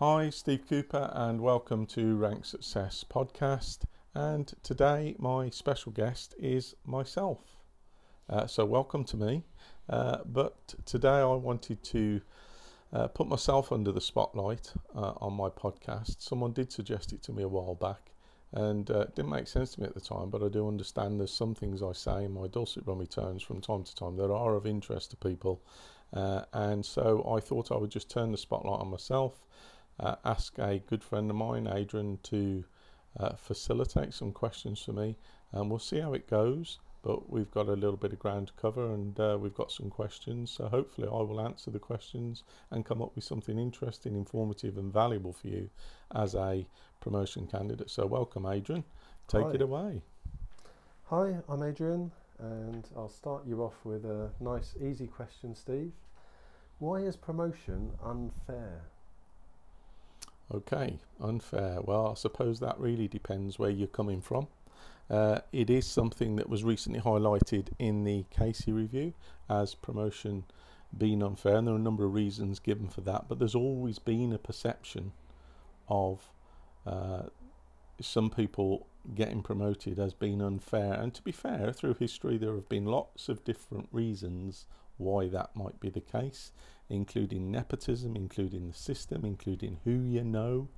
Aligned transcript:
Hi, 0.00 0.30
Steve 0.30 0.62
Cooper, 0.68 1.10
and 1.12 1.40
welcome 1.40 1.84
to 1.86 2.14
Rank 2.14 2.44
Success 2.44 3.04
Podcast. 3.10 3.78
And 4.14 4.46
today, 4.62 5.16
my 5.18 5.50
special 5.50 5.90
guest 5.90 6.36
is 6.38 6.76
myself. 6.86 7.40
Uh, 8.30 8.46
so, 8.46 8.64
welcome 8.64 9.02
to 9.02 9.16
me. 9.16 9.42
Uh, 9.90 10.18
but 10.24 10.76
today, 10.84 11.18
I 11.18 11.34
wanted 11.34 11.82
to 11.82 12.20
uh, 12.92 13.08
put 13.08 13.26
myself 13.26 13.72
under 13.72 13.90
the 13.90 14.00
spotlight 14.00 14.72
uh, 14.94 15.14
on 15.16 15.32
my 15.32 15.48
podcast. 15.48 16.22
Someone 16.22 16.52
did 16.52 16.70
suggest 16.70 17.12
it 17.12 17.20
to 17.24 17.32
me 17.32 17.42
a 17.42 17.48
while 17.48 17.74
back, 17.74 18.12
and 18.52 18.88
uh, 18.92 19.00
it 19.00 19.16
didn't 19.16 19.32
make 19.32 19.48
sense 19.48 19.72
to 19.72 19.80
me 19.80 19.88
at 19.88 19.94
the 19.94 20.00
time, 20.00 20.30
but 20.30 20.44
I 20.44 20.48
do 20.48 20.68
understand 20.68 21.18
there's 21.18 21.34
some 21.34 21.56
things 21.56 21.82
I 21.82 21.90
say 21.90 22.24
in 22.24 22.34
my 22.34 22.46
dulcet 22.46 22.84
brummy 22.84 23.08
tones 23.08 23.42
from 23.42 23.60
time 23.60 23.82
to 23.82 23.96
time 23.96 24.14
that 24.18 24.30
are 24.30 24.54
of 24.54 24.64
interest 24.64 25.10
to 25.10 25.16
people. 25.16 25.60
Uh, 26.12 26.42
and 26.52 26.86
so 26.86 27.28
I 27.28 27.40
thought 27.40 27.72
I 27.72 27.76
would 27.76 27.90
just 27.90 28.08
turn 28.08 28.30
the 28.30 28.38
spotlight 28.38 28.78
on 28.78 28.92
myself 28.92 29.44
uh, 30.00 30.16
ask 30.24 30.58
a 30.58 30.78
good 30.78 31.02
friend 31.02 31.30
of 31.30 31.36
mine, 31.36 31.66
Adrian, 31.66 32.18
to 32.24 32.64
uh, 33.18 33.34
facilitate 33.34 34.14
some 34.14 34.32
questions 34.32 34.80
for 34.80 34.92
me, 34.92 35.16
and 35.52 35.70
we'll 35.70 35.78
see 35.78 36.00
how 36.00 36.12
it 36.14 36.28
goes. 36.28 36.78
But 37.02 37.30
we've 37.30 37.50
got 37.50 37.68
a 37.68 37.74
little 37.74 37.96
bit 37.96 38.12
of 38.12 38.18
ground 38.18 38.48
to 38.48 38.52
cover, 38.54 38.92
and 38.92 39.18
uh, 39.20 39.38
we've 39.40 39.54
got 39.54 39.70
some 39.70 39.88
questions. 39.88 40.50
So 40.50 40.68
hopefully, 40.68 41.08
I 41.08 41.22
will 41.22 41.40
answer 41.40 41.70
the 41.70 41.78
questions 41.78 42.42
and 42.70 42.84
come 42.84 43.00
up 43.00 43.14
with 43.14 43.24
something 43.24 43.58
interesting, 43.58 44.16
informative, 44.16 44.76
and 44.76 44.92
valuable 44.92 45.32
for 45.32 45.46
you 45.46 45.70
as 46.14 46.34
a 46.34 46.66
promotion 47.00 47.46
candidate. 47.46 47.90
So 47.90 48.04
welcome, 48.04 48.46
Adrian. 48.46 48.84
Take 49.28 49.44
Hi. 49.44 49.52
it 49.52 49.62
away. 49.62 50.02
Hi, 51.04 51.36
I'm 51.48 51.62
Adrian, 51.62 52.10
and 52.38 52.86
I'll 52.96 53.08
start 53.08 53.46
you 53.46 53.62
off 53.62 53.76
with 53.84 54.04
a 54.04 54.30
nice, 54.40 54.74
easy 54.80 55.06
question, 55.06 55.54
Steve. 55.54 55.92
Why 56.78 56.96
is 56.98 57.16
promotion 57.16 57.92
unfair? 58.04 58.82
Okay, 60.52 60.98
unfair. 61.20 61.80
Well, 61.82 62.08
I 62.08 62.14
suppose 62.14 62.58
that 62.60 62.78
really 62.80 63.06
depends 63.06 63.58
where 63.58 63.70
you're 63.70 63.86
coming 63.86 64.22
from. 64.22 64.48
Uh, 65.10 65.40
it 65.52 65.68
is 65.68 65.86
something 65.86 66.36
that 66.36 66.48
was 66.48 66.64
recently 66.64 67.00
highlighted 67.00 67.68
in 67.78 68.04
the 68.04 68.24
Casey 68.30 68.72
review 68.72 69.12
as 69.48 69.74
promotion 69.74 70.44
being 70.96 71.22
unfair, 71.22 71.56
and 71.56 71.66
there 71.66 71.74
are 71.74 71.78
a 71.78 71.80
number 71.80 72.04
of 72.04 72.14
reasons 72.14 72.60
given 72.60 72.88
for 72.88 73.02
that. 73.02 73.26
But 73.28 73.38
there's 73.38 73.54
always 73.54 73.98
been 73.98 74.32
a 74.32 74.38
perception 74.38 75.12
of 75.88 76.30
uh, 76.86 77.24
some 78.00 78.30
people 78.30 78.86
getting 79.14 79.42
promoted 79.42 79.98
as 79.98 80.14
being 80.14 80.40
unfair. 80.40 80.94
And 80.94 81.12
to 81.14 81.22
be 81.22 81.32
fair, 81.32 81.72
through 81.72 81.94
history, 81.94 82.38
there 82.38 82.54
have 82.54 82.68
been 82.70 82.86
lots 82.86 83.28
of 83.28 83.44
different 83.44 83.88
reasons 83.92 84.64
why 84.98 85.28
that 85.28 85.54
might 85.56 85.80
be 85.80 85.90
the 85.90 86.00
case, 86.00 86.52
including 86.88 87.50
nepotism, 87.50 88.16
including 88.16 88.68
the 88.68 88.76
system, 88.76 89.24
including 89.24 89.78
who 89.84 90.02
you 90.02 90.24
know. 90.24 90.68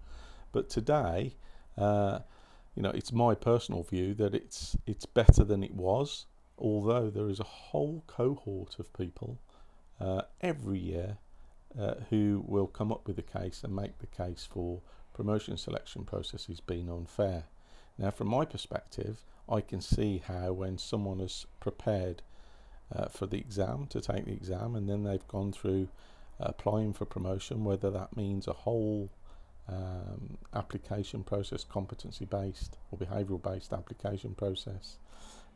But 0.52 0.68
today, 0.68 1.36
uh, 1.76 2.20
you 2.74 2.82
know, 2.82 2.90
it's 2.90 3.12
my 3.12 3.34
personal 3.34 3.82
view 3.82 4.14
that 4.14 4.34
it's 4.34 4.76
it's 4.86 5.06
better 5.06 5.44
than 5.44 5.62
it 5.62 5.74
was. 5.74 6.26
Although 6.58 7.08
there 7.10 7.28
is 7.28 7.40
a 7.40 7.44
whole 7.44 8.04
cohort 8.06 8.78
of 8.78 8.92
people 8.92 9.38
uh, 9.98 10.22
every 10.40 10.78
year 10.78 11.16
uh, 11.78 11.94
who 12.10 12.44
will 12.46 12.66
come 12.66 12.92
up 12.92 13.06
with 13.06 13.18
a 13.18 13.22
case 13.22 13.62
and 13.64 13.74
make 13.74 13.98
the 13.98 14.06
case 14.06 14.46
for 14.50 14.82
promotion 15.14 15.56
selection 15.56 16.04
processes 16.04 16.60
being 16.60 16.90
unfair. 16.90 17.44
Now, 17.98 18.10
from 18.10 18.28
my 18.28 18.44
perspective, 18.44 19.22
I 19.48 19.60
can 19.60 19.80
see 19.80 20.22
how 20.24 20.52
when 20.52 20.78
someone 20.78 21.18
has 21.18 21.46
prepared 21.60 22.22
uh, 22.94 23.06
for 23.06 23.26
the 23.26 23.38
exam 23.38 23.86
to 23.90 24.00
take 24.00 24.24
the 24.24 24.32
exam 24.32 24.74
and 24.74 24.88
then 24.88 25.04
they've 25.04 25.26
gone 25.28 25.52
through 25.52 25.88
applying 26.38 26.92
for 26.92 27.04
promotion, 27.04 27.64
whether 27.64 27.90
that 27.90 28.16
means 28.16 28.48
a 28.48 28.52
whole 28.52 29.10
um, 29.68 30.38
application 30.54 31.22
process, 31.22 31.64
competency 31.64 32.24
based 32.24 32.76
or 32.90 32.98
behavioural 32.98 33.42
based 33.42 33.72
application 33.72 34.34
process. 34.34 34.96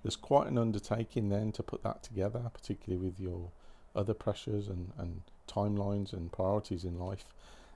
There's 0.03 0.17
quite 0.17 0.49
an 0.49 0.59
undertaking 0.59 1.31
then 1.31 1.53
to 1.53 1.62
put 1.62 1.83
that 1.83 2.03
together, 2.03 2.50
particularly 2.53 3.03
with 3.03 3.19
your 3.19 3.50
other 3.97 4.15
pressures 4.15 4.69
and, 4.69 4.93
and 4.99 5.23
timelines 5.49 6.12
and 6.12 6.31
priorities 6.31 6.84
in 6.84 6.99
life. 6.99 7.25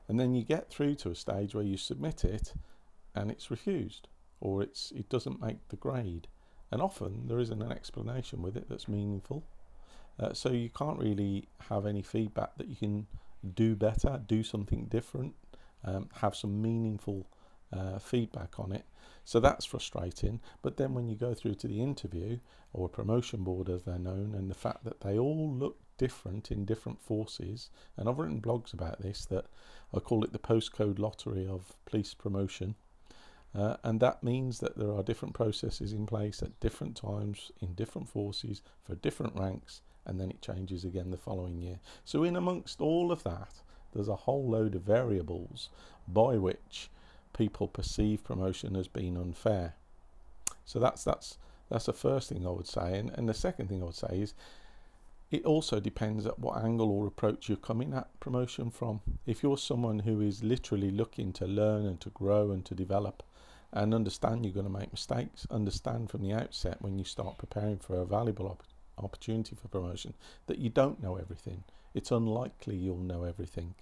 And 0.08 0.20
then 0.20 0.34
you 0.34 0.42
get 0.42 0.70
through 0.70 0.96
to 0.96 1.10
a 1.10 1.14
stage 1.14 1.54
where 1.54 1.64
you 1.64 1.76
submit 1.76 2.24
it 2.24 2.52
and 3.14 3.30
it's 3.30 3.50
refused 3.50 4.08
or 4.40 4.62
it's 4.62 4.92
it 4.92 5.08
doesn't 5.08 5.40
make 5.40 5.68
the 5.68 5.76
grade. 5.76 6.28
And 6.70 6.82
often 6.82 7.26
there 7.26 7.38
isn't 7.38 7.62
an 7.62 7.72
explanation 7.72 8.42
with 8.42 8.56
it 8.56 8.68
that's 8.68 8.88
meaningful. 8.88 9.44
Uh, 10.20 10.32
so 10.32 10.50
you 10.50 10.68
can't 10.68 10.98
really 10.98 11.48
have 11.68 11.86
any 11.86 12.02
feedback 12.02 12.56
that 12.56 12.68
you 12.68 12.76
can 12.76 13.06
do 13.54 13.76
better, 13.76 14.20
do 14.26 14.42
something 14.42 14.86
different, 14.86 15.34
um, 15.84 16.08
have 16.14 16.34
some 16.34 16.60
meaningful 16.60 17.26
uh, 17.72 17.98
feedback 17.98 18.58
on 18.58 18.72
it. 18.72 18.84
So 19.24 19.40
that's 19.40 19.64
frustrating. 19.64 20.40
But 20.62 20.76
then 20.76 20.94
when 20.94 21.06
you 21.06 21.14
go 21.14 21.34
through 21.34 21.54
to 21.56 21.68
the 21.68 21.82
interview 21.82 22.38
or 22.72 22.88
promotion 22.88 23.44
board 23.44 23.68
as 23.68 23.82
they're 23.84 23.98
known, 23.98 24.34
and 24.34 24.50
the 24.50 24.54
fact 24.54 24.84
that 24.84 25.00
they 25.00 25.18
all 25.18 25.52
look 25.52 25.76
different 25.98 26.50
in 26.50 26.64
different 26.64 27.00
forces, 27.00 27.70
and 27.96 28.08
I've 28.08 28.18
written 28.18 28.40
blogs 28.40 28.72
about 28.72 29.02
this 29.02 29.24
that 29.26 29.46
I 29.94 30.00
call 30.00 30.24
it 30.24 30.32
the 30.32 30.38
postcode 30.38 30.98
lottery 30.98 31.46
of 31.46 31.76
police 31.84 32.14
promotion. 32.14 32.74
Uh, 33.54 33.76
and 33.82 34.00
that 34.00 34.22
means 34.22 34.58
that 34.60 34.76
there 34.76 34.92
are 34.92 35.02
different 35.02 35.34
processes 35.34 35.92
in 35.92 36.06
place 36.06 36.42
at 36.42 36.60
different 36.60 36.96
times 36.96 37.50
in 37.60 37.74
different 37.74 38.08
forces 38.08 38.62
for 38.82 38.94
different 38.94 39.34
ranks, 39.38 39.80
and 40.04 40.20
then 40.20 40.30
it 40.30 40.42
changes 40.42 40.84
again 40.84 41.10
the 41.10 41.16
following 41.16 41.58
year. 41.58 41.80
So, 42.04 42.24
in 42.24 42.36
amongst 42.36 42.80
all 42.80 43.10
of 43.10 43.22
that, 43.24 43.62
there's 43.92 44.08
a 44.08 44.16
whole 44.16 44.48
load 44.48 44.74
of 44.74 44.82
variables 44.82 45.70
by 46.06 46.36
which 46.36 46.90
people 47.32 47.68
perceive 47.68 48.24
promotion 48.24 48.76
as 48.76 48.88
being 48.88 49.16
unfair. 49.16 49.74
So 50.64 50.78
that's 50.78 51.04
that's 51.04 51.38
that's 51.70 51.86
the 51.86 51.92
first 51.92 52.28
thing 52.28 52.46
I 52.46 52.50
would 52.50 52.66
say, 52.66 52.98
and, 52.98 53.10
and 53.10 53.28
the 53.28 53.34
second 53.34 53.68
thing 53.68 53.82
I 53.82 53.86
would 53.86 53.94
say 53.94 54.20
is 54.20 54.34
it 55.30 55.44
also 55.44 55.80
depends 55.80 56.24
at 56.24 56.38
what 56.38 56.62
angle 56.64 56.90
or 56.90 57.06
approach 57.06 57.48
you're 57.48 57.58
coming 57.58 57.92
at 57.92 58.18
promotion 58.20 58.70
from. 58.70 59.00
If 59.26 59.42
you're 59.42 59.58
someone 59.58 60.00
who 60.00 60.22
is 60.22 60.42
literally 60.42 60.90
looking 60.90 61.32
to 61.34 61.46
learn 61.46 61.84
and 61.84 62.00
to 62.00 62.10
grow 62.10 62.50
and 62.50 62.64
to 62.64 62.74
develop, 62.74 63.22
and 63.72 63.94
understand 63.94 64.44
you're 64.44 64.54
going 64.54 64.66
to 64.66 64.78
make 64.78 64.92
mistakes, 64.92 65.46
understand 65.50 66.10
from 66.10 66.22
the 66.22 66.32
outset 66.32 66.80
when 66.80 66.98
you 66.98 67.04
start 67.04 67.38
preparing 67.38 67.78
for 67.78 67.96
a 67.96 68.06
valuable 68.06 68.46
op- 68.46 68.64
opportunity 68.96 69.54
for 69.54 69.68
promotion 69.68 70.14
that 70.46 70.58
you 70.58 70.70
don't 70.70 71.02
know 71.02 71.16
everything. 71.16 71.64
It's 71.94 72.10
unlikely 72.10 72.76
you'll 72.76 72.98
know 72.98 73.24
everything, 73.24 73.74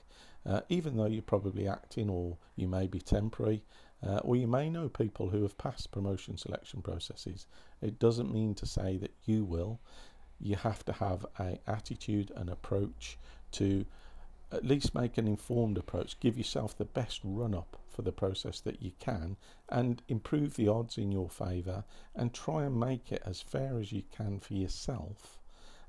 uh, 0.45 0.61
even 0.69 0.97
though 0.97 1.07
you're 1.07 1.23
probably 1.23 1.69
acting 1.69 2.09
or 2.09 2.37
you 2.57 2.69
may 2.69 2.87
be 2.87 3.01
temporary. 3.01 3.63
Uh, 4.07 4.19
or 4.19 4.37
you 4.37 4.47
may 4.47 4.69
know 4.69 4.91
people 4.91 5.31
who 5.31 5.43
have 5.43 5.57
passed 5.57 5.91
promotion 5.91 6.37
selection 6.37 6.83
processes. 6.83 7.47
It 7.81 7.99
doesn't 7.99 8.33
mean 8.33 8.55
to 8.57 8.67
say 8.67 8.99
that 8.99 9.15
you 9.25 9.43
will. 9.43 9.81
You 10.39 10.57
have 10.57 10.85
to 10.85 10.93
have 10.93 11.25
an 11.39 11.59
attitude 11.67 12.31
and 12.37 12.51
approach 12.51 13.19
to 13.53 13.87
at 14.53 14.65
least 14.65 14.95
make 14.95 15.19
an 15.19 15.27
informed 15.27 15.79
approach. 15.79 16.19
Give 16.21 16.39
yourself 16.39 16.77
the 16.77 16.85
best 16.85 17.21
run 17.25 17.55
up 17.55 17.77
for 17.91 18.03
the 18.03 18.13
process 18.13 18.61
that 18.61 18.83
you 18.83 18.93
can 19.01 19.37
and 19.69 20.03
improve 20.09 20.55
the 20.55 20.69
odds 20.69 20.99
in 20.99 21.11
your 21.11 21.31
favour 21.31 21.85
and 22.15 22.33
try 22.33 22.65
and 22.65 22.79
make 22.79 23.11
it 23.11 23.23
as 23.25 23.41
fair 23.41 23.79
as 23.79 23.93
you 23.93 24.03
can 24.15 24.39
for 24.39 24.55
yourself 24.55 25.39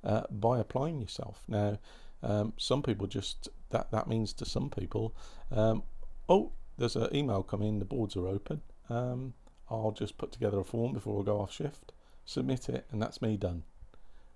uh, 0.03 0.23
by 0.31 0.59
applying 0.59 1.01
yourself. 1.01 1.43
Now, 1.47 1.77
um, 2.23 2.53
some 2.57 2.81
people 2.81 3.07
just 3.07 3.49
that 3.69 3.91
that 3.91 4.07
means 4.07 4.33
to 4.33 4.45
some 4.45 4.69
people, 4.69 5.13
um, 5.51 5.83
oh, 6.29 6.51
there's 6.77 6.95
an 6.95 7.13
email 7.13 7.43
coming, 7.43 7.79
the 7.79 7.85
boards 7.85 8.15
are 8.15 8.27
open. 8.27 8.61
Um, 8.89 9.33
I'll 9.69 9.91
just 9.91 10.17
put 10.17 10.31
together 10.31 10.59
a 10.59 10.63
form 10.63 10.93
before 10.93 11.19
I 11.21 11.25
go 11.25 11.41
off 11.41 11.51
shift, 11.51 11.91
submit 12.25 12.69
it, 12.69 12.85
and 12.91 13.01
that's 13.01 13.21
me 13.21 13.35
done. 13.35 13.63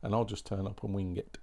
And 0.03 0.13
I'll 0.13 0.25
just 0.25 0.45
turn 0.45 0.67
up 0.67 0.83
and 0.83 0.94
wing 0.94 1.15
it 1.15 1.38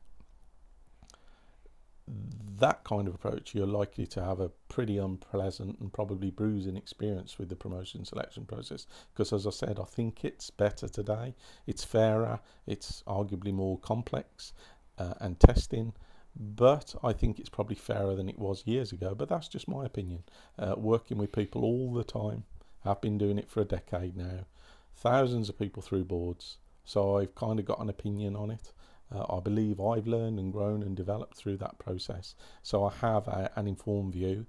that 2.58 2.84
kind 2.84 3.06
of 3.08 3.14
approach, 3.14 3.54
you're 3.54 3.66
likely 3.66 4.06
to 4.06 4.22
have 4.22 4.40
a 4.40 4.50
pretty 4.68 4.98
unpleasant 4.98 5.78
and 5.78 5.92
probably 5.92 6.30
bruising 6.30 6.76
experience 6.76 7.38
with 7.38 7.48
the 7.48 7.56
promotion 7.56 8.04
selection 8.04 8.44
process. 8.44 8.86
Because, 9.12 9.32
as 9.32 9.46
I 9.46 9.50
said, 9.50 9.78
I 9.80 9.84
think 9.84 10.24
it's 10.24 10.50
better 10.50 10.88
today. 10.88 11.34
It's 11.66 11.84
fairer. 11.84 12.40
It's 12.66 13.02
arguably 13.06 13.52
more 13.52 13.78
complex 13.78 14.52
uh, 14.98 15.14
and 15.20 15.38
testing. 15.38 15.92
But 16.36 16.94
I 17.02 17.12
think 17.12 17.38
it's 17.38 17.48
probably 17.48 17.76
fairer 17.76 18.14
than 18.14 18.28
it 18.28 18.38
was 18.38 18.66
years 18.66 18.92
ago. 18.92 19.14
But 19.14 19.28
that's 19.28 19.48
just 19.48 19.68
my 19.68 19.84
opinion. 19.84 20.24
Uh, 20.58 20.74
working 20.76 21.18
with 21.18 21.32
people 21.32 21.64
all 21.64 21.92
the 21.92 22.04
time, 22.04 22.44
I've 22.84 23.00
been 23.00 23.18
doing 23.18 23.38
it 23.38 23.50
for 23.50 23.60
a 23.60 23.64
decade 23.64 24.16
now. 24.16 24.46
Thousands 24.94 25.48
of 25.48 25.58
people 25.58 25.82
through 25.82 26.04
boards. 26.04 26.58
So 26.84 27.18
I've 27.18 27.34
kind 27.34 27.58
of 27.58 27.66
got 27.66 27.80
an 27.80 27.88
opinion 27.88 28.34
on 28.34 28.50
it. 28.50 28.72
Uh, 29.14 29.36
I 29.36 29.40
believe 29.40 29.80
I've 29.80 30.06
learned 30.06 30.38
and 30.38 30.52
grown 30.52 30.82
and 30.82 30.96
developed 30.96 31.36
through 31.36 31.56
that 31.58 31.78
process. 31.78 32.34
So 32.62 32.84
I 32.84 32.92
have 33.00 33.26
a, 33.26 33.50
an 33.56 33.66
informed 33.66 34.12
view, 34.12 34.46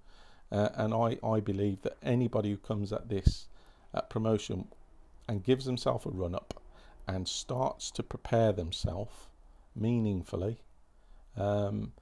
uh, 0.51 0.69
and 0.75 0.93
I, 0.93 1.17
I 1.25 1.39
believe 1.39 1.81
that 1.83 1.97
anybody 2.03 2.51
who 2.51 2.57
comes 2.57 2.91
at 2.91 3.09
this 3.09 3.47
at 3.93 4.09
promotion 4.09 4.67
and 5.27 5.43
gives 5.43 5.65
themselves 5.65 6.05
a 6.05 6.09
run 6.09 6.35
up 6.35 6.61
and 7.07 7.27
starts 7.27 7.89
to 7.91 8.03
prepare 8.03 8.51
themselves 8.51 9.13
meaningfully, 9.75 10.57
um, 11.37 11.93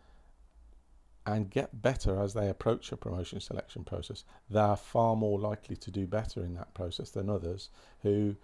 and 1.25 1.49
get 1.49 1.81
better 1.81 2.21
as 2.21 2.33
they 2.33 2.47
approach 2.47 2.91
a 2.91 2.97
promotion 2.97 3.39
selection 3.39 3.83
process. 3.83 4.23
They 4.49 4.59
are 4.59 4.77
far 4.77 5.15
more 5.15 5.37
likely 5.37 5.75
to 5.75 5.91
do 5.91 6.07
better 6.07 6.41
in 6.41 6.55
that 6.55 6.73
process 6.73 7.09
than 7.09 7.29
others 7.29 7.69
who 8.01 8.35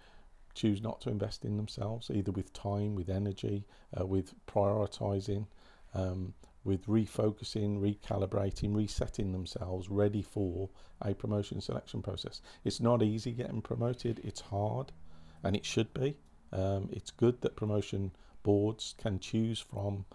choose 0.54 0.82
not 0.82 1.00
to 1.02 1.10
invest 1.10 1.44
in 1.44 1.56
themselves, 1.56 2.10
either 2.10 2.32
with 2.32 2.52
time, 2.52 2.94
with 2.94 3.10
energy, 3.10 3.66
uh, 3.98 4.06
with 4.06 4.34
prioritizing, 4.46 5.46
um, 5.94 6.34
with 6.64 6.86
refocusing, 6.86 7.78
recalibrating, 7.80 8.74
resetting 8.74 9.32
themselves 9.32 9.90
ready 9.90 10.22
for 10.22 10.70
a 11.02 11.14
promotion 11.14 11.60
selection 11.60 12.02
process. 12.02 12.40
It's 12.64 12.80
not 12.80 13.02
easy 13.02 13.32
getting 13.32 13.60
promoted, 13.60 14.20
it's 14.24 14.40
hard, 14.40 14.92
and 15.42 15.54
it 15.54 15.64
should 15.64 15.92
be. 15.92 16.16
Um, 16.52 16.88
it's 16.92 17.10
good 17.10 17.40
that 17.42 17.56
promotion 17.56 18.12
boards 18.42 18.94
can 18.96 19.18
choose 19.18 19.58
from 19.58 20.06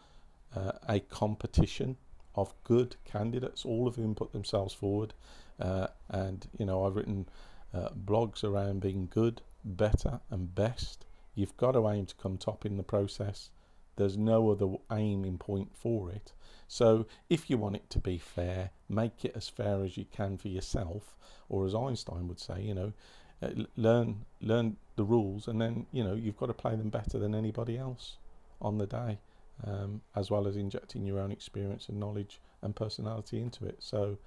uh, 0.55 0.71
a 0.87 0.99
competition 1.01 1.97
of 2.35 2.53
good 2.63 2.95
candidates, 3.05 3.65
all 3.65 3.87
of 3.87 3.95
whom 3.95 4.15
put 4.15 4.31
themselves 4.31 4.73
forward. 4.73 5.13
Uh, 5.59 5.87
and, 6.09 6.47
you 6.57 6.65
know, 6.65 6.85
I've 6.85 6.95
written 6.95 7.27
uh, 7.73 7.89
blogs 7.89 8.43
around 8.43 8.81
being 8.81 9.07
good, 9.11 9.41
better, 9.63 10.19
and 10.29 10.53
best. 10.53 11.05
You've 11.35 11.57
got 11.57 11.71
to 11.71 11.87
aim 11.89 12.05
to 12.07 12.15
come 12.15 12.37
top 12.37 12.65
in 12.65 12.77
the 12.77 12.83
process. 12.83 13.51
There's 13.95 14.17
no 14.17 14.49
other 14.49 14.67
aiming 14.91 15.37
point 15.37 15.75
for 15.75 16.11
it. 16.11 16.33
So, 16.67 17.05
if 17.29 17.49
you 17.49 17.57
want 17.57 17.75
it 17.75 17.89
to 17.91 17.99
be 17.99 18.17
fair, 18.17 18.71
make 18.87 19.25
it 19.25 19.33
as 19.35 19.49
fair 19.49 19.83
as 19.83 19.97
you 19.97 20.05
can 20.11 20.37
for 20.37 20.47
yourself, 20.47 21.15
or 21.49 21.65
as 21.65 21.75
Einstein 21.75 22.27
would 22.27 22.39
say, 22.39 22.61
you 22.61 22.73
know, 22.73 22.93
uh, 23.41 23.49
learn 23.75 24.25
learn 24.41 24.77
the 24.95 25.03
rules, 25.03 25.47
and 25.47 25.61
then 25.61 25.85
you 25.91 26.03
know 26.03 26.13
you've 26.13 26.37
got 26.37 26.47
to 26.47 26.53
play 26.53 26.75
them 26.75 26.89
better 26.89 27.17
than 27.17 27.33
anybody 27.33 27.77
else 27.77 28.17
on 28.61 28.77
the 28.77 28.87
day 28.87 29.19
um, 29.65 30.01
as 30.15 30.31
well 30.31 30.47
as 30.47 30.55
injecting 30.55 31.05
your 31.05 31.19
own 31.19 31.31
experience 31.31 31.89
and 31.89 31.99
knowledge 31.99 32.39
and 32.61 32.75
personality 32.75 33.41
into 33.41 33.65
it. 33.65 33.77
So 33.79 34.17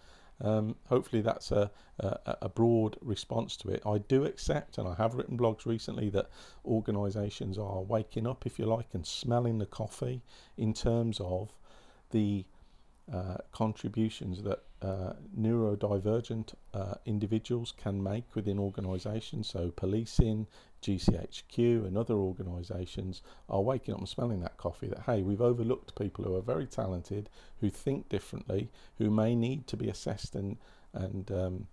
um, 0.41 0.77
hopefully 0.87 1.23
that's 1.23 1.53
a, 1.53 1.71
a, 2.01 2.37
a, 2.43 2.49
broad 2.49 2.97
response 3.01 3.57
to 3.59 3.69
it. 3.69 3.83
I 3.87 3.99
do 3.99 4.25
accept, 4.25 4.79
and 4.79 4.89
I 4.89 4.95
have 4.95 5.15
written 5.15 5.39
blogs 5.39 5.67
recently, 5.67 6.09
that 6.11 6.31
organisations 6.65 7.59
are 7.59 7.83
waking 7.83 8.27
up, 8.27 8.45
if 8.47 8.59
you 8.59 8.67
like, 8.67 8.89
and 8.93 9.07
smelling 9.07 9.59
the 9.59 9.67
coffee 9.67 10.23
in 10.57 10.75
terms 10.75 11.21
of 11.21 11.55
the 12.11 12.45
uh, 13.13 13.39
contributions 13.51 14.43
that 14.43 14.63
uh, 14.81 15.15
neurodivergent 15.39 16.55
uh, 16.75 16.95
individuals 17.05 17.73
can 17.77 18.03
make 18.03 18.35
within 18.35 18.59
organisations. 18.59 19.49
So, 19.49 19.71
policing, 19.71 20.47
GCHQ, 20.83 21.87
and 21.87 21.97
other 21.97 22.15
organisations 22.15 23.23
are 23.49 23.61
waking 23.61 23.95
up 23.95 24.01
and 24.01 24.09
smelling 24.09 24.41
that 24.41 24.57
coffee 24.57 24.89
that, 24.89 25.01
hey, 25.07 25.23
we've 25.23 25.41
overlooked 25.41 25.97
people 25.97 26.25
who 26.25 26.37
are 26.37 26.43
very 26.43 26.67
talented, 26.67 27.29
who 27.61 27.71
think 27.71 28.09
differently, 28.09 28.71
who 28.99 29.11
may 29.11 29.35
need 29.35 29.67
to 29.69 29.77
be 29.77 29.89
assessed 29.89 30.35
and, 30.35 30.59
and 30.93 31.31
um, 31.31 31.67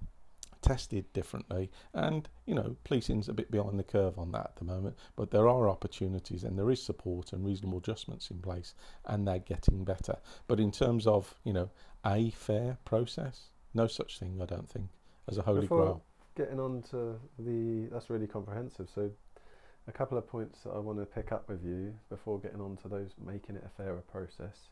tested 0.61 1.11
differently. 1.13 1.71
And, 1.93 2.27
you 2.45 2.55
know, 2.55 2.75
policing's 2.83 3.29
a 3.29 3.33
bit 3.33 3.51
behind 3.51 3.79
the 3.79 3.83
curve 3.83 4.17
on 4.17 4.31
that 4.31 4.51
at 4.51 4.55
the 4.57 4.65
moment, 4.65 4.97
but 5.15 5.31
there 5.31 5.47
are 5.47 5.69
opportunities 5.69 6.43
and 6.43 6.57
there 6.57 6.69
is 6.69 6.81
support 6.81 7.33
and 7.33 7.45
reasonable 7.45 7.79
adjustments 7.79 8.31
in 8.31 8.39
place, 8.39 8.73
and 9.05 9.27
they're 9.27 9.39
getting 9.39 9.83
better. 9.83 10.17
But 10.47 10.59
in 10.59 10.71
terms 10.71 11.07
of, 11.07 11.35
you 11.43 11.53
know, 11.53 11.69
a 12.05 12.31
fair 12.31 12.77
process, 12.85 13.49
no 13.73 13.87
such 13.87 14.19
thing, 14.19 14.39
I 14.41 14.45
don't 14.45 14.69
think, 14.69 14.87
as 15.27 15.37
a 15.37 15.41
holy 15.41 15.61
Before 15.61 15.77
grail. 15.77 16.03
Getting 16.35 16.59
on 16.59 16.83
to 16.91 17.19
the, 17.37 17.89
that's 17.91 18.09
really 18.09 18.27
comprehensive. 18.27 18.89
So, 18.93 19.11
a 19.87 19.91
couple 19.91 20.17
of 20.17 20.27
points 20.27 20.59
that 20.63 20.71
I 20.71 20.77
want 20.77 20.99
to 20.99 21.05
pick 21.05 21.31
up 21.31 21.49
with 21.49 21.65
you 21.65 21.95
before 22.09 22.39
getting 22.39 22.61
on 22.61 22.77
to 22.83 22.87
those 22.87 23.09
making 23.25 23.55
it 23.55 23.63
a 23.65 23.69
fairer 23.69 24.03
process. 24.11 24.69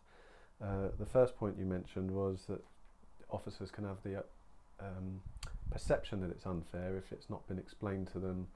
Uh, 0.63 0.89
the 0.99 1.05
first 1.05 1.35
point 1.35 1.55
you 1.57 1.65
mentioned 1.65 2.11
was 2.11 2.45
that 2.47 2.63
officers 3.29 3.71
can 3.71 3.83
have 3.83 3.97
the 4.03 4.23
um, 4.79 5.21
perception 5.69 6.21
that 6.21 6.31
it's 6.31 6.45
unfair 6.45 6.97
if 6.97 7.11
it's 7.11 7.29
not 7.29 7.47
been 7.47 7.59
explained 7.59 8.07
to 8.13 8.19
them, 8.19 8.47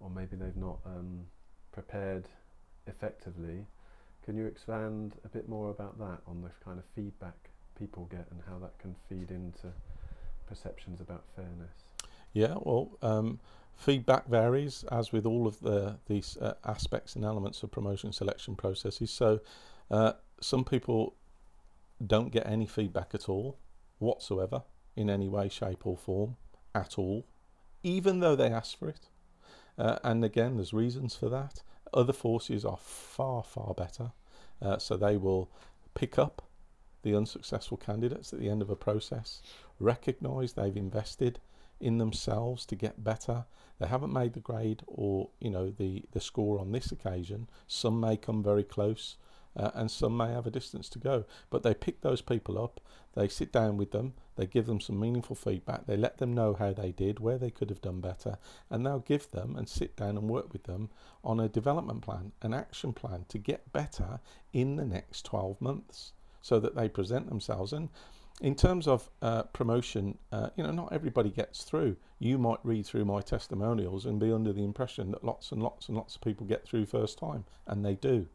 or 0.00 0.10
maybe 0.10 0.36
they've 0.36 0.56
not 0.56 0.78
um, 0.86 1.20
prepared 1.72 2.28
effectively. 2.86 3.66
Can 4.24 4.36
you 4.36 4.46
expand 4.46 5.16
a 5.24 5.28
bit 5.28 5.48
more 5.48 5.70
about 5.70 5.98
that 5.98 6.20
on 6.26 6.42
the 6.42 6.50
kind 6.64 6.78
of 6.78 6.84
feedback 6.94 7.50
people 7.78 8.06
get 8.10 8.26
and 8.30 8.40
how 8.48 8.58
that 8.58 8.78
can 8.78 8.94
feed 9.08 9.30
into 9.30 9.72
perceptions 10.46 11.00
about 11.00 11.24
fairness? 11.36 11.84
Yeah, 12.32 12.54
well, 12.60 12.96
um, 13.02 13.40
feedback 13.76 14.28
varies 14.28 14.84
as 14.90 15.12
with 15.12 15.26
all 15.26 15.46
of 15.46 15.60
the 15.60 15.98
these 16.06 16.36
uh, 16.38 16.54
aspects 16.64 17.16
and 17.16 17.24
elements 17.24 17.62
of 17.62 17.70
promotion 17.70 18.12
selection 18.12 18.56
processes. 18.56 19.10
So, 19.10 19.40
uh, 19.90 20.12
some 20.40 20.64
people 20.64 21.16
don't 22.04 22.32
get 22.32 22.46
any 22.46 22.66
feedback 22.66 23.14
at 23.14 23.28
all, 23.28 23.58
whatsoever, 23.98 24.62
in 24.96 25.10
any 25.10 25.28
way, 25.28 25.48
shape, 25.48 25.86
or 25.86 25.96
form, 25.96 26.36
at 26.74 26.98
all, 26.98 27.26
even 27.82 28.20
though 28.20 28.36
they 28.36 28.48
ask 28.48 28.78
for 28.78 28.88
it. 28.88 29.08
Uh, 29.78 29.98
and 30.04 30.24
again, 30.24 30.56
there's 30.56 30.72
reasons 30.72 31.14
for 31.14 31.28
that. 31.28 31.62
Other 31.92 32.12
forces 32.12 32.64
are 32.64 32.78
far, 32.78 33.42
far 33.42 33.74
better. 33.74 34.12
Uh, 34.60 34.78
so 34.78 34.96
they 34.96 35.16
will 35.16 35.50
pick 35.94 36.18
up 36.18 36.42
the 37.02 37.14
unsuccessful 37.14 37.76
candidates 37.76 38.32
at 38.32 38.40
the 38.40 38.48
end 38.48 38.62
of 38.62 38.70
a 38.70 38.76
process, 38.76 39.42
recognise 39.78 40.52
they've 40.52 40.76
invested 40.76 41.38
in 41.80 41.98
themselves 41.98 42.64
to 42.66 42.74
get 42.76 43.04
better. 43.04 43.44
They 43.78 43.86
haven't 43.86 44.12
made 44.12 44.32
the 44.32 44.40
grade 44.40 44.82
or 44.86 45.30
you 45.40 45.50
know 45.50 45.70
the 45.70 46.04
the 46.12 46.20
score 46.20 46.58
on 46.58 46.72
this 46.72 46.90
occasion. 46.90 47.48
Some 47.66 48.00
may 48.00 48.16
come 48.16 48.42
very 48.42 48.64
close, 48.64 49.16
uh, 49.56 49.70
and 49.74 49.90
some 49.90 50.16
may 50.16 50.32
have 50.32 50.46
a 50.46 50.50
distance 50.50 50.88
to 50.90 50.98
go. 50.98 51.24
But 51.50 51.62
they 51.62 51.74
pick 51.74 52.00
those 52.00 52.20
people 52.20 52.62
up. 52.62 52.80
They 53.14 53.28
sit 53.28 53.52
down 53.52 53.76
with 53.76 53.92
them. 53.92 54.14
They 54.36 54.46
give 54.46 54.66
them 54.66 54.80
some 54.80 54.98
meaningful 54.98 55.36
feedback. 55.36 55.86
They 55.86 55.96
let 55.96 56.18
them 56.18 56.34
know 56.34 56.54
how 56.54 56.72
they 56.72 56.92
did, 56.92 57.20
where 57.20 57.38
they 57.38 57.50
could 57.50 57.70
have 57.70 57.80
done 57.80 58.00
better, 58.00 58.36
and 58.70 58.84
they'll 58.84 58.98
give 58.98 59.30
them 59.30 59.54
and 59.56 59.68
sit 59.68 59.96
down 59.96 60.16
and 60.16 60.28
work 60.28 60.52
with 60.52 60.64
them 60.64 60.90
on 61.22 61.38
a 61.38 61.48
development 61.48 62.02
plan, 62.02 62.32
an 62.42 62.52
action 62.52 62.92
plan 62.92 63.24
to 63.28 63.38
get 63.38 63.72
better 63.72 64.20
in 64.52 64.76
the 64.76 64.84
next 64.84 65.24
12 65.24 65.60
months 65.60 66.12
so 66.42 66.58
that 66.60 66.74
they 66.74 66.88
present 66.88 67.28
themselves. 67.28 67.72
And 67.72 67.88
in 68.40 68.54
terms 68.56 68.88
of 68.88 69.08
uh, 69.22 69.44
promotion, 69.44 70.18
uh, 70.32 70.50
you 70.56 70.64
know, 70.64 70.72
not 70.72 70.92
everybody 70.92 71.30
gets 71.30 71.62
through. 71.62 71.96
You 72.18 72.36
might 72.36 72.58
read 72.64 72.84
through 72.84 73.04
my 73.04 73.20
testimonials 73.20 74.06
and 74.06 74.18
be 74.18 74.32
under 74.32 74.52
the 74.52 74.64
impression 74.64 75.12
that 75.12 75.24
lots 75.24 75.52
and 75.52 75.62
lots 75.62 75.88
and 75.88 75.96
lots 75.96 76.16
of 76.16 76.22
people 76.22 76.46
get 76.46 76.66
through 76.66 76.86
first 76.86 77.18
time, 77.18 77.44
and 77.66 77.84
they 77.84 77.94
do. 77.94 78.26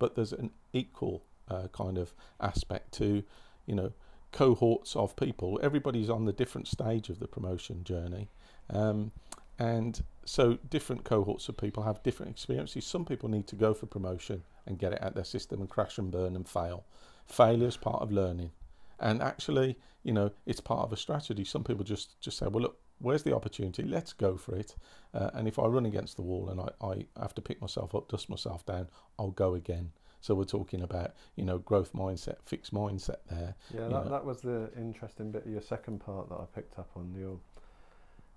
But 0.00 0.16
there's 0.16 0.32
an 0.32 0.50
equal 0.72 1.22
uh, 1.48 1.68
kind 1.72 1.96
of 1.96 2.12
aspect 2.40 2.90
to, 2.94 3.22
you 3.66 3.74
know, 3.76 3.92
cohorts 4.32 4.96
of 4.96 5.14
people. 5.14 5.60
Everybody's 5.62 6.10
on 6.10 6.24
the 6.24 6.32
different 6.32 6.66
stage 6.66 7.08
of 7.08 7.20
the 7.20 7.28
promotion 7.28 7.84
journey. 7.84 8.28
Um, 8.68 9.12
and 9.58 10.02
so 10.24 10.58
different 10.68 11.04
cohorts 11.04 11.48
of 11.48 11.56
people 11.56 11.82
have 11.82 12.02
different 12.02 12.30
experiences. 12.32 12.86
Some 12.86 13.04
people 13.04 13.28
need 13.28 13.46
to 13.48 13.56
go 13.56 13.74
for 13.74 13.86
promotion 13.86 14.42
and 14.66 14.78
get 14.78 14.92
it 14.92 15.02
out 15.02 15.14
their 15.14 15.24
system 15.24 15.60
and 15.60 15.68
crash 15.68 15.98
and 15.98 16.10
burn 16.10 16.34
and 16.34 16.48
fail. 16.48 16.84
Failure 17.26 17.68
is 17.68 17.76
part 17.76 18.02
of 18.02 18.10
learning. 18.10 18.52
And 18.98 19.22
actually, 19.22 19.76
you 20.02 20.12
know, 20.12 20.30
it's 20.46 20.60
part 20.60 20.84
of 20.84 20.92
a 20.92 20.96
strategy. 20.96 21.44
Some 21.44 21.64
people 21.64 21.84
just, 21.84 22.20
just 22.20 22.38
say, 22.38 22.46
well, 22.46 22.62
look, 22.62 22.78
where's 23.00 23.22
the 23.22 23.34
opportunity? 23.34 23.82
Let's 23.82 24.12
go 24.12 24.36
for 24.36 24.56
it. 24.56 24.76
Uh, 25.12 25.30
and 25.34 25.48
if 25.48 25.58
I 25.58 25.66
run 25.66 25.86
against 25.86 26.16
the 26.16 26.22
wall 26.22 26.50
and 26.50 26.60
I, 26.60 26.86
I 26.86 27.20
have 27.20 27.34
to 27.34 27.42
pick 27.42 27.60
myself 27.60 27.94
up, 27.94 28.08
dust 28.08 28.28
myself 28.28 28.64
down, 28.64 28.88
I'll 29.18 29.30
go 29.30 29.54
again. 29.54 29.92
So 30.20 30.34
we're 30.34 30.44
talking 30.44 30.82
about, 30.82 31.14
you 31.34 31.44
know, 31.44 31.58
growth 31.58 31.94
mindset, 31.94 32.36
fixed 32.44 32.74
mindset 32.74 33.16
there. 33.30 33.54
Yeah, 33.74 33.88
that, 33.88 34.10
that 34.10 34.24
was 34.24 34.42
the 34.42 34.70
interesting 34.76 35.32
bit 35.32 35.46
of 35.46 35.50
your 35.50 35.62
second 35.62 36.00
part 36.00 36.28
that 36.28 36.36
I 36.36 36.44
picked 36.54 36.78
up 36.78 36.90
on 36.94 37.14
your 37.18 37.38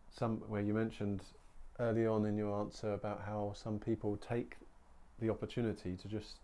some 0.09 0.37
where 0.47 0.61
you 0.61 0.73
mentioned 0.73 1.21
early 1.79 2.05
on 2.05 2.25
in 2.25 2.37
your 2.37 2.57
answer 2.59 2.93
about 2.93 3.21
how 3.25 3.53
some 3.55 3.79
people 3.79 4.15
take 4.17 4.57
the 5.19 5.29
opportunity 5.29 5.97
to 5.97 6.07
just 6.07 6.37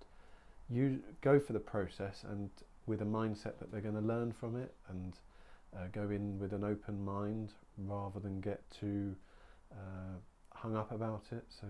you 0.69 0.99
go 1.21 1.39
for 1.39 1.53
the 1.53 1.59
process 1.59 2.23
and 2.29 2.49
with 2.87 3.01
a 3.01 3.05
mindset 3.05 3.57
that 3.59 3.71
they're 3.71 3.81
going 3.81 3.95
to 3.95 4.01
learn 4.01 4.31
from 4.31 4.55
it 4.55 4.73
and 4.89 5.13
uh, 5.75 5.85
go 5.91 6.09
in 6.09 6.39
with 6.39 6.53
an 6.53 6.63
open 6.63 7.03
mind 7.03 7.53
rather 7.87 8.19
than 8.19 8.41
get 8.41 8.61
too 8.71 9.15
uh, 9.71 10.17
hung 10.53 10.75
up 10.75 10.91
about 10.91 11.25
it. 11.31 11.45
So, 11.49 11.67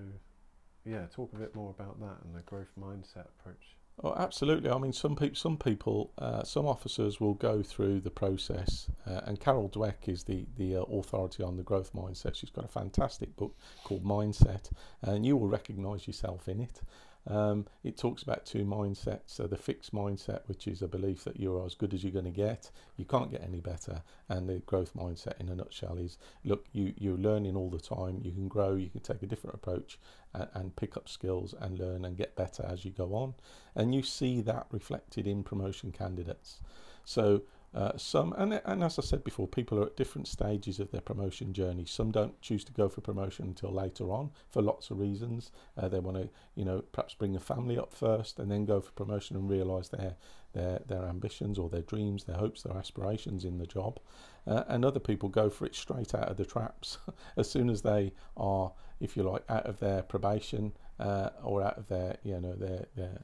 yeah, 0.86 1.06
talk 1.14 1.32
a 1.34 1.38
bit 1.38 1.56
more 1.56 1.76
about 1.78 2.00
that 2.00 2.18
and 2.24 2.36
the 2.36 2.42
growth 2.42 2.72
mindset 2.80 3.28
approach. 3.40 3.76
Oh, 4.02 4.14
absolutely. 4.16 4.70
I 4.70 4.78
mean, 4.78 4.94
some 4.94 5.16
people, 5.16 5.36
some 5.36 5.58
people, 5.58 6.14
uh, 6.18 6.44
some 6.44 6.66
officers 6.66 7.20
will 7.20 7.34
go 7.34 7.62
through 7.62 8.00
the 8.00 8.10
process, 8.10 8.90
uh, 9.06 9.22
and 9.26 9.40
Carol 9.40 9.70
Dweck 9.70 10.08
is 10.08 10.24
the 10.24 10.46
the 10.56 10.78
uh, 10.78 10.84
authority 10.84 11.44
on 11.44 11.58
the 11.58 11.64
growth 11.64 11.92
mindset. 11.94 12.36
She's 12.36 12.50
got 12.50 12.64
a 12.64 12.70
fantastic 12.70 13.36
book 13.36 13.58
called 13.84 14.06
Mindset, 14.06 14.72
and 15.02 15.26
you 15.26 15.36
will 15.36 15.50
recognise 15.50 16.08
yourself 16.08 16.48
in 16.48 16.62
it. 16.62 16.82
Um, 17.28 17.66
it 17.84 17.98
talks 17.98 18.24
about 18.24 18.46
two 18.46 18.66
mindsets. 18.66 19.28
So 19.28 19.46
the 19.46 19.58
fixed 19.58 19.94
mindset, 19.94 20.42
which 20.48 20.68
is 20.68 20.82
a 20.82 20.88
belief 20.88 21.24
that 21.26 21.40
you're 21.40 21.66
as 21.66 21.76
good 21.76 21.94
as 21.94 22.04
you're 22.04 22.14
going 22.14 22.26
to 22.26 22.32
get, 22.32 22.72
you 22.98 23.06
can't 23.06 23.32
get 23.32 23.44
any 23.44 23.60
better, 23.60 24.02
and 24.28 24.50
the 24.50 24.60
growth 24.60 24.94
mindset, 24.96 25.40
in 25.40 25.50
a 25.50 25.56
nutshell, 25.56 25.98
is 25.98 26.18
look, 26.44 26.66
you 26.72 26.94
you're 26.98 27.18
learning 27.18 27.56
all 27.56 27.70
the 27.70 27.80
time. 27.80 28.22
You 28.24 28.32
can 28.32 28.48
grow. 28.48 28.76
You 28.76 28.90
can 28.90 29.02
take 29.02 29.22
a 29.22 29.28
different 29.28 29.56
approach 29.56 30.00
and, 30.34 30.48
and 30.54 30.76
pick 30.76 30.98
up 30.98 31.08
skills 31.08 31.54
and 31.60 31.78
learn 31.78 32.06
and 32.06 32.18
get 32.18 32.36
better 32.36 32.66
as 32.66 32.86
you 32.86 32.92
go 32.92 33.14
on. 33.14 33.36
And 33.76 33.94
you 33.94 34.02
see 34.02 34.42
that 34.42 34.68
reflected 34.72 35.28
in 35.28 35.44
promotion 35.44 35.92
candidates. 35.92 36.62
So 37.06 37.44
uh, 37.74 37.96
some, 37.98 38.34
and, 38.34 38.60
and 38.66 38.84
as 38.84 38.98
I 38.98 39.04
said 39.04 39.24
before, 39.24 39.48
people 39.48 39.80
are 39.80 39.86
at 39.86 39.96
different 39.96 40.28
stages 40.28 40.80
of 40.80 40.90
their 40.90 41.02
promotion 41.02 41.54
journey. 41.54 41.86
Some 41.86 42.10
don't 42.12 42.42
choose 42.42 42.64
to 42.64 42.72
go 42.72 42.90
for 42.90 43.02
promotion 43.02 43.46
until 43.46 43.72
later 43.72 44.12
on 44.12 44.32
for 44.50 44.64
lots 44.64 44.90
of 44.90 44.98
reasons. 44.98 45.52
Uh, 45.78 45.88
they 45.88 46.00
want 46.00 46.18
to, 46.18 46.30
you 46.56 46.66
know, 46.66 46.82
perhaps 46.92 47.14
bring 47.14 47.36
a 47.36 47.40
family 47.40 47.78
up 47.78 47.94
first 47.94 48.40
and 48.40 48.50
then 48.50 48.66
go 48.66 48.82
for 48.82 48.92
promotion 48.92 49.36
and 49.36 49.50
realise 49.50 49.90
their 49.90 50.16
their 50.54 50.80
their 50.88 51.04
ambitions 51.04 51.60
or 51.60 51.70
their 51.70 51.84
dreams, 51.84 52.24
their 52.24 52.38
hopes, 52.38 52.64
their 52.64 52.76
aspirations 52.76 53.46
in 53.46 53.60
the 53.60 53.68
job. 53.68 54.00
Uh, 54.48 54.64
and 54.68 54.84
other 54.84 55.00
people 55.00 55.30
go 55.30 55.48
for 55.48 55.68
it 55.68 55.76
straight 55.76 56.16
out 56.16 56.28
of 56.28 56.38
the 56.38 56.46
traps 56.46 56.98
as 57.38 57.50
soon 57.50 57.70
as 57.70 57.84
they 57.84 58.12
are, 58.36 58.72
if 59.00 59.16
you 59.16 59.22
like, 59.22 59.44
out 59.48 59.68
of 59.68 59.80
their 59.80 60.02
probation 60.02 60.74
uh, 61.00 61.30
or 61.44 61.62
out 61.62 61.78
of 61.78 61.88
their, 61.88 62.18
you 62.24 62.40
know, 62.40 62.56
their 62.56 62.88
their 62.96 63.24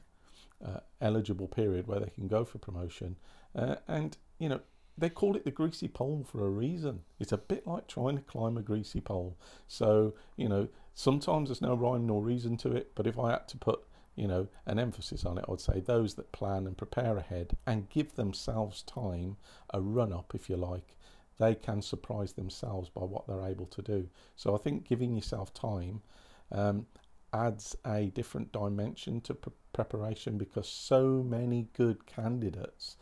uh, 0.64 0.78
eligible 1.00 1.48
period 1.48 1.88
where 1.88 1.98
they 1.98 2.10
can 2.10 2.28
go 2.28 2.44
for 2.44 2.58
promotion. 2.58 3.16
And 3.88 4.16
you 4.38 4.48
know, 4.48 4.60
they 4.98 5.10
call 5.10 5.36
it 5.36 5.44
the 5.44 5.50
greasy 5.50 5.88
pole 5.88 6.24
for 6.30 6.46
a 6.46 6.50
reason. 6.50 7.00
It's 7.18 7.32
a 7.32 7.38
bit 7.38 7.66
like 7.66 7.86
trying 7.86 8.16
to 8.16 8.22
climb 8.22 8.56
a 8.56 8.62
greasy 8.62 9.00
pole. 9.00 9.36
So, 9.68 10.14
you 10.36 10.48
know, 10.48 10.68
sometimes 10.94 11.48
there's 11.48 11.60
no 11.60 11.74
rhyme 11.74 12.06
nor 12.06 12.22
reason 12.22 12.56
to 12.58 12.72
it, 12.72 12.92
but 12.94 13.06
if 13.06 13.18
I 13.18 13.32
had 13.32 13.48
to 13.48 13.58
put, 13.58 13.80
you 14.14 14.26
know, 14.26 14.48
an 14.64 14.78
emphasis 14.78 15.24
on 15.26 15.36
it, 15.36 15.44
I'd 15.48 15.60
say 15.60 15.80
those 15.80 16.14
that 16.14 16.32
plan 16.32 16.66
and 16.66 16.76
prepare 16.76 17.18
ahead 17.18 17.56
and 17.66 17.90
give 17.90 18.14
themselves 18.14 18.82
time, 18.82 19.36
a 19.74 19.80
run 19.80 20.12
up, 20.12 20.32
if 20.34 20.48
you 20.48 20.56
like, 20.56 20.96
they 21.38 21.54
can 21.54 21.82
surprise 21.82 22.32
themselves 22.32 22.88
by 22.88 23.02
what 23.02 23.26
they're 23.26 23.46
able 23.46 23.66
to 23.66 23.82
do. 23.82 24.08
So 24.36 24.54
I 24.54 24.58
think 24.58 24.88
giving 24.88 25.14
yourself 25.14 25.52
time 25.52 26.00
um, 26.50 26.86
adds 27.34 27.76
a 27.84 28.06
different 28.06 28.52
dimension 28.52 29.20
to 29.22 29.34
pre- 29.34 29.52
preparation 29.74 30.38
because 30.38 30.66
so 30.66 31.22
many 31.22 31.68
good 31.74 32.06
candidates 32.06 32.96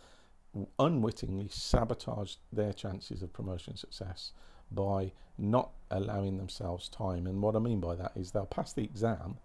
unwittingly 0.78 1.48
sabotage 1.50 2.36
their 2.52 2.72
chances 2.72 3.22
of 3.22 3.32
promotion 3.32 3.76
success 3.76 4.32
by 4.70 5.12
not 5.38 5.70
allowing 5.90 6.36
themselves 6.36 6.88
time. 6.88 7.26
And 7.26 7.42
what 7.42 7.56
I 7.56 7.58
mean 7.58 7.80
by 7.80 7.94
that 7.96 8.12
is 8.16 8.30
they'll 8.30 8.46
pass 8.46 8.72
the 8.72 8.84
exam, 8.84 9.36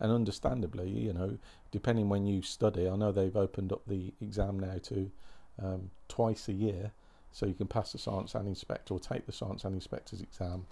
and 0.00 0.12
understandably, 0.12 0.88
you 0.88 1.12
know, 1.12 1.38
depending 1.70 2.08
when 2.08 2.26
you 2.26 2.42
study, 2.42 2.88
I 2.88 2.96
know 2.96 3.12
they've 3.12 3.36
opened 3.36 3.72
up 3.72 3.82
the 3.86 4.12
exam 4.20 4.58
now 4.58 4.78
to 4.84 5.10
um, 5.60 5.90
twice 6.08 6.48
a 6.48 6.52
year, 6.52 6.92
so 7.32 7.46
you 7.46 7.54
can 7.54 7.66
pass 7.66 7.92
the 7.92 7.98
sergeants 7.98 8.34
and 8.34 8.48
inspector 8.48 8.94
or 8.94 9.00
take 9.00 9.26
the 9.26 9.32
sergeants 9.32 9.64
and 9.64 9.74
inspector's 9.74 10.20
exam, 10.20 10.66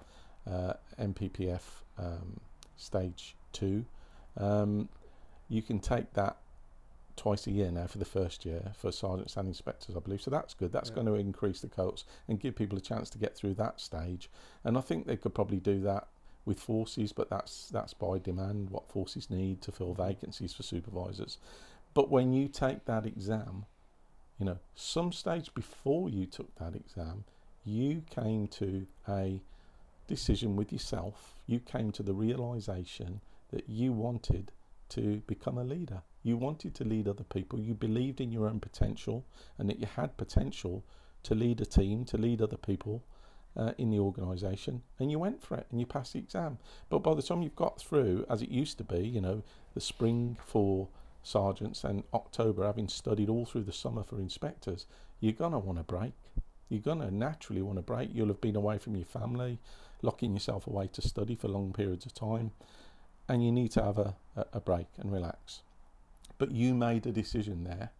uh, 0.50 0.74
NPPF 0.98 1.62
um, 1.98 2.40
stage 2.76 3.36
two. 3.52 3.84
Um, 4.36 4.88
you 5.48 5.62
can 5.62 5.80
take 5.80 6.12
that 6.14 6.36
twice 7.16 7.46
a 7.46 7.50
year 7.50 7.70
now 7.70 7.86
for 7.86 7.98
the 7.98 8.04
first 8.04 8.44
year 8.44 8.72
for 8.76 8.92
sergeants 8.92 9.36
and 9.36 9.48
inspectors, 9.48 9.96
I 9.96 10.00
believe. 10.00 10.22
So 10.22 10.30
that's 10.30 10.54
good. 10.54 10.72
That's 10.72 10.90
yeah. 10.90 10.96
going 10.96 11.06
to 11.06 11.14
increase 11.14 11.60
the 11.60 11.68
coats 11.68 12.04
and 12.28 12.40
give 12.40 12.54
people 12.54 12.78
a 12.78 12.82
chance 12.82 13.10
to 13.10 13.18
get 13.18 13.36
through 13.36 13.54
that 13.54 13.80
stage. 13.80 14.30
And 14.64 14.76
I 14.76 14.80
think 14.80 15.06
they 15.06 15.16
could 15.16 15.34
probably 15.34 15.58
do 15.58 15.80
that 15.80 16.08
with 16.44 16.60
forces, 16.60 17.12
but 17.12 17.28
that's 17.28 17.68
that's 17.70 17.92
by 17.92 18.18
demand. 18.18 18.70
What 18.70 18.88
forces 18.88 19.28
need 19.30 19.60
to 19.62 19.72
fill 19.72 19.94
vacancies 19.94 20.54
for 20.54 20.62
supervisors. 20.62 21.38
But 21.92 22.10
when 22.10 22.32
you 22.32 22.48
take 22.48 22.84
that 22.84 23.06
exam, 23.06 23.64
you 24.38 24.46
know, 24.46 24.58
some 24.74 25.12
stage 25.12 25.52
before 25.54 26.08
you 26.08 26.26
took 26.26 26.54
that 26.56 26.74
exam, 26.74 27.24
you 27.64 28.04
came 28.10 28.46
to 28.48 28.86
a 29.08 29.40
decision 30.06 30.56
with 30.56 30.72
yourself. 30.72 31.34
You 31.46 31.58
came 31.58 31.90
to 31.92 32.02
the 32.02 32.12
realization 32.12 33.20
that 33.50 33.68
you 33.68 33.92
wanted 33.92 34.52
to 34.90 35.22
become 35.26 35.58
a 35.58 35.64
leader. 35.64 36.02
You 36.26 36.36
wanted 36.36 36.74
to 36.74 36.84
lead 36.84 37.06
other 37.06 37.22
people. 37.22 37.60
You 37.60 37.72
believed 37.72 38.20
in 38.20 38.32
your 38.32 38.48
own 38.48 38.58
potential 38.58 39.24
and 39.58 39.70
that 39.70 39.78
you 39.78 39.86
had 39.86 40.16
potential 40.16 40.82
to 41.22 41.36
lead 41.36 41.60
a 41.60 41.64
team, 41.64 42.04
to 42.06 42.18
lead 42.18 42.42
other 42.42 42.56
people 42.56 43.04
uh, 43.56 43.74
in 43.78 43.90
the 43.90 44.00
organisation, 44.00 44.82
and 44.98 45.08
you 45.08 45.20
went 45.20 45.40
for 45.40 45.56
it 45.56 45.68
and 45.70 45.78
you 45.78 45.86
passed 45.86 46.14
the 46.14 46.18
exam. 46.18 46.58
But 46.88 47.04
by 47.04 47.14
the 47.14 47.22
time 47.22 47.42
you've 47.42 47.54
got 47.54 47.80
through, 47.80 48.26
as 48.28 48.42
it 48.42 48.48
used 48.48 48.76
to 48.78 48.82
be, 48.82 49.06
you 49.06 49.20
know, 49.20 49.44
the 49.74 49.80
spring 49.80 50.36
for 50.44 50.88
sergeants 51.22 51.84
and 51.84 52.02
October, 52.12 52.66
having 52.66 52.88
studied 52.88 53.28
all 53.28 53.46
through 53.46 53.62
the 53.62 53.72
summer 53.72 54.02
for 54.02 54.18
inspectors, 54.18 54.86
you're 55.20 55.32
going 55.32 55.52
to 55.52 55.60
want 55.60 55.78
a 55.78 55.84
break. 55.84 56.14
You're 56.68 56.80
going 56.80 57.02
to 57.02 57.14
naturally 57.14 57.62
want 57.62 57.78
a 57.78 57.82
break. 57.82 58.10
You'll 58.12 58.26
have 58.26 58.40
been 58.40 58.56
away 58.56 58.78
from 58.78 58.96
your 58.96 59.06
family, 59.06 59.60
locking 60.02 60.32
yourself 60.32 60.66
away 60.66 60.88
to 60.88 61.02
study 61.02 61.36
for 61.36 61.46
long 61.46 61.72
periods 61.72 62.04
of 62.04 62.14
time 62.14 62.50
and 63.28 63.44
you 63.44 63.52
need 63.52 63.70
to 63.72 63.82
have 63.82 63.98
a, 63.98 64.16
a 64.52 64.60
break 64.60 64.86
and 64.98 65.12
relax. 65.12 65.62
But 66.38 66.50
you 66.50 66.74
made 66.74 67.06
a 67.06 67.12
decision 67.12 67.64
there 67.64 67.90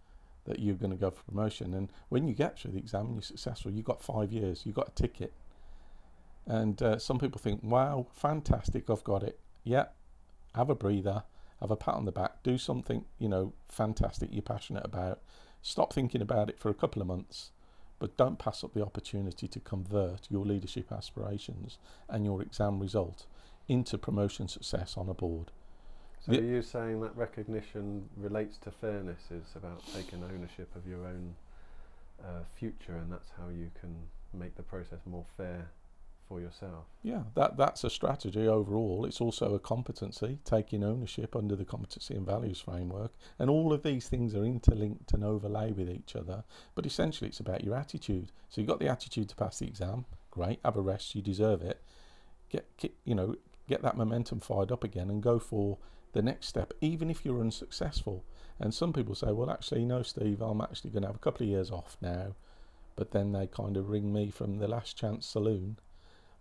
that 0.45 0.61
you're 0.61 0.76
going 0.76 0.90
to 0.93 0.97
go 0.97 1.11
for 1.11 1.23
promotion. 1.25 1.75
And 1.75 1.90
when 2.09 2.26
you 2.26 2.35
get 2.35 2.59
through 2.59 2.73
the 2.73 2.78
exam 2.78 3.07
and 3.07 3.14
you're 3.14 3.23
successful, 3.23 3.73
you've 3.73 3.85
got 3.85 4.02
five 4.02 4.33
years, 4.33 4.62
you've 4.64 4.76
got 4.76 4.88
a 4.88 4.93
ticket. 4.93 5.33
And 6.47 6.81
uh, 6.81 6.99
some 6.99 7.19
people 7.19 7.40
think, 7.40 7.61
wow, 7.62 8.07
fantastic, 8.12 8.88
I've 8.88 9.05
got 9.05 9.23
it. 9.23 9.40
Yeah, 9.64 9.87
have 10.55 10.71
a 10.71 10.75
breather, 10.75 11.25
have 11.61 11.71
a 11.71 11.76
pat 11.76 11.95
on 11.95 12.05
the 12.05 12.12
back, 12.12 12.43
do 12.43 12.57
something, 12.57 13.05
you 13.19 13.28
know, 13.28 13.52
fantastic 13.69 14.31
you're 14.33 14.43
passionate 14.43 14.85
about. 14.85 15.21
Stop 15.62 15.93
thinking 15.93 16.23
about 16.23 16.49
it 16.49 16.59
for 16.59 16.71
a 16.71 16.75
couple 16.75 17.02
of 17.02 17.09
months, 17.09 17.50
but 17.99 18.16
don't 18.16 18.38
pass 18.38 18.62
up 18.62 18.75
the 18.75 18.85
opportunity 18.85 19.49
to 19.49 19.59
convert 19.59 20.31
your 20.31 20.45
leadership 20.45 20.93
aspirations 20.93 21.78
and 22.09 22.25
your 22.25 22.40
exam 22.40 22.78
result 22.78 23.26
into 23.66 23.99
promotion 23.99 24.47
success 24.47 24.97
on 24.97 25.09
a 25.09 25.14
board. 25.14 25.50
So 26.26 26.33
the, 26.33 26.40
are 26.40 26.45
you 26.45 26.62
saying 26.62 27.00
that 27.02 27.16
recognition 27.16 28.09
relates 28.16 28.59
to 28.59 28.73
fairness 28.73 29.21
is 29.30 29.54
about 29.54 29.83
taking 29.95 30.25
ownership 30.25 30.68
of 30.75 30.87
your 30.87 31.06
own 31.06 31.37
uh, 32.23 32.40
future 32.59 32.97
and 32.97 33.12
that's 33.12 33.30
how 33.38 33.49
you 33.49 33.71
can 33.80 33.95
make 34.35 34.56
the 34.56 34.62
process 34.62 34.99
more 35.06 35.25
fair 35.37 35.71
for 36.28 36.40
yourself? 36.40 36.85
Yeah, 37.04 37.23
that 37.37 37.56
that's 37.56 37.85
a 37.85 37.90
strategy 37.90 38.49
overall. 38.49 39.04
It's 39.04 39.21
also 39.21 39.54
a 39.54 39.61
competency, 39.61 40.40
taking 40.45 40.83
ownership 40.83 41.37
under 41.37 41.54
the 41.54 41.64
competency 41.64 42.16
and 42.16 42.26
values 42.26 42.59
framework. 42.59 43.12
And 43.38 43.49
all 43.49 43.73
of 43.73 43.85
these 43.85 44.09
things 44.09 44.35
are 44.35 44.45
interlinked 44.45 45.12
and 45.12 45.23
overlay 45.23 45.71
with 45.71 45.88
each 45.88 46.16
other. 46.16 46.42
But 46.75 46.87
essentially 46.87 47.28
it's 47.28 47.40
about 47.40 47.62
your 47.62 47.76
attitude. 47.76 48.33
So 48.49 48.61
you've 48.61 48.68
got 48.68 48.80
the 48.80 48.88
attitude 48.88 49.28
to 49.28 49.37
pass 49.37 49.61
the 49.61 49.68
exam, 49.68 50.06
great, 50.33 50.59
have 50.64 50.76
a 50.76 50.80
rest, 50.80 51.14
you 51.14 51.23
deserve 51.23 51.62
it. 51.62 51.80
Get, 52.49 52.66
you 53.04 53.14
know, 53.14 53.37
get 53.68 53.83
that 53.83 53.97
momentum 53.97 54.40
fired 54.40 54.73
up 54.73 54.83
again 54.83 55.09
and 55.09 55.23
go 55.23 55.38
for 55.38 55.78
the 56.13 56.23
next 56.23 56.47
step, 56.47 56.73
even 56.81 57.11
if 57.11 57.25
you're 57.25 57.41
unsuccessful. 57.41 58.25
And 58.59 58.73
some 58.73 58.93
people 58.93 59.15
say, 59.15 59.33
well, 59.33 59.51
actually, 59.51 59.85
no, 59.85 60.03
Steve, 60.03 60.41
I'm 60.41 60.61
actually 60.61 60.91
going 60.91 61.03
to 61.03 61.09
have 61.09 61.17
a 61.17 61.21
couple 61.21 61.45
of 61.45 61.51
years 61.51 61.71
off 61.71 61.97
now. 62.01 62.35
But 62.95 63.11
then 63.11 63.33
they 63.33 63.47
kind 63.47 63.77
of 63.77 63.91
ring 63.91 64.13
me 64.13 64.31
from 64.31 64.59
the 64.59 64.69
last 64.69 64.97
chance 64.97 65.27
saloon. 65.27 65.79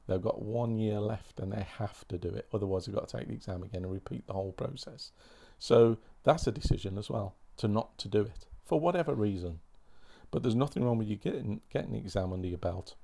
They've 0.08 0.22
got 0.22 0.42
one 0.42 0.78
year 0.78 1.00
left 1.00 1.40
and 1.40 1.52
they 1.52 1.66
have 1.78 2.08
to 2.08 2.18
do 2.18 2.30
it. 2.30 2.48
Otherwise, 2.54 2.86
they've 2.86 2.96
got 2.96 3.10
to 3.10 3.18
take 3.18 3.28
the 3.28 3.34
exam 3.34 3.64
again 3.64 3.84
and 3.84 3.92
repeat 3.92 4.28
the 4.28 4.34
whole 4.34 4.54
process. 4.54 5.12
So 5.60 5.98
that's 6.24 6.48
a 6.48 6.52
decision 6.52 6.98
as 6.98 7.10
well 7.10 7.36
to 7.58 7.68
not 7.68 7.98
to 7.98 8.08
do 8.08 8.22
it 8.22 8.46
for 8.64 8.80
whatever 8.80 9.14
reason. 9.14 9.60
But 10.32 10.44
there's 10.44 10.56
nothing 10.56 10.84
wrong 10.84 10.98
with 10.98 11.08
you 11.08 11.16
getting 11.16 11.62
getting 11.70 11.94
the 11.94 12.00
exam 12.00 12.34
under 12.34 12.48
your 12.48 12.58
belt 12.58 12.96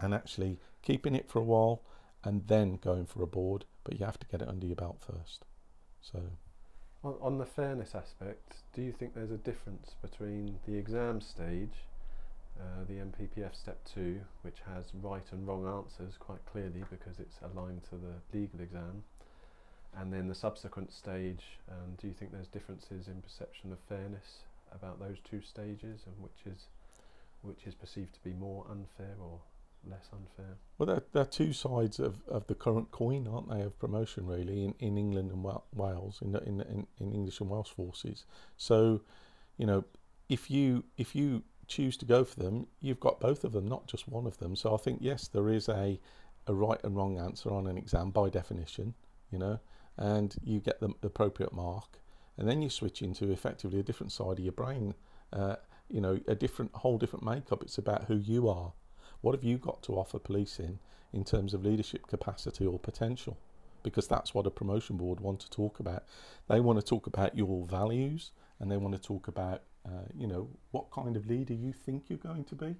and 0.00 0.14
actually 0.14 0.58
keeping 0.82 1.14
it 1.14 1.28
for 1.28 1.38
a 1.38 1.44
while 1.44 1.82
and 2.22 2.46
then 2.46 2.76
going 2.76 3.06
for 3.06 3.22
a 3.22 3.26
board, 3.26 3.64
but 3.84 3.98
you 3.98 4.04
have 4.04 4.18
to 4.18 4.26
get 4.26 4.42
it 4.42 4.48
under 4.48 4.66
your 4.66 4.76
belt 4.76 4.98
first. 5.00 5.44
So, 6.12 6.20
on, 7.02 7.14
on 7.20 7.38
the 7.38 7.46
fairness 7.46 7.94
aspect, 7.94 8.56
do 8.74 8.82
you 8.82 8.92
think 8.92 9.14
there's 9.14 9.30
a 9.30 9.38
difference 9.38 9.94
between 10.02 10.58
the 10.66 10.76
exam 10.76 11.20
stage, 11.22 11.72
uh, 12.60 12.84
the 12.86 12.94
NPPF 12.94 13.54
step 13.54 13.80
two, 13.86 14.20
which 14.42 14.58
has 14.66 14.84
right 15.02 15.24
and 15.32 15.46
wrong 15.46 15.66
answers 15.66 16.14
quite 16.18 16.44
clearly 16.44 16.84
because 16.90 17.18
it's 17.18 17.38
aligned 17.42 17.84
to 17.84 17.96
the 17.96 18.38
legal 18.38 18.60
exam, 18.60 19.02
and 19.96 20.12
then 20.12 20.28
the 20.28 20.34
subsequent 20.34 20.92
stage? 20.92 21.58
Um, 21.70 21.94
do 21.98 22.06
you 22.06 22.12
think 22.12 22.32
there's 22.32 22.48
differences 22.48 23.08
in 23.08 23.22
perception 23.22 23.72
of 23.72 23.78
fairness 23.88 24.44
about 24.72 25.00
those 25.00 25.16
two 25.28 25.40
stages, 25.40 26.02
and 26.06 26.14
which 26.20 26.44
is 26.46 26.66
which 27.42 27.66
is 27.66 27.74
perceived 27.74 28.14
to 28.14 28.20
be 28.24 28.32
more 28.32 28.64
unfair 28.70 29.16
or 29.20 29.40
less 29.88 30.08
unfair. 30.12 30.56
Well, 30.78 31.02
there 31.12 31.22
are 31.22 31.26
two 31.26 31.52
sides 31.52 31.98
of, 31.98 32.22
of 32.28 32.46
the 32.46 32.54
current 32.54 32.90
coin, 32.90 33.28
aren't 33.28 33.48
they, 33.48 33.62
of 33.62 33.78
promotion 33.78 34.26
really 34.26 34.64
in, 34.64 34.74
in 34.78 34.98
England 34.98 35.30
and 35.30 35.44
Wales, 35.72 36.20
in, 36.22 36.34
in, 36.36 36.60
in, 36.62 36.86
in 36.98 37.12
English 37.12 37.40
and 37.40 37.50
Welsh 37.50 37.70
forces. 37.70 38.24
So, 38.56 39.02
you 39.56 39.66
know, 39.66 39.84
if 40.28 40.50
you 40.50 40.84
if 40.96 41.14
you 41.14 41.42
choose 41.66 41.96
to 41.98 42.04
go 42.04 42.24
for 42.24 42.38
them, 42.40 42.66
you've 42.80 43.00
got 43.00 43.20
both 43.20 43.44
of 43.44 43.52
them, 43.52 43.68
not 43.68 43.86
just 43.86 44.08
one 44.08 44.26
of 44.26 44.38
them. 44.38 44.56
So 44.56 44.74
I 44.74 44.78
think 44.78 44.98
yes, 45.00 45.28
there 45.28 45.48
is 45.48 45.68
a 45.68 46.00
a 46.46 46.54
right 46.54 46.80
and 46.84 46.94
wrong 46.96 47.18
answer 47.18 47.50
on 47.50 47.66
an 47.66 47.78
exam 47.78 48.10
by 48.10 48.28
definition, 48.28 48.94
you 49.30 49.38
know, 49.38 49.60
and 49.96 50.34
you 50.42 50.60
get 50.60 50.80
the 50.80 50.90
appropriate 51.02 51.52
mark, 51.52 52.00
and 52.36 52.48
then 52.48 52.62
you 52.62 52.68
switch 52.68 53.00
into 53.00 53.30
effectively 53.30 53.80
a 53.80 53.82
different 53.82 54.12
side 54.12 54.38
of 54.38 54.40
your 54.40 54.52
brain. 54.52 54.94
Uh, 55.32 55.56
you 55.88 56.00
know, 56.00 56.18
a 56.26 56.34
different 56.34 56.72
whole 56.74 56.98
different 56.98 57.24
makeup. 57.24 57.62
It's 57.62 57.78
about 57.78 58.04
who 58.04 58.16
you 58.16 58.48
are 58.48 58.72
what 59.24 59.34
have 59.34 59.42
you 59.42 59.56
got 59.56 59.82
to 59.82 59.94
offer 59.94 60.18
policing 60.18 60.78
in 61.14 61.24
terms 61.24 61.54
of 61.54 61.64
leadership 61.64 62.06
capacity 62.06 62.66
or 62.66 62.78
potential? 62.78 63.38
Because 63.82 64.06
that's 64.06 64.34
what 64.34 64.46
a 64.46 64.50
promotion 64.50 64.98
board 64.98 65.18
want 65.18 65.40
to 65.40 65.48
talk 65.48 65.80
about. 65.80 66.04
They 66.46 66.60
want 66.60 66.78
to 66.78 66.84
talk 66.84 67.06
about 67.06 67.34
your 67.34 67.64
values 67.64 68.32
and 68.60 68.70
they 68.70 68.76
want 68.76 68.94
to 68.94 69.00
talk 69.00 69.26
about 69.26 69.62
uh, 69.86 70.08
you 70.14 70.26
know, 70.26 70.50
what 70.72 70.90
kind 70.90 71.16
of 71.16 71.26
leader 71.26 71.54
you 71.54 71.72
think 71.72 72.04
you're 72.08 72.18
going 72.18 72.44
to 72.44 72.54
be. 72.54 72.76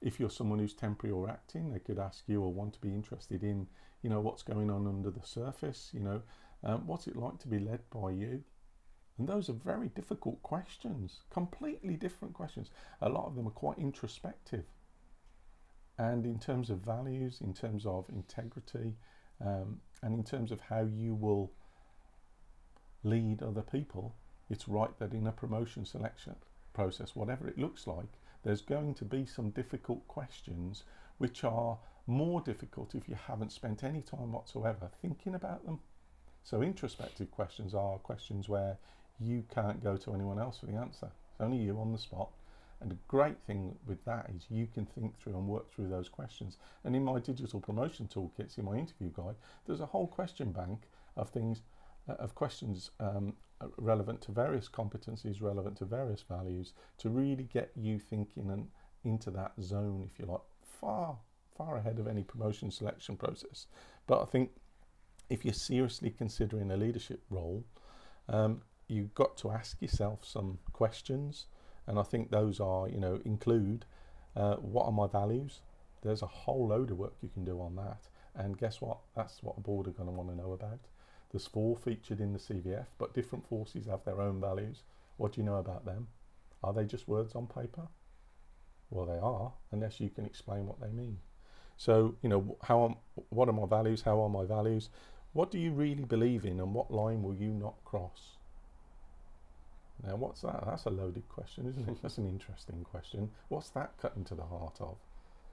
If 0.00 0.18
you're 0.18 0.30
someone 0.30 0.58
who's 0.58 0.74
temporary 0.74 1.12
or 1.12 1.30
acting, 1.30 1.72
they 1.72 1.78
could 1.78 2.00
ask 2.00 2.24
you 2.26 2.42
or 2.42 2.52
want 2.52 2.74
to 2.74 2.80
be 2.80 2.88
interested 2.88 3.44
in, 3.44 3.68
you 4.02 4.10
know, 4.10 4.20
what's 4.20 4.42
going 4.42 4.68
on 4.68 4.88
under 4.88 5.10
the 5.10 5.24
surface. 5.24 5.90
You 5.92 6.00
know, 6.00 6.22
um, 6.64 6.88
what's 6.88 7.06
it 7.06 7.14
like 7.14 7.38
to 7.38 7.48
be 7.48 7.60
led 7.60 7.88
by 7.90 8.10
you? 8.10 8.42
And 9.16 9.28
those 9.28 9.48
are 9.48 9.54
very 9.54 9.90
difficult 9.90 10.42
questions, 10.42 11.20
completely 11.30 11.94
different 11.94 12.34
questions. 12.34 12.70
A 13.00 13.08
lot 13.08 13.26
of 13.26 13.36
them 13.36 13.46
are 13.46 13.52
quite 13.52 13.78
introspective. 13.78 14.64
And 15.98 16.26
in 16.26 16.38
terms 16.38 16.70
of 16.70 16.78
values, 16.78 17.40
in 17.40 17.54
terms 17.54 17.86
of 17.86 18.04
integrity, 18.10 18.94
um, 19.40 19.80
and 20.02 20.14
in 20.14 20.24
terms 20.24 20.52
of 20.52 20.60
how 20.60 20.82
you 20.82 21.14
will 21.14 21.52
lead 23.02 23.42
other 23.42 23.62
people, 23.62 24.14
it's 24.50 24.68
right 24.68 24.96
that 24.98 25.12
in 25.12 25.26
a 25.26 25.32
promotion 25.32 25.84
selection 25.84 26.36
process, 26.74 27.16
whatever 27.16 27.48
it 27.48 27.58
looks 27.58 27.86
like, 27.86 28.06
there's 28.42 28.60
going 28.60 28.94
to 28.94 29.04
be 29.04 29.26
some 29.26 29.50
difficult 29.50 30.06
questions 30.06 30.84
which 31.18 31.42
are 31.44 31.78
more 32.06 32.40
difficult 32.40 32.94
if 32.94 33.08
you 33.08 33.16
haven't 33.26 33.50
spent 33.50 33.82
any 33.82 34.02
time 34.02 34.32
whatsoever 34.32 34.90
thinking 35.00 35.34
about 35.34 35.64
them. 35.64 35.80
So 36.44 36.62
introspective 36.62 37.30
questions 37.30 37.74
are 37.74 37.98
questions 37.98 38.48
where 38.48 38.78
you 39.18 39.44
can't 39.52 39.82
go 39.82 39.96
to 39.96 40.14
anyone 40.14 40.38
else 40.38 40.58
for 40.58 40.66
the 40.66 40.76
answer. 40.76 41.10
It's 41.32 41.40
only 41.40 41.58
you 41.58 41.78
on 41.80 41.92
the 41.92 41.98
spot. 41.98 42.30
And 42.80 42.90
the 42.90 42.98
great 43.08 43.38
thing 43.46 43.76
with 43.86 44.04
that 44.04 44.30
is 44.34 44.46
you 44.50 44.66
can 44.66 44.84
think 44.86 45.18
through 45.18 45.36
and 45.36 45.48
work 45.48 45.72
through 45.72 45.88
those 45.88 46.08
questions. 46.08 46.58
And 46.84 46.94
in 46.94 47.04
my 47.04 47.18
digital 47.20 47.60
promotion 47.60 48.06
toolkits, 48.06 48.58
in 48.58 48.64
my 48.64 48.76
interview 48.76 49.10
guide, 49.10 49.36
there's 49.66 49.80
a 49.80 49.86
whole 49.86 50.06
question 50.06 50.52
bank 50.52 50.82
of 51.16 51.30
things, 51.30 51.62
uh, 52.08 52.14
of 52.14 52.34
questions 52.34 52.90
um, 53.00 53.34
relevant 53.78 54.20
to 54.22 54.32
various 54.32 54.68
competencies, 54.68 55.40
relevant 55.40 55.78
to 55.78 55.84
various 55.84 56.22
values, 56.22 56.74
to 56.98 57.08
really 57.08 57.44
get 57.44 57.70
you 57.74 57.98
thinking 57.98 58.50
and 58.50 58.68
into 59.04 59.30
that 59.30 59.52
zone, 59.62 60.06
if 60.10 60.18
you 60.18 60.26
like, 60.26 60.40
far, 60.80 61.16
far 61.56 61.78
ahead 61.78 61.98
of 61.98 62.06
any 62.06 62.22
promotion 62.22 62.70
selection 62.70 63.16
process. 63.16 63.66
But 64.06 64.20
I 64.20 64.26
think 64.26 64.50
if 65.30 65.44
you're 65.44 65.54
seriously 65.54 66.10
considering 66.10 66.70
a 66.70 66.76
leadership 66.76 67.22
role, 67.30 67.64
um, 68.28 68.62
you've 68.88 69.14
got 69.14 69.36
to 69.38 69.50
ask 69.50 69.80
yourself 69.80 70.24
some 70.24 70.58
questions, 70.72 71.46
and 71.86 71.98
I 71.98 72.02
think 72.02 72.30
those 72.30 72.60
are, 72.60 72.88
you 72.88 72.98
know, 72.98 73.20
include 73.24 73.84
uh, 74.34 74.56
what 74.56 74.86
are 74.86 74.92
my 74.92 75.06
values? 75.06 75.60
There's 76.02 76.22
a 76.22 76.26
whole 76.26 76.68
load 76.68 76.90
of 76.90 76.98
work 76.98 77.14
you 77.22 77.28
can 77.28 77.44
do 77.44 77.60
on 77.60 77.76
that, 77.76 78.08
and 78.34 78.58
guess 78.58 78.80
what? 78.80 78.98
That's 79.14 79.42
what 79.42 79.56
a 79.58 79.60
board 79.60 79.88
are 79.88 79.92
going 79.92 80.08
to 80.08 80.14
want 80.14 80.28
to 80.30 80.36
know 80.36 80.52
about. 80.52 80.80
There's 81.32 81.46
four 81.46 81.76
featured 81.76 82.20
in 82.20 82.32
the 82.32 82.38
CVF, 82.38 82.86
but 82.98 83.14
different 83.14 83.48
forces 83.48 83.86
have 83.86 84.04
their 84.04 84.20
own 84.20 84.40
values. 84.40 84.82
What 85.16 85.32
do 85.32 85.40
you 85.40 85.46
know 85.46 85.56
about 85.56 85.84
them? 85.84 86.08
Are 86.62 86.72
they 86.72 86.84
just 86.84 87.08
words 87.08 87.34
on 87.34 87.46
paper? 87.46 87.88
Well, 88.90 89.06
they 89.06 89.18
are, 89.18 89.52
unless 89.72 90.00
you 90.00 90.10
can 90.10 90.24
explain 90.24 90.66
what 90.66 90.80
they 90.80 90.90
mean. 90.90 91.18
So, 91.76 92.14
you 92.22 92.28
know, 92.28 92.56
how 92.62 92.84
am, 92.84 92.96
what 93.30 93.48
are 93.48 93.52
my 93.52 93.66
values? 93.66 94.02
How 94.02 94.20
are 94.22 94.28
my 94.28 94.44
values? 94.44 94.90
What 95.32 95.50
do 95.50 95.58
you 95.58 95.72
really 95.72 96.04
believe 96.04 96.44
in, 96.44 96.60
and 96.60 96.72
what 96.72 96.90
line 96.90 97.22
will 97.22 97.34
you 97.34 97.48
not 97.48 97.74
cross? 97.84 98.35
Now, 100.04 100.16
what's 100.16 100.42
that? 100.42 100.62
That's 100.66 100.84
a 100.84 100.90
loaded 100.90 101.28
question, 101.28 101.66
isn't 101.68 101.88
it? 101.88 102.02
That's 102.02 102.18
an 102.18 102.28
interesting 102.28 102.84
question. 102.84 103.30
What's 103.48 103.70
that 103.70 103.92
cut 104.00 104.12
into 104.16 104.34
the 104.34 104.44
heart 104.44 104.76
of? 104.80 104.96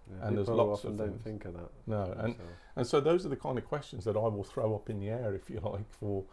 Yeah, 0.09 0.27
And 0.27 0.37
there's 0.37 0.49
lots 0.49 0.83
of 0.83 0.91
often 0.91 0.97
don't 0.97 1.23
think 1.23 1.45
of 1.45 1.53
that. 1.53 1.69
No, 1.87 2.03
and 2.03 2.33
themselves. 2.33 2.51
and 2.75 2.87
so 2.87 2.99
those 2.99 3.25
are 3.25 3.29
the 3.29 3.37
kind 3.37 3.57
of 3.57 3.65
questions 3.65 4.03
that 4.03 4.17
I 4.17 4.27
will 4.27 4.43
throw 4.43 4.75
up 4.75 4.89
in 4.89 4.99
the 4.99 5.09
air, 5.09 5.33
if 5.33 5.49
you 5.49 5.59
like, 5.63 5.91
for 5.91 6.25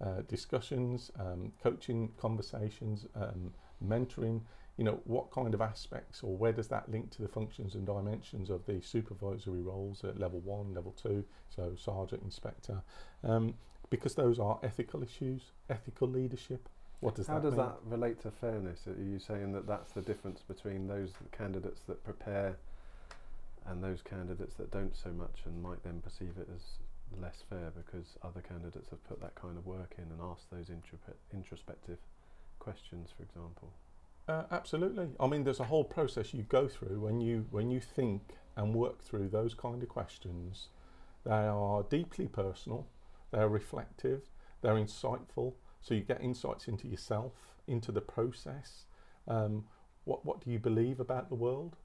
uh, 0.00 0.22
discussions, 0.28 1.10
um, 1.18 1.52
coaching 1.62 2.12
conversations, 2.18 3.06
um, 3.14 3.52
mentoring. 3.86 4.42
You 4.76 4.84
know, 4.84 5.00
what 5.04 5.32
kind 5.32 5.54
of 5.54 5.60
aspects 5.60 6.22
or 6.22 6.36
where 6.36 6.52
does 6.52 6.68
that 6.68 6.88
link 6.88 7.10
to 7.10 7.22
the 7.22 7.26
functions 7.26 7.74
and 7.74 7.84
dimensions 7.84 8.48
of 8.48 8.64
the 8.64 8.80
supervisory 8.80 9.60
roles 9.60 10.04
at 10.04 10.20
level 10.20 10.38
one, 10.38 10.72
level 10.72 10.92
two, 10.92 11.24
so 11.48 11.74
sergeant, 11.76 12.22
inspector, 12.22 12.80
um, 13.24 13.54
because 13.90 14.14
those 14.14 14.38
are 14.38 14.60
ethical 14.62 15.02
issues, 15.02 15.50
ethical 15.68 16.06
leadership. 16.06 16.68
What 17.00 17.14
does 17.14 17.26
How 17.28 17.34
that 17.34 17.42
does 17.42 17.52
mean? 17.56 17.66
that 17.66 17.76
relate 17.84 18.20
to 18.22 18.30
fairness? 18.30 18.86
Are 18.86 19.00
you 19.02 19.18
saying 19.18 19.52
that 19.52 19.66
that's 19.66 19.92
the 19.92 20.02
difference 20.02 20.42
between 20.42 20.88
those 20.88 21.12
candidates 21.30 21.82
that 21.86 22.02
prepare 22.04 22.56
and 23.66 23.82
those 23.82 24.02
candidates 24.02 24.54
that 24.54 24.70
don't 24.70 24.96
so 24.96 25.10
much 25.10 25.42
and 25.44 25.62
might 25.62 25.82
then 25.84 26.00
perceive 26.00 26.32
it 26.40 26.48
as 26.54 26.62
less 27.20 27.42
fair 27.48 27.72
because 27.76 28.16
other 28.22 28.40
candidates 28.40 28.90
have 28.90 29.02
put 29.08 29.20
that 29.20 29.34
kind 29.34 29.56
of 29.56 29.66
work 29.66 29.94
in 29.98 30.04
and 30.04 30.20
asked 30.20 30.50
those 30.50 30.68
intrope- 30.70 31.16
introspective 31.32 31.98
questions, 32.58 33.10
for 33.16 33.22
example? 33.22 33.72
Uh, 34.26 34.44
absolutely. 34.50 35.08
I 35.20 35.26
mean, 35.26 35.44
there's 35.44 35.60
a 35.60 35.64
whole 35.64 35.84
process 35.84 36.34
you 36.34 36.42
go 36.42 36.68
through 36.68 37.00
when 37.00 37.20
you 37.20 37.46
when 37.50 37.70
you 37.70 37.80
think 37.80 38.34
and 38.56 38.74
work 38.74 39.02
through 39.02 39.28
those 39.28 39.54
kind 39.54 39.82
of 39.82 39.88
questions. 39.88 40.68
They 41.24 41.30
are 41.30 41.82
deeply 41.84 42.26
personal. 42.26 42.86
They're 43.30 43.48
reflective. 43.48 44.22
They're 44.60 44.74
insightful. 44.74 45.54
So 45.80 45.94
you 45.94 46.02
get 46.02 46.20
insights 46.20 46.68
into 46.68 46.88
yourself, 46.88 47.32
into 47.66 47.92
the 47.92 48.00
process. 48.00 48.86
Um, 49.26 49.64
what 50.04 50.24
what 50.24 50.40
do 50.40 50.50
you 50.50 50.58
believe 50.58 51.00
about 51.00 51.28
the 51.28 51.34
world? 51.34 51.76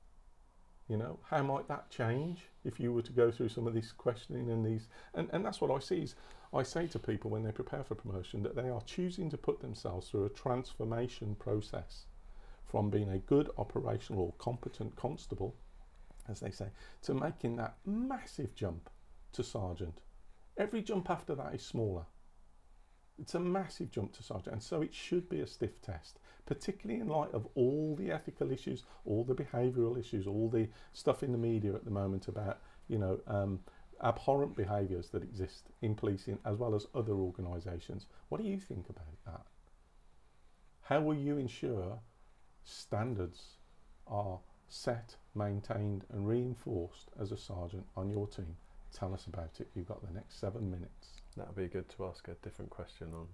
You 0.87 0.97
know, 0.97 1.19
how 1.29 1.41
might 1.43 1.67
that 1.69 1.89
change 1.89 2.49
if 2.65 2.79
you 2.79 2.93
were 2.93 3.01
to 3.01 3.13
go 3.13 3.31
through 3.31 3.49
some 3.49 3.67
of 3.67 3.73
this 3.73 3.91
questioning 3.91 4.49
and 4.49 4.65
these? 4.65 4.89
And, 5.13 5.29
and 5.31 5.45
that's 5.45 5.61
what 5.61 5.71
I 5.71 5.79
see 5.79 6.01
is 6.03 6.15
I 6.53 6.63
say 6.63 6.87
to 6.87 6.99
people 6.99 7.31
when 7.31 7.43
they 7.43 7.51
prepare 7.51 7.83
for 7.83 7.95
promotion 7.95 8.43
that 8.43 8.55
they 8.55 8.69
are 8.69 8.81
choosing 8.81 9.29
to 9.29 9.37
put 9.37 9.61
themselves 9.61 10.09
through 10.09 10.25
a 10.25 10.29
transformation 10.29 11.35
process 11.35 12.05
from 12.65 12.89
being 12.89 13.09
a 13.09 13.17
good 13.17 13.49
operational 13.57 14.23
or 14.23 14.33
competent 14.37 14.95
constable, 14.95 15.55
as 16.27 16.39
they 16.39 16.51
say, 16.51 16.67
to 17.03 17.13
making 17.13 17.55
that 17.55 17.77
massive 17.85 18.53
jump 18.55 18.89
to 19.31 19.43
sergeant. 19.43 20.01
Every 20.57 20.81
jump 20.81 21.09
after 21.09 21.33
that 21.35 21.55
is 21.55 21.63
smaller. 21.63 22.05
It's 23.19 23.35
a 23.35 23.39
massive 23.39 23.91
jump 23.91 24.13
to 24.13 24.23
sergeant, 24.23 24.53
and 24.53 24.63
so 24.63 24.81
it 24.81 24.93
should 24.93 25.29
be 25.29 25.39
a 25.39 25.47
stiff 25.47 25.81
test, 25.81 26.19
particularly 26.45 26.99
in 26.99 27.07
light 27.07 27.31
of 27.33 27.47
all 27.55 27.95
the 27.95 28.11
ethical 28.11 28.51
issues, 28.51 28.83
all 29.05 29.23
the 29.23 29.35
behavioural 29.35 29.99
issues, 29.99 30.25
all 30.25 30.49
the 30.49 30.67
stuff 30.93 31.21
in 31.23 31.31
the 31.31 31.37
media 31.37 31.73
at 31.73 31.85
the 31.85 31.91
moment 31.91 32.27
about, 32.27 32.59
you 32.87 32.97
know, 32.97 33.19
um, 33.27 33.59
abhorrent 34.03 34.55
behaviours 34.55 35.09
that 35.09 35.23
exist 35.23 35.69
in 35.81 35.95
policing 35.95 36.39
as 36.45 36.57
well 36.57 36.75
as 36.75 36.87
other 36.93 37.13
organisations. 37.13 38.07
What 38.29 38.41
do 38.41 38.47
you 38.47 38.59
think 38.59 38.89
about 38.89 39.23
that? 39.25 39.45
How 40.81 40.99
will 41.01 41.15
you 41.15 41.37
ensure 41.37 41.99
standards 42.63 43.57
are 44.07 44.39
set, 44.67 45.15
maintained, 45.33 46.03
and 46.11 46.27
reinforced 46.27 47.09
as 47.19 47.31
a 47.31 47.37
sergeant 47.37 47.85
on 47.95 48.09
your 48.09 48.27
team? 48.27 48.57
Tell 48.91 49.13
us 49.13 49.27
about 49.27 49.59
it. 49.59 49.69
You've 49.73 49.87
got 49.87 50.05
the 50.05 50.13
next 50.13 50.39
seven 50.39 50.69
minutes. 50.69 51.22
That 51.35 51.47
would 51.47 51.55
be 51.55 51.67
good 51.67 51.89
to 51.89 52.05
ask 52.05 52.27
a 52.27 52.35
different 52.43 52.69
question 52.71 53.07
on 53.13 53.27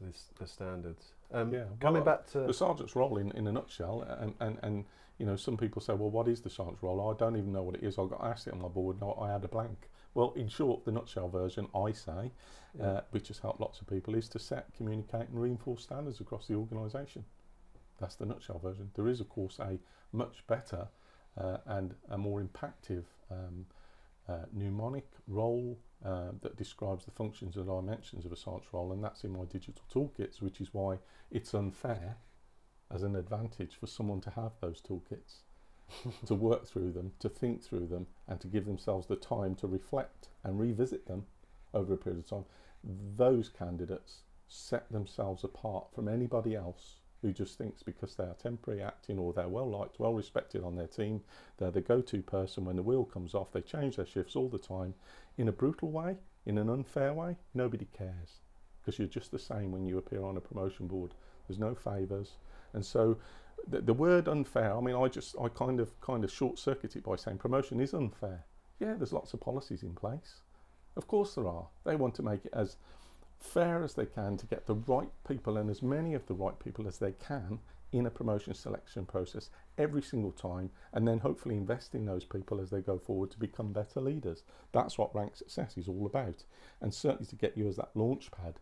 this, 0.00 0.26
the 0.38 0.46
standards. 0.46 1.12
Um, 1.32 1.52
Yeah, 1.52 1.64
coming 1.80 2.04
well, 2.04 2.16
back 2.16 2.26
to 2.32 2.40
the 2.40 2.54
sergeant's 2.54 2.94
role 2.96 3.16
in, 3.18 3.30
in 3.32 3.46
a 3.46 3.52
nutshell 3.52 4.02
and, 4.20 4.34
and, 4.40 4.58
and 4.62 4.84
you 5.18 5.26
know 5.26 5.36
some 5.36 5.56
people 5.56 5.80
say 5.80 5.94
well 5.94 6.10
what 6.10 6.28
is 6.28 6.40
the 6.40 6.50
sergeant's 6.50 6.82
role? 6.82 7.10
I 7.10 7.16
don't 7.18 7.36
even 7.36 7.52
know 7.52 7.62
what 7.62 7.76
it 7.76 7.82
is. 7.82 7.98
I 7.98 8.06
got 8.06 8.22
asked 8.24 8.46
it 8.46 8.52
on 8.52 8.60
my 8.62 8.68
board 8.68 9.00
no 9.00 9.14
I 9.20 9.30
had 9.32 9.44
a 9.44 9.48
blank. 9.48 9.88
Well 10.14 10.32
in 10.36 10.48
short 10.48 10.84
the 10.84 10.92
nutshell 10.92 11.28
version 11.28 11.68
I 11.74 11.92
say 11.92 12.32
Yeah. 12.78 12.84
uh, 12.86 13.00
which 13.10 13.28
has 13.28 13.38
helped 13.38 13.60
lots 13.60 13.80
of 13.80 13.86
people 13.86 14.14
is 14.14 14.28
to 14.30 14.38
set 14.38 14.66
communicate 14.76 15.28
and 15.28 15.40
reinforce 15.40 15.82
standards 15.84 16.20
across 16.20 16.46
the 16.48 16.54
organisation 16.54 17.24
that's 18.00 18.16
the 18.16 18.26
nutshell 18.26 18.58
version. 18.58 18.90
There 18.94 19.08
is 19.08 19.20
of 19.20 19.28
course 19.28 19.58
a 19.60 19.78
much 20.12 20.44
better 20.48 20.88
uh, 21.38 21.58
and 21.66 21.94
a 22.10 22.18
more 22.18 22.42
impactful 22.42 23.04
um, 23.30 23.66
uh, 24.28 24.44
mnemonic 24.52 25.06
role 25.26 25.78
uh, 26.04 26.30
that 26.40 26.56
describes 26.56 27.04
the 27.04 27.10
functions 27.10 27.56
and 27.56 27.66
dimensions 27.66 28.24
of 28.24 28.32
a 28.32 28.36
sergeant's 28.36 28.72
role, 28.72 28.92
and 28.92 29.02
that's 29.02 29.24
in 29.24 29.32
my 29.32 29.44
digital 29.44 29.82
toolkits, 29.92 30.40
which 30.40 30.60
is 30.60 30.72
why 30.72 30.98
it's 31.30 31.54
unfair 31.54 32.16
as 32.90 33.02
an 33.02 33.16
advantage 33.16 33.76
for 33.76 33.86
someone 33.86 34.20
to 34.20 34.30
have 34.30 34.52
those 34.60 34.80
toolkits, 34.80 35.42
to 36.26 36.34
work 36.34 36.66
through 36.66 36.92
them, 36.92 37.12
to 37.18 37.28
think 37.28 37.62
through 37.62 37.86
them, 37.86 38.06
and 38.28 38.40
to 38.40 38.48
give 38.48 38.66
themselves 38.66 39.06
the 39.06 39.16
time 39.16 39.54
to 39.54 39.66
reflect 39.66 40.28
and 40.42 40.58
revisit 40.58 41.06
them 41.06 41.24
over 41.72 41.94
a 41.94 41.96
period 41.96 42.20
of 42.20 42.28
time. 42.28 42.44
Those 43.16 43.48
candidates 43.48 44.22
set 44.46 44.90
themselves 44.92 45.42
apart 45.42 45.86
from 45.94 46.08
anybody 46.08 46.54
else 46.54 46.96
who 47.24 47.32
just 47.32 47.56
thinks 47.56 47.82
because 47.82 48.14
they 48.14 48.24
are 48.24 48.34
temporary 48.34 48.82
acting 48.82 49.18
or 49.18 49.32
they're 49.32 49.48
well 49.48 49.68
liked, 49.68 49.98
well 49.98 50.12
respected 50.12 50.62
on 50.62 50.76
their 50.76 50.86
team, 50.86 51.22
they're 51.56 51.70
the 51.70 51.80
go 51.80 52.02
to 52.02 52.22
person 52.22 52.66
when 52.66 52.76
the 52.76 52.82
wheel 52.82 53.04
comes 53.04 53.34
off, 53.34 53.50
they 53.50 53.62
change 53.62 53.96
their 53.96 54.06
shifts 54.06 54.36
all 54.36 54.48
the 54.48 54.58
time 54.58 54.94
in 55.38 55.48
a 55.48 55.52
brutal 55.52 55.90
way, 55.90 56.16
in 56.44 56.58
an 56.58 56.68
unfair 56.68 57.14
way, 57.14 57.36
nobody 57.54 57.86
cares 57.96 58.40
because 58.84 58.98
you're 58.98 59.08
just 59.08 59.30
the 59.30 59.38
same 59.38 59.72
when 59.72 59.86
you 59.86 59.96
appear 59.96 60.22
on 60.22 60.36
a 60.36 60.40
promotion 60.40 60.86
board. 60.86 61.14
There's 61.48 61.58
no 61.58 61.74
favours, 61.74 62.32
and 62.74 62.84
so 62.84 63.16
the, 63.66 63.80
the 63.80 63.94
word 63.94 64.28
unfair. 64.28 64.76
I 64.76 64.80
mean, 64.80 64.94
I 64.94 65.08
just 65.08 65.34
I 65.40 65.48
kind 65.48 65.80
of 65.80 65.98
kind 66.00 66.24
of 66.24 66.30
short 66.30 66.58
circuit 66.58 66.96
it 66.96 67.04
by 67.04 67.16
saying 67.16 67.38
promotion 67.38 67.80
is 67.80 67.94
unfair. 67.94 68.44
Yeah, 68.80 68.94
there's 68.94 69.12
lots 69.12 69.32
of 69.32 69.40
policies 69.40 69.82
in 69.82 69.94
place. 69.94 70.42
Of 70.96 71.06
course 71.08 71.34
there 71.34 71.48
are. 71.48 71.66
They 71.84 71.96
want 71.96 72.14
to 72.16 72.22
make 72.22 72.44
it 72.44 72.52
as 72.54 72.76
fair 73.44 73.84
as 73.84 73.94
they 73.94 74.06
can 74.06 74.36
to 74.38 74.46
get 74.46 74.66
the 74.66 74.74
right 74.74 75.10
people 75.28 75.56
and 75.56 75.70
as 75.70 75.82
many 75.82 76.14
of 76.14 76.26
the 76.26 76.34
right 76.34 76.58
people 76.58 76.88
as 76.88 76.98
they 76.98 77.12
can 77.12 77.58
in 77.92 78.06
a 78.06 78.10
promotion 78.10 78.54
selection 78.54 79.06
process 79.06 79.50
every 79.78 80.02
single 80.02 80.32
time 80.32 80.70
and 80.92 81.06
then 81.06 81.18
hopefully 81.18 81.54
invest 81.54 81.94
in 81.94 82.04
those 82.04 82.24
people 82.24 82.60
as 82.60 82.70
they 82.70 82.80
go 82.80 82.98
forward 82.98 83.30
to 83.30 83.38
become 83.38 83.72
better 83.72 84.00
leaders. 84.00 84.42
That's 84.72 84.98
what 84.98 85.14
rank 85.14 85.36
success 85.36 85.76
is 85.76 85.86
all 85.86 86.06
about. 86.06 86.42
And 86.80 86.92
certainly 86.92 87.26
to 87.26 87.36
get 87.36 87.56
you 87.56 87.68
as 87.68 87.76
that 87.76 87.90
launch 87.94 88.30
pad 88.32 88.54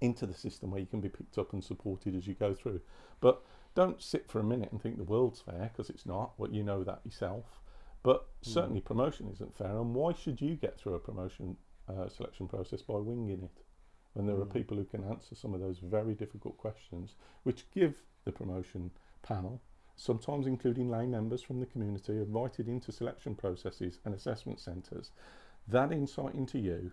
into 0.00 0.24
the 0.24 0.34
system 0.34 0.70
where 0.70 0.80
you 0.80 0.86
can 0.86 1.00
be 1.00 1.08
picked 1.08 1.36
up 1.36 1.52
and 1.52 1.62
supported 1.62 2.14
as 2.14 2.26
you 2.26 2.34
go 2.34 2.54
through. 2.54 2.80
But 3.20 3.42
don't 3.74 4.00
sit 4.00 4.28
for 4.28 4.40
a 4.40 4.44
minute 4.44 4.72
and 4.72 4.80
think 4.80 4.96
the 4.96 5.04
world's 5.04 5.40
fair 5.42 5.70
because 5.72 5.90
it's 5.90 6.06
not. 6.06 6.32
Well, 6.38 6.50
you 6.50 6.62
know 6.62 6.82
that 6.84 7.00
yourself. 7.04 7.60
But 8.02 8.22
mm. 8.22 8.54
certainly 8.54 8.80
promotion 8.80 9.28
isn't 9.32 9.56
fair. 9.56 9.76
And 9.78 9.94
why 9.94 10.12
should 10.14 10.40
you 10.40 10.54
get 10.54 10.78
through 10.78 10.94
a 10.94 10.98
promotion 10.98 11.56
uh, 11.88 12.08
selection 12.08 12.48
process 12.48 12.80
by 12.80 12.94
winging 12.94 13.42
it? 13.42 13.65
When 14.16 14.26
there 14.26 14.36
mm. 14.36 14.42
are 14.42 14.46
people 14.46 14.78
who 14.78 14.84
can 14.84 15.04
answer 15.04 15.34
some 15.34 15.52
of 15.52 15.60
those 15.60 15.78
very 15.78 16.14
difficult 16.14 16.56
questions, 16.56 17.16
which 17.42 17.70
give 17.70 18.02
the 18.24 18.32
promotion 18.32 18.90
panel, 19.22 19.60
sometimes 19.94 20.46
including 20.46 20.88
lay 20.88 21.04
members 21.04 21.42
from 21.42 21.60
the 21.60 21.66
community 21.66 22.14
invited 22.14 22.66
into 22.66 22.92
selection 22.92 23.34
processes 23.34 23.98
and 24.06 24.14
assessment 24.14 24.58
centres, 24.58 25.10
that 25.68 25.92
insight 25.92 26.34
into 26.34 26.58
you. 26.58 26.92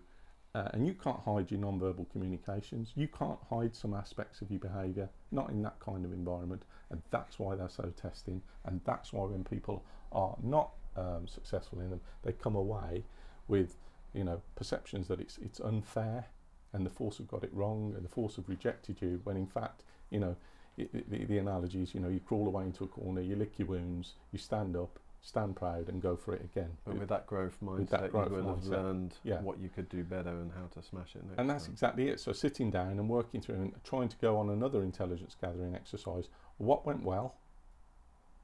Uh, 0.54 0.68
and 0.74 0.86
you 0.86 0.92
can't 0.92 1.20
hide 1.24 1.50
your 1.50 1.60
non-verbal 1.60 2.04
communications. 2.12 2.92
You 2.94 3.08
can't 3.08 3.40
hide 3.48 3.74
some 3.74 3.94
aspects 3.94 4.42
of 4.42 4.50
your 4.50 4.60
behaviour, 4.60 5.08
not 5.32 5.48
in 5.48 5.62
that 5.62 5.80
kind 5.80 6.04
of 6.04 6.12
environment. 6.12 6.64
And 6.90 7.00
that's 7.10 7.38
why 7.38 7.54
they're 7.56 7.70
so 7.70 7.90
testing. 7.96 8.42
And 8.66 8.82
that's 8.84 9.14
why 9.14 9.24
when 9.24 9.44
people 9.44 9.82
are 10.12 10.36
not 10.42 10.72
um, 10.94 11.26
successful 11.26 11.80
in 11.80 11.88
them, 11.88 12.02
they 12.22 12.32
come 12.32 12.54
away 12.54 13.02
with, 13.48 13.78
you 14.12 14.24
know, 14.24 14.42
perceptions 14.56 15.08
that 15.08 15.20
it's 15.20 15.38
it's 15.38 15.58
unfair, 15.58 16.26
and 16.74 16.84
the 16.84 16.90
force 16.90 17.16
have 17.18 17.28
got 17.28 17.42
it 17.42 17.54
wrong, 17.54 17.94
and 17.96 18.04
the 18.04 18.08
force 18.08 18.36
have 18.36 18.48
rejected 18.48 19.00
you. 19.00 19.20
When 19.24 19.36
in 19.36 19.46
fact, 19.46 19.84
you 20.10 20.20
know, 20.20 20.36
the, 20.76 21.24
the 21.24 21.38
analogy 21.38 21.82
is, 21.82 21.94
you 21.94 22.00
know, 22.00 22.08
you 22.08 22.20
crawl 22.20 22.46
away 22.46 22.64
into 22.64 22.84
a 22.84 22.88
corner, 22.88 23.20
you 23.20 23.36
lick 23.36 23.58
your 23.58 23.68
wounds, 23.68 24.14
you 24.32 24.38
stand 24.38 24.76
up, 24.76 24.98
stand 25.22 25.54
proud, 25.54 25.88
and 25.88 26.02
go 26.02 26.16
for 26.16 26.34
it 26.34 26.42
again. 26.42 26.70
But 26.84 26.98
with 26.98 27.08
that 27.10 27.26
growth 27.26 27.56
mindset, 27.62 27.90
that 27.90 28.10
growth 28.10 28.30
you 28.30 28.36
will 28.36 28.54
have 28.56 28.64
learned 28.66 29.14
yeah. 29.22 29.40
what 29.40 29.60
you 29.60 29.68
could 29.68 29.88
do 29.88 30.02
better 30.02 30.30
and 30.30 30.50
how 30.52 30.66
to 30.74 30.86
smash 30.86 31.14
it 31.14 31.22
And 31.38 31.48
that's 31.48 31.64
time. 31.64 31.72
exactly 31.72 32.08
it. 32.08 32.18
So 32.20 32.32
sitting 32.32 32.70
down 32.70 32.98
and 32.98 33.08
working 33.08 33.40
through 33.40 33.54
and 33.54 33.72
trying 33.84 34.08
to 34.08 34.16
go 34.16 34.36
on 34.36 34.50
another 34.50 34.82
intelligence 34.82 35.36
gathering 35.40 35.74
exercise. 35.74 36.28
What 36.58 36.84
went 36.84 37.04
well? 37.04 37.36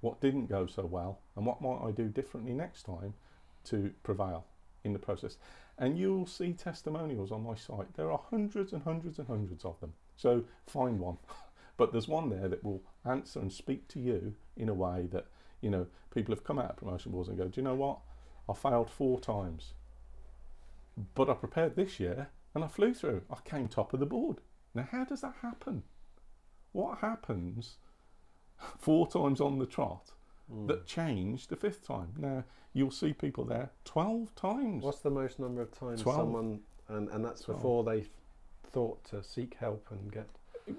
What 0.01 0.21
didn't 0.21 0.47
go 0.47 0.67
so 0.67 0.87
well? 0.87 1.19
And 1.37 1.45
what 1.45 1.61
might 1.61 1.81
I 1.85 1.91
do 1.91 2.05
differently 2.05 2.55
next 2.55 2.85
time 2.85 3.15
to 3.65 3.93
prevail 4.03 4.47
in 4.85 4.93
the 4.93 4.99
process? 4.99 5.37
And 5.81 5.99
you'll 5.99 6.27
see 6.27 6.53
testimonials 6.53 7.33
on 7.33 7.43
my 7.43 7.55
site. 7.55 7.95
There 7.95 8.13
are 8.13 8.21
hundreds 8.31 8.75
and 8.75 8.83
hundreds 8.83 9.19
and 9.19 9.27
hundreds 9.27 9.65
of 9.65 9.81
them. 9.81 9.95
So 10.15 10.45
find 10.67 11.01
one. 11.01 11.19
But 11.79 11.93
there's 11.93 12.09
one 12.09 12.29
there 12.29 12.47
that 12.47 12.63
will 12.63 12.83
answer 13.07 13.41
and 13.41 13.51
speak 13.51 13.89
to 13.89 13.99
you 13.99 14.35
in 14.55 14.69
a 14.69 14.75
way 14.75 15.09
that, 15.13 15.29
you 15.63 15.71
know, 15.71 15.87
people 16.13 16.35
have 16.35 16.45
come 16.45 16.59
out 16.59 16.69
of 16.69 16.77
promotion 16.77 17.11
boards 17.11 17.31
and 17.31 17.39
go, 17.39 17.45
do 17.49 17.59
you 17.59 17.65
know 17.65 17.75
what? 17.75 18.01
I 18.47 18.53
failed 18.53 18.91
four 18.91 19.19
times. 19.19 19.73
But 21.15 21.31
I 21.31 21.33
prepared 21.33 21.77
this 21.77 21.99
year 21.99 22.29
and 22.55 22.63
I 22.63 22.69
flew 22.69 22.93
through. 22.93 23.23
I 23.31 23.37
came 23.47 23.67
top 23.67 23.95
of 23.95 24.01
the 24.01 24.05
board. 24.05 24.43
Now, 24.75 24.89
how 24.93 25.05
does 25.05 25.23
that 25.23 25.37
happen? 25.41 25.85
What 26.73 26.99
happens 26.99 27.77
four 28.79 29.09
times 29.09 29.41
on 29.41 29.59
the 29.59 29.65
trot 29.65 30.13
mm. 30.53 30.67
that 30.69 30.87
changed 30.87 31.51
the 31.51 31.57
fifth 31.57 31.87
time? 31.87 32.13
Now, 32.19 32.45
you'll 32.73 32.91
see 32.91 33.13
people 33.13 33.45
there 33.45 33.71
12 33.85 34.35
times. 34.35 34.83
What's 34.83 35.01
the 35.01 35.11
most 35.11 35.39
number 35.39 35.63
of 35.63 35.77
times 35.79 36.03
12. 36.03 36.19
someone, 36.19 36.61
and, 36.89 37.09
and 37.11 37.25
that's 37.25 37.43
12. 37.43 37.59
before 37.59 37.85
they 37.85 38.05
thought 38.71 39.03
to 39.05 39.23
seek 39.23 39.57
help 39.59 39.87
and 39.91 40.13
get 40.13 40.29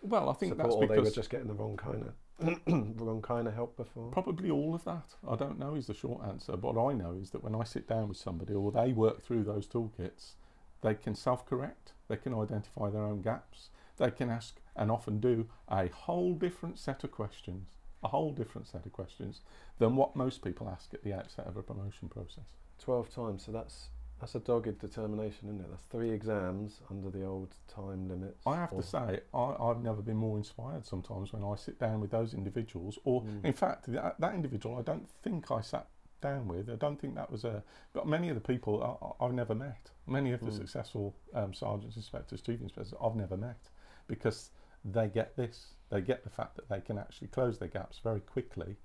well, 0.01 0.29
I 0.29 0.34
think 0.34 0.57
that's 0.57 0.75
because 0.75 0.89
they 0.89 1.01
were 1.01 1.10
just 1.10 1.29
getting 1.29 1.47
the 1.47 1.53
wrong 1.53 1.75
kind 1.75 2.05
of 2.05 2.13
wrong 2.67 3.21
kind 3.21 3.47
of 3.47 3.53
help 3.53 3.77
before. 3.77 4.10
Probably 4.12 4.49
all 4.49 4.73
of 4.73 4.84
that. 4.86 5.15
I 5.27 5.36
don't 5.36 5.60
know 5.60 5.75
is 5.75 5.88
the 5.88 5.93
short 5.93 6.25
answer. 6.25 6.57
But 6.57 6.75
what 6.75 6.91
I 6.91 6.93
know 6.93 7.15
is 7.21 7.31
that 7.31 7.43
when 7.43 7.55
I 7.55 7.63
sit 7.63 7.88
down 7.88 8.07
with 8.07 8.17
somebody 8.17 8.53
or 8.53 8.71
they 8.71 8.93
work 8.93 9.21
through 9.21 9.43
those 9.43 9.67
toolkits, 9.67 10.34
they 10.81 10.95
can 10.95 11.13
self-correct. 11.13 11.93
They 12.07 12.17
can 12.17 12.34
identify 12.34 12.89
their 12.89 13.03
own 13.03 13.21
gaps. 13.21 13.69
They 13.97 14.12
can 14.12 14.29
ask 14.29 14.60
and 14.75 14.89
often 14.89 15.19
do 15.19 15.47
a 15.69 15.88
whole 15.88 16.34
different 16.34 16.79
set 16.79 17.03
of 17.03 17.12
questions, 17.12 17.77
a 18.03 18.07
whole 18.07 18.31
different 18.31 18.67
set 18.67 18.85
of 18.85 18.91
questions 18.91 19.41
than 19.79 19.95
what 19.95 20.15
most 20.15 20.43
people 20.43 20.69
ask 20.69 20.93
at 20.93 21.03
the 21.03 21.13
outset 21.13 21.47
of 21.47 21.57
a 21.57 21.63
promotion 21.63 22.09
process. 22.09 22.45
Twelve 22.79 23.13
times. 23.13 23.45
So 23.45 23.51
that's 23.51 23.89
that's 24.21 24.35
a 24.35 24.39
dogged 24.39 24.79
determination, 24.79 25.49
isn't 25.49 25.61
it? 25.61 25.67
That's 25.71 25.83
three 25.85 26.11
exams 26.11 26.79
under 26.91 27.09
the 27.09 27.25
old 27.25 27.55
time 27.67 28.07
limits. 28.07 28.45
I 28.45 28.55
have 28.55 28.75
to 28.75 28.83
say, 28.83 29.21
I, 29.33 29.55
have 29.67 29.81
never 29.81 30.03
been 30.03 30.15
more 30.15 30.37
inspired 30.37 30.85
sometimes 30.85 31.33
when 31.33 31.43
I 31.43 31.55
sit 31.55 31.79
down 31.79 31.99
with 31.99 32.11
those 32.11 32.35
individuals, 32.35 32.99
or 33.03 33.23
mm. 33.23 33.43
in 33.43 33.53
fact, 33.53 33.91
that, 33.91 34.19
that, 34.19 34.35
individual 34.35 34.77
I 34.77 34.83
don't 34.83 35.09
think 35.23 35.49
I 35.49 35.61
sat 35.61 35.87
down 36.21 36.47
with. 36.47 36.69
I 36.69 36.75
don't 36.75 37.01
think 37.01 37.15
that 37.15 37.31
was 37.31 37.43
a. 37.43 37.63
But 37.93 38.07
many 38.07 38.29
of 38.29 38.35
the 38.35 38.41
people 38.41 39.15
I, 39.19 39.25
have 39.25 39.33
never 39.33 39.55
met. 39.55 39.89
Many 40.05 40.33
of 40.33 40.41
the 40.41 40.51
mm. 40.51 40.57
successful 40.57 41.15
um, 41.33 41.51
sergeants, 41.51 41.95
inspectors, 41.95 42.41
chief 42.41 42.61
inspectors, 42.61 42.93
I've 43.03 43.15
never 43.15 43.37
met 43.37 43.69
because 44.07 44.51
they 44.83 45.07
get 45.07 45.35
this. 45.35 45.73
They 45.89 46.01
get 46.01 46.23
the 46.23 46.29
fact 46.29 46.55
that 46.55 46.69
they 46.69 46.81
can 46.81 46.97
actually 46.97 47.27
close 47.27 47.59
their 47.59 47.67
gaps 47.67 47.99
very 48.03 48.21
quickly 48.21 48.77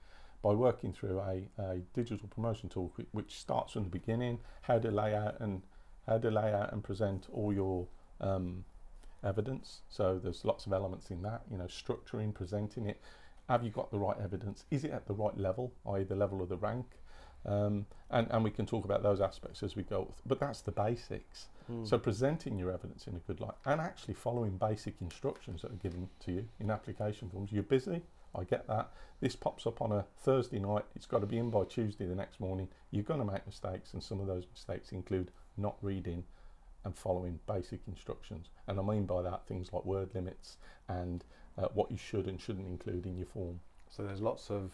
by 0.42 0.52
working 0.52 0.92
through 0.92 1.20
a, 1.20 1.48
a 1.58 1.78
digital 1.94 2.28
promotion 2.28 2.68
tool 2.68 2.92
which 3.12 3.38
starts 3.38 3.72
from 3.72 3.84
the 3.84 3.90
beginning, 3.90 4.38
how 4.62 4.78
to 4.78 4.90
lay 4.90 5.14
out 5.14 5.40
and 5.40 5.62
how 6.06 6.18
to 6.18 6.30
lay 6.30 6.52
out 6.52 6.72
and 6.72 6.84
present 6.84 7.26
all 7.32 7.52
your 7.52 7.86
um, 8.20 8.64
evidence. 9.24 9.80
So 9.88 10.20
there's 10.22 10.44
lots 10.44 10.66
of 10.66 10.72
elements 10.72 11.10
in 11.10 11.22
that, 11.22 11.42
you 11.50 11.58
know, 11.58 11.64
structuring, 11.64 12.34
presenting 12.34 12.86
it. 12.86 13.00
Have 13.48 13.64
you 13.64 13.70
got 13.70 13.90
the 13.90 13.98
right 13.98 14.16
evidence? 14.22 14.64
Is 14.70 14.84
it 14.84 14.90
at 14.90 15.06
the 15.06 15.14
right 15.14 15.36
level, 15.38 15.72
i.e. 15.86 16.04
the 16.04 16.16
level 16.16 16.42
of 16.42 16.48
the 16.48 16.56
rank? 16.56 16.86
Um, 17.44 17.86
and, 18.10 18.26
and 18.30 18.42
we 18.42 18.50
can 18.50 18.66
talk 18.66 18.84
about 18.84 19.02
those 19.02 19.20
aspects 19.20 19.62
as 19.62 19.76
we 19.76 19.84
go, 19.84 20.14
but 20.26 20.40
that's 20.40 20.60
the 20.60 20.72
basics. 20.72 21.46
Mm. 21.70 21.86
So 21.86 21.98
presenting 21.98 22.58
your 22.58 22.70
evidence 22.70 23.06
in 23.06 23.16
a 23.16 23.20
good 23.20 23.40
light 23.40 23.54
and 23.64 23.80
actually 23.80 24.14
following 24.14 24.56
basic 24.56 24.94
instructions 25.00 25.62
that 25.62 25.72
are 25.72 25.76
given 25.76 26.08
to 26.20 26.32
you 26.32 26.48
in 26.60 26.70
application 26.70 27.28
forms. 27.28 27.52
You're 27.52 27.62
busy, 27.62 28.02
I 28.34 28.44
get 28.44 28.66
that. 28.68 28.90
This 29.20 29.34
pops 29.34 29.66
up 29.66 29.80
on 29.80 29.92
a 29.92 30.04
Thursday 30.18 30.58
night. 30.58 30.84
It's 30.94 31.06
got 31.06 31.20
to 31.20 31.26
be 31.26 31.38
in 31.38 31.50
by 31.50 31.64
Tuesday 31.64 32.06
the 32.06 32.14
next 32.14 32.38
morning. 32.38 32.68
You're 32.90 33.02
going 33.02 33.20
to 33.20 33.32
make 33.32 33.46
mistakes, 33.46 33.94
and 33.94 34.02
some 34.02 34.20
of 34.20 34.26
those 34.26 34.46
mistakes 34.52 34.92
include 34.92 35.30
not 35.56 35.76
reading 35.80 36.24
and 36.84 36.96
following 36.96 37.40
basic 37.46 37.80
instructions. 37.88 38.50
And 38.68 38.78
I 38.78 38.82
mean 38.82 39.06
by 39.06 39.20
that 39.22 39.46
things 39.46 39.72
like 39.72 39.84
word 39.84 40.14
limits 40.14 40.56
and 40.88 41.24
uh, 41.58 41.68
what 41.74 41.90
you 41.90 41.96
should 41.96 42.26
and 42.28 42.40
shouldn't 42.40 42.68
include 42.68 43.06
in 43.06 43.16
your 43.16 43.26
form. 43.26 43.60
So 43.88 44.04
there's 44.04 44.20
lots 44.20 44.50
of 44.50 44.72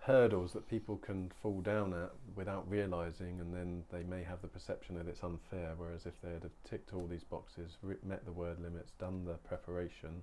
hurdles 0.00 0.52
that 0.52 0.68
people 0.68 0.96
can 0.96 1.30
fall 1.42 1.60
down 1.60 1.92
at 1.92 2.10
without 2.34 2.68
realizing, 2.70 3.38
and 3.40 3.52
then 3.54 3.84
they 3.92 4.02
may 4.02 4.22
have 4.22 4.40
the 4.40 4.48
perception 4.48 4.94
that 4.96 5.06
it's 5.06 5.22
unfair. 5.22 5.74
Whereas 5.76 6.06
if 6.06 6.20
they 6.22 6.32
had 6.32 6.48
ticked 6.68 6.94
all 6.94 7.06
these 7.06 7.24
boxes, 7.24 7.76
met 8.02 8.24
the 8.24 8.32
word 8.32 8.60
limits, 8.60 8.92
done 8.98 9.24
the 9.24 9.34
preparation, 9.34 10.22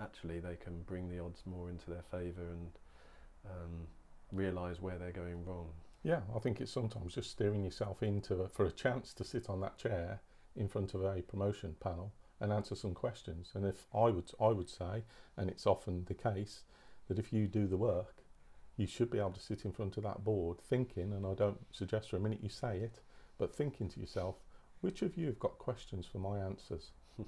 actually 0.00 0.38
they 0.38 0.56
can 0.56 0.82
bring 0.82 1.08
the 1.08 1.18
odds 1.18 1.42
more 1.46 1.68
into 1.68 1.90
their 1.90 2.04
favour 2.10 2.48
and 2.50 2.70
um, 3.46 3.86
realise 4.32 4.80
where 4.80 4.98
they're 4.98 5.10
going 5.10 5.44
wrong. 5.44 5.68
Yeah, 6.04 6.20
I 6.34 6.38
think 6.38 6.60
it's 6.60 6.70
sometimes 6.70 7.14
just 7.14 7.30
steering 7.30 7.64
yourself 7.64 8.02
into 8.02 8.42
a, 8.42 8.48
for 8.48 8.66
a 8.66 8.70
chance 8.70 9.12
to 9.14 9.24
sit 9.24 9.50
on 9.50 9.60
that 9.60 9.78
chair 9.78 10.20
in 10.54 10.68
front 10.68 10.94
of 10.94 11.02
a 11.02 11.22
promotion 11.22 11.74
panel 11.80 12.12
and 12.40 12.52
answer 12.52 12.76
some 12.76 12.94
questions. 12.94 13.50
And 13.54 13.66
if 13.66 13.86
I 13.92 14.10
would, 14.10 14.30
I 14.40 14.48
would 14.48 14.70
say, 14.70 15.02
and 15.36 15.50
it's 15.50 15.66
often 15.66 16.04
the 16.06 16.14
case, 16.14 16.62
that 17.08 17.18
if 17.18 17.32
you 17.32 17.48
do 17.48 17.66
the 17.66 17.76
work, 17.76 18.22
you 18.78 18.86
should 18.86 19.10
be 19.10 19.18
able 19.18 19.32
to 19.32 19.40
sit 19.40 19.64
in 19.64 19.72
front 19.72 19.96
of 19.96 20.04
that 20.04 20.24
board 20.24 20.58
thinking, 20.60 21.12
and 21.12 21.26
I 21.26 21.34
don't 21.34 21.58
suggest 21.72 22.08
for 22.08 22.16
a 22.16 22.20
minute 22.20 22.38
you 22.40 22.48
say 22.48 22.78
it, 22.78 23.00
but 23.36 23.54
thinking 23.54 23.88
to 23.90 24.00
yourself, 24.00 24.36
which 24.80 25.02
of 25.02 25.18
you 25.18 25.26
have 25.26 25.40
got 25.40 25.58
questions 25.58 26.06
for 26.06 26.18
my 26.18 26.38
answers? 26.38 26.92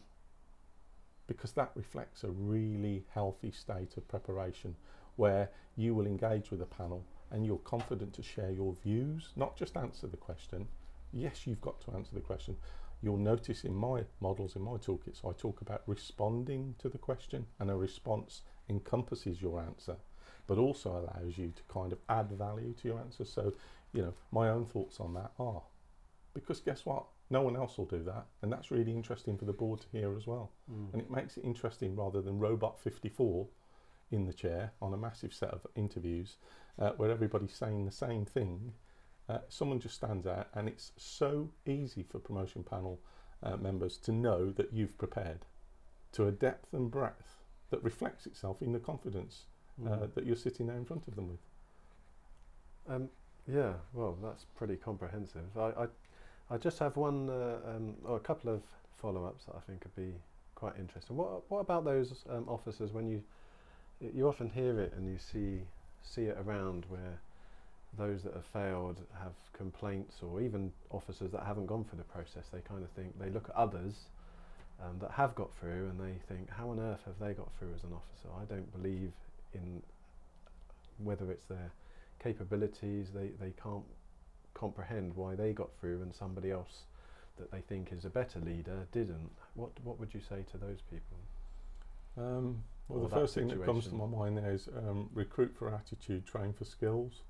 because 1.26 1.50
that 1.52 1.72
reflects 1.74 2.22
a 2.22 2.30
really 2.30 3.04
healthy 3.12 3.50
state 3.50 3.96
of 3.96 4.06
preparation 4.06 4.76
where 5.16 5.50
you 5.76 5.92
will 5.92 6.06
engage 6.06 6.52
with 6.52 6.62
a 6.62 6.66
panel 6.66 7.04
and 7.32 7.44
you're 7.44 7.58
confident 7.58 8.12
to 8.14 8.22
share 8.22 8.52
your 8.52 8.74
views, 8.74 9.30
not 9.34 9.56
just 9.56 9.76
answer 9.76 10.06
the 10.06 10.16
question. 10.16 10.68
Yes, 11.12 11.46
you've 11.46 11.60
got 11.60 11.80
to 11.82 11.92
answer 11.92 12.14
the 12.14 12.20
question. 12.20 12.56
You'll 13.02 13.16
notice 13.16 13.64
in 13.64 13.74
my 13.74 14.04
models, 14.20 14.54
in 14.54 14.62
my 14.62 14.76
toolkits, 14.76 15.24
I 15.24 15.32
talk 15.32 15.62
about 15.62 15.82
responding 15.86 16.76
to 16.78 16.88
the 16.88 16.98
question, 16.98 17.46
and 17.58 17.70
a 17.70 17.74
response 17.74 18.42
encompasses 18.68 19.42
your 19.42 19.60
answer, 19.60 19.96
but 20.46 20.58
also 20.58 20.90
allows 20.90 21.38
you 21.38 21.52
to 21.54 21.62
kind 21.72 21.92
of 21.92 21.98
add 22.08 22.30
value 22.32 22.74
to 22.74 22.88
your 22.88 22.98
answer. 22.98 23.24
So, 23.24 23.52
you 23.92 24.02
know, 24.02 24.14
my 24.32 24.48
own 24.48 24.66
thoughts 24.66 25.00
on 25.00 25.14
that 25.14 25.32
are 25.38 25.62
because 26.34 26.60
guess 26.60 26.86
what? 26.86 27.06
No 27.28 27.42
one 27.42 27.56
else 27.56 27.78
will 27.78 27.86
do 27.86 28.02
that, 28.04 28.26
and 28.42 28.52
that's 28.52 28.70
really 28.70 28.92
interesting 28.92 29.36
for 29.38 29.44
the 29.44 29.52
board 29.52 29.80
to 29.82 29.86
hear 29.92 30.16
as 30.16 30.26
well. 30.26 30.50
Mm. 30.70 30.92
And 30.92 31.02
it 31.02 31.10
makes 31.10 31.36
it 31.36 31.44
interesting 31.44 31.94
rather 31.94 32.20
than 32.20 32.40
Robot 32.40 32.80
54 32.80 33.46
in 34.10 34.26
the 34.26 34.32
chair 34.32 34.72
on 34.82 34.92
a 34.92 34.96
massive 34.96 35.32
set 35.32 35.50
of 35.50 35.66
interviews 35.76 36.36
uh, 36.78 36.90
where 36.96 37.10
everybody's 37.10 37.54
saying 37.54 37.84
the 37.84 37.92
same 37.92 38.24
thing. 38.24 38.72
Uh, 39.28 39.38
someone 39.48 39.78
just 39.78 39.94
stands 39.94 40.26
out, 40.26 40.48
and 40.54 40.68
it's 40.68 40.90
so 40.96 41.50
easy 41.66 42.02
for 42.02 42.18
promotion 42.18 42.64
panel 42.64 43.00
uh, 43.42 43.56
members 43.56 43.96
to 43.98 44.12
know 44.12 44.50
that 44.50 44.72
you've 44.72 44.98
prepared 44.98 45.46
to 46.12 46.26
a 46.26 46.32
depth 46.32 46.72
and 46.74 46.90
breadth 46.90 47.36
that 47.70 47.82
reflects 47.84 48.26
itself 48.26 48.60
in 48.60 48.72
the 48.72 48.80
confidence 48.80 49.44
uh, 49.86 49.90
Mm. 49.90 50.14
that 50.14 50.26
you're 50.26 50.36
sitting 50.36 50.66
there 50.66 50.76
in 50.76 50.84
front 50.84 51.06
of 51.08 51.14
them 51.16 51.28
with. 51.28 51.38
Um, 52.88 53.08
yeah, 53.46 53.74
well, 53.92 54.16
that's 54.22 54.44
pretty 54.56 54.76
comprehensive. 54.76 55.56
I, 55.56 55.72
I, 55.84 55.86
I 56.50 56.58
just 56.58 56.78
have 56.78 56.96
one 56.96 57.28
uh, 57.30 57.58
um, 57.66 57.94
or 58.04 58.16
a 58.16 58.20
couple 58.20 58.52
of 58.52 58.62
follow-ups 58.96 59.44
that 59.46 59.54
I 59.56 59.60
think 59.60 59.84
would 59.84 59.96
be 59.96 60.14
quite 60.54 60.76
interesting. 60.78 61.16
What 61.16 61.50
What 61.50 61.60
about 61.60 61.84
those 61.84 62.24
um, 62.28 62.48
officers 62.48 62.92
when 62.92 63.08
you 63.08 63.22
you 64.00 64.28
often 64.28 64.48
hear 64.48 64.80
it 64.80 64.94
and 64.96 65.06
you 65.06 65.18
see 65.18 65.62
see 66.02 66.22
it 66.24 66.36
around 66.38 66.86
where 66.88 67.20
those 67.98 68.22
that 68.22 68.34
have 68.34 68.46
failed 68.46 69.00
have 69.18 69.32
complaints, 69.52 70.22
or 70.22 70.40
even 70.40 70.72
officers 70.90 71.30
that 71.32 71.42
haven't 71.44 71.66
gone 71.66 71.84
through 71.84 71.98
the 71.98 72.04
process. 72.04 72.48
They 72.52 72.60
kind 72.60 72.82
of 72.82 72.90
think 72.90 73.18
they 73.18 73.30
look 73.30 73.48
at 73.48 73.54
others 73.56 74.08
um, 74.82 74.98
that 75.00 75.10
have 75.10 75.34
got 75.34 75.52
through 75.54 75.88
and 75.88 76.00
they 76.00 76.18
think, 76.28 76.48
how 76.50 76.70
on 76.70 76.78
earth 76.80 77.00
have 77.04 77.18
they 77.18 77.34
got 77.34 77.48
through 77.58 77.74
as 77.74 77.82
an 77.84 77.92
officer? 77.92 78.28
I 78.40 78.44
don't 78.44 78.70
believe 78.72 79.12
in 79.54 79.82
whether 80.98 81.30
it's 81.30 81.44
their 81.44 81.72
capabilities, 82.22 83.08
they, 83.14 83.30
they 83.40 83.52
can't 83.62 83.84
comprehend 84.54 85.16
why 85.16 85.34
they 85.34 85.52
got 85.52 85.70
through 85.80 86.02
and 86.02 86.14
somebody 86.14 86.50
else 86.50 86.82
that 87.38 87.50
they 87.50 87.60
think 87.60 87.92
is 87.92 88.04
a 88.04 88.10
better 88.10 88.38
leader 88.40 88.86
didn't. 88.92 89.30
What 89.54 89.70
what 89.82 89.98
would 89.98 90.12
you 90.12 90.20
say 90.20 90.44
to 90.50 90.58
those 90.58 90.82
people? 90.90 91.16
Um, 92.18 92.62
well, 92.88 93.04
the 93.04 93.08
first 93.08 93.34
thing 93.34 93.48
that 93.48 93.64
comes 93.64 93.86
to 93.86 93.94
my 93.94 94.06
mind 94.06 94.36
there 94.36 94.52
is 94.52 94.68
um, 94.76 95.08
recruit 95.14 95.54
for 95.56 95.72
attitude, 95.72 96.26
train 96.26 96.52
for 96.52 96.64
skills. 96.64 97.22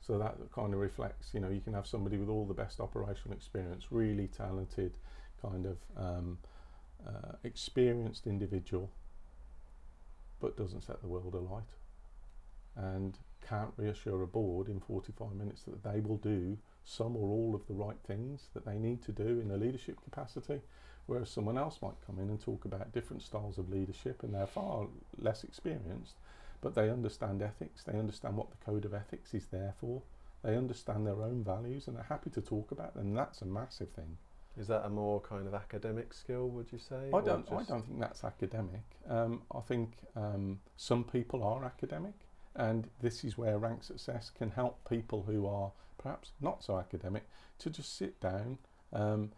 So 0.00 0.18
that 0.18 0.36
kind 0.54 0.74
of 0.74 0.80
reflects, 0.80 1.30
you 1.32 1.40
know, 1.40 1.48
you 1.48 1.60
can 1.60 1.72
have 1.72 1.86
somebody 1.86 2.18
with 2.18 2.28
all 2.28 2.44
the 2.44 2.54
best 2.54 2.78
operational 2.78 3.34
experience, 3.34 3.86
really 3.90 4.28
talented, 4.28 4.92
kind 5.40 5.64
of 5.64 5.78
um, 5.96 6.38
uh, 7.06 7.32
experienced 7.42 8.26
individual, 8.26 8.90
but 10.44 10.56
doesn't 10.56 10.82
set 10.82 11.00
the 11.00 11.08
world 11.08 11.34
alight. 11.34 11.62
And 12.76 13.18
can't 13.48 13.72
reassure 13.76 14.22
a 14.22 14.26
board 14.26 14.68
in 14.68 14.80
45 14.80 15.32
minutes 15.32 15.62
that 15.62 15.82
they 15.82 16.00
will 16.00 16.16
do 16.16 16.58
some 16.84 17.16
or 17.16 17.30
all 17.30 17.54
of 17.54 17.66
the 17.66 17.74
right 17.74 17.96
things 18.06 18.48
that 18.54 18.64
they 18.64 18.78
need 18.78 19.02
to 19.02 19.12
do 19.12 19.40
in 19.40 19.50
a 19.50 19.56
leadership 19.56 20.02
capacity 20.02 20.60
whereas 21.06 21.28
someone 21.28 21.58
else 21.58 21.78
might 21.82 22.06
come 22.06 22.18
in 22.18 22.30
and 22.30 22.40
talk 22.40 22.64
about 22.64 22.92
different 22.92 23.22
styles 23.22 23.58
of 23.58 23.68
leadership 23.68 24.22
and 24.22 24.34
they're 24.34 24.46
far 24.46 24.86
less 25.18 25.44
experienced 25.44 26.14
but 26.62 26.74
they 26.74 26.88
understand 26.88 27.42
ethics 27.42 27.84
they 27.84 27.98
understand 27.98 28.34
what 28.36 28.50
the 28.50 28.64
code 28.64 28.86
of 28.86 28.94
ethics 28.94 29.34
is 29.34 29.46
there 29.50 29.74
for 29.78 30.02
they 30.44 30.56
understand 30.56 31.06
their 31.06 31.22
own 31.22 31.42
values 31.42 31.88
and 31.88 31.96
they're 31.96 32.04
happy 32.04 32.28
to 32.30 32.42
talk 32.42 32.70
about 32.70 32.94
them. 32.94 33.14
That's 33.14 33.40
a 33.40 33.46
massive 33.46 33.88
thing 33.90 34.18
Is 34.56 34.68
that 34.68 34.84
a 34.84 34.88
more 34.88 35.20
kind 35.20 35.46
of 35.48 35.54
academic 35.54 36.14
skill, 36.14 36.48
would 36.50 36.70
you 36.70 36.78
say? 36.78 37.10
I 37.12 37.20
don't. 37.20 37.46
I 37.50 37.64
don't 37.64 37.84
think 37.86 37.98
that's 37.98 38.22
academic. 38.22 38.84
Um, 39.08 39.42
I 39.52 39.60
think 39.60 39.94
um, 40.14 40.60
some 40.76 41.02
people 41.02 41.42
are 41.42 41.64
academic, 41.64 42.14
and 42.54 42.88
this 43.00 43.24
is 43.24 43.36
where 43.36 43.58
rank 43.58 43.82
success 43.82 44.30
can 44.30 44.50
help 44.50 44.88
people 44.88 45.24
who 45.24 45.46
are 45.46 45.72
perhaps 45.98 46.32
not 46.40 46.62
so 46.62 46.78
academic 46.78 47.24
to 47.58 47.70
just 47.70 47.96
sit 47.96 48.20
down, 48.20 48.58
um, 48.92 49.32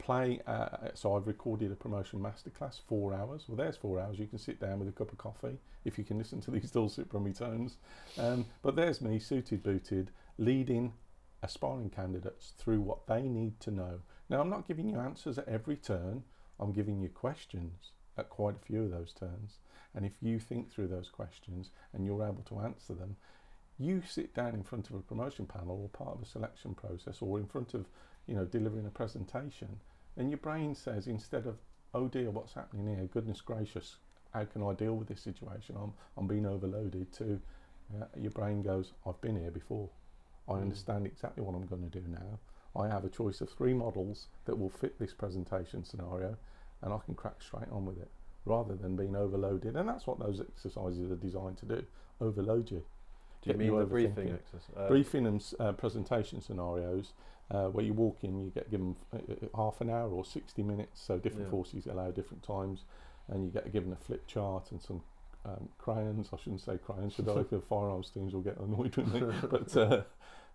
play. 0.00 0.40
Uh, 0.44 0.88
so 0.94 1.16
I've 1.16 1.28
recorded 1.28 1.70
a 1.70 1.76
promotion 1.76 2.18
masterclass, 2.18 2.80
four 2.80 3.14
hours. 3.14 3.44
Well, 3.46 3.56
there's 3.56 3.76
four 3.76 4.00
hours. 4.00 4.18
You 4.18 4.26
can 4.26 4.38
sit 4.38 4.58
down 4.58 4.80
with 4.80 4.88
a 4.88 4.92
cup 4.92 5.12
of 5.12 5.18
coffee 5.18 5.58
if 5.84 5.98
you 5.98 6.04
can 6.04 6.18
listen 6.18 6.40
to 6.40 6.50
these 6.50 6.70
dulcet 6.72 7.08
brummy 7.08 7.32
tones. 7.32 7.76
Um, 8.18 8.46
but 8.60 8.74
there's 8.74 9.00
me, 9.00 9.20
suited, 9.20 9.62
booted, 9.62 10.10
leading 10.36 10.94
aspiring 11.42 11.90
candidates 11.90 12.52
through 12.56 12.80
what 12.80 13.06
they 13.06 13.22
need 13.22 13.60
to 13.60 13.70
know. 13.70 14.00
Now, 14.32 14.40
I'm 14.40 14.48
not 14.48 14.66
giving 14.66 14.88
you 14.88 14.98
answers 14.98 15.36
at 15.36 15.46
every 15.46 15.76
turn. 15.76 16.22
I'm 16.58 16.72
giving 16.72 17.02
you 17.02 17.10
questions 17.10 17.90
at 18.16 18.30
quite 18.30 18.56
a 18.56 18.64
few 18.64 18.84
of 18.84 18.90
those 18.90 19.12
turns. 19.12 19.58
And 19.94 20.06
if 20.06 20.12
you 20.22 20.38
think 20.38 20.70
through 20.72 20.88
those 20.88 21.10
questions 21.10 21.68
and 21.92 22.06
you're 22.06 22.26
able 22.26 22.42
to 22.48 22.60
answer 22.60 22.94
them, 22.94 23.16
you 23.78 24.02
sit 24.08 24.34
down 24.34 24.54
in 24.54 24.62
front 24.62 24.88
of 24.88 24.96
a 24.96 25.00
promotion 25.00 25.44
panel 25.44 25.78
or 25.82 25.88
part 25.90 26.16
of 26.16 26.22
a 26.22 26.26
selection 26.26 26.74
process 26.74 27.18
or 27.20 27.38
in 27.38 27.44
front 27.46 27.74
of, 27.74 27.84
you 28.26 28.34
know, 28.34 28.46
delivering 28.46 28.86
a 28.86 28.90
presentation, 28.90 29.68
and 30.16 30.30
your 30.30 30.38
brain 30.38 30.74
says 30.74 31.06
instead 31.08 31.46
of, 31.46 31.56
oh 31.92 32.08
dear, 32.08 32.30
what's 32.30 32.54
happening 32.54 32.86
here? 32.86 33.06
Goodness 33.12 33.42
gracious, 33.42 33.96
how 34.32 34.46
can 34.46 34.62
I 34.62 34.72
deal 34.72 34.94
with 34.94 35.08
this 35.08 35.20
situation? 35.20 35.76
I'm, 35.78 35.92
I'm 36.16 36.26
being 36.26 36.46
overloaded. 36.46 37.12
To 37.14 37.38
uh, 38.00 38.06
your 38.16 38.30
brain 38.30 38.62
goes, 38.62 38.92
I've 39.06 39.20
been 39.20 39.38
here 39.38 39.50
before. 39.50 39.90
I 40.48 40.52
Mm. 40.52 40.62
understand 40.62 41.06
exactly 41.06 41.42
what 41.42 41.54
I'm 41.54 41.66
going 41.66 41.88
to 41.90 42.00
do 42.00 42.06
now. 42.08 42.38
I 42.74 42.88
have 42.88 43.04
a 43.04 43.10
choice 43.10 43.40
of 43.40 43.50
three 43.50 43.74
models 43.74 44.28
that 44.46 44.58
will 44.58 44.70
fit 44.70 44.98
this 44.98 45.12
presentation 45.12 45.84
scenario, 45.84 46.36
and 46.80 46.92
I 46.92 46.98
can 47.04 47.14
crack 47.14 47.40
straight 47.42 47.70
on 47.70 47.84
with 47.84 47.98
it 47.98 48.10
rather 48.44 48.74
than 48.74 48.96
being 48.96 49.14
overloaded. 49.14 49.76
And 49.76 49.88
that's 49.88 50.06
what 50.06 50.18
those 50.18 50.40
exercises 50.40 51.10
are 51.10 51.16
designed 51.16 51.58
to 51.58 51.66
do 51.66 51.84
overload 52.20 52.70
you. 52.70 52.82
Do 53.42 53.50
you 53.50 53.56
mean 53.56 53.72
you 53.72 53.78
the 53.78 53.84
briefing 53.86 54.32
exercise? 54.32 54.76
Uh, 54.76 54.88
Briefing 54.88 55.26
and 55.26 55.44
uh, 55.58 55.72
presentation 55.72 56.40
scenarios 56.40 57.12
uh, 57.50 57.66
where 57.66 57.84
you 57.84 57.92
walk 57.92 58.22
in, 58.22 58.38
you 58.40 58.50
get 58.50 58.70
given 58.70 58.96
uh, 59.12 59.16
uh, 59.16 59.46
half 59.56 59.80
an 59.80 59.90
hour 59.90 60.08
or 60.10 60.24
60 60.24 60.62
minutes, 60.62 61.00
so 61.00 61.18
different 61.18 61.46
Yeah. 61.46 61.50
forces 61.50 61.86
allow 61.86 62.10
different 62.10 62.42
times, 62.42 62.84
and 63.28 63.44
you 63.44 63.50
get 63.50 63.72
given 63.72 63.92
a 63.92 63.96
flip 63.96 64.26
chart 64.26 64.70
and 64.70 64.80
some 64.80 65.02
um, 65.44 65.68
crayons. 65.78 66.28
I 66.32 66.36
shouldn't 66.36 66.60
say 66.60 66.78
crayons, 66.78 67.14
should 67.14 67.28
I? 67.28 67.42
the 67.42 67.60
firearms 67.68 68.10
teams 68.10 68.32
will 68.32 68.42
get 68.42 68.58
annoyed 68.58 68.96
with 68.96 69.12
me. 69.12 69.20
but 69.50 69.76
uh, 69.76 70.02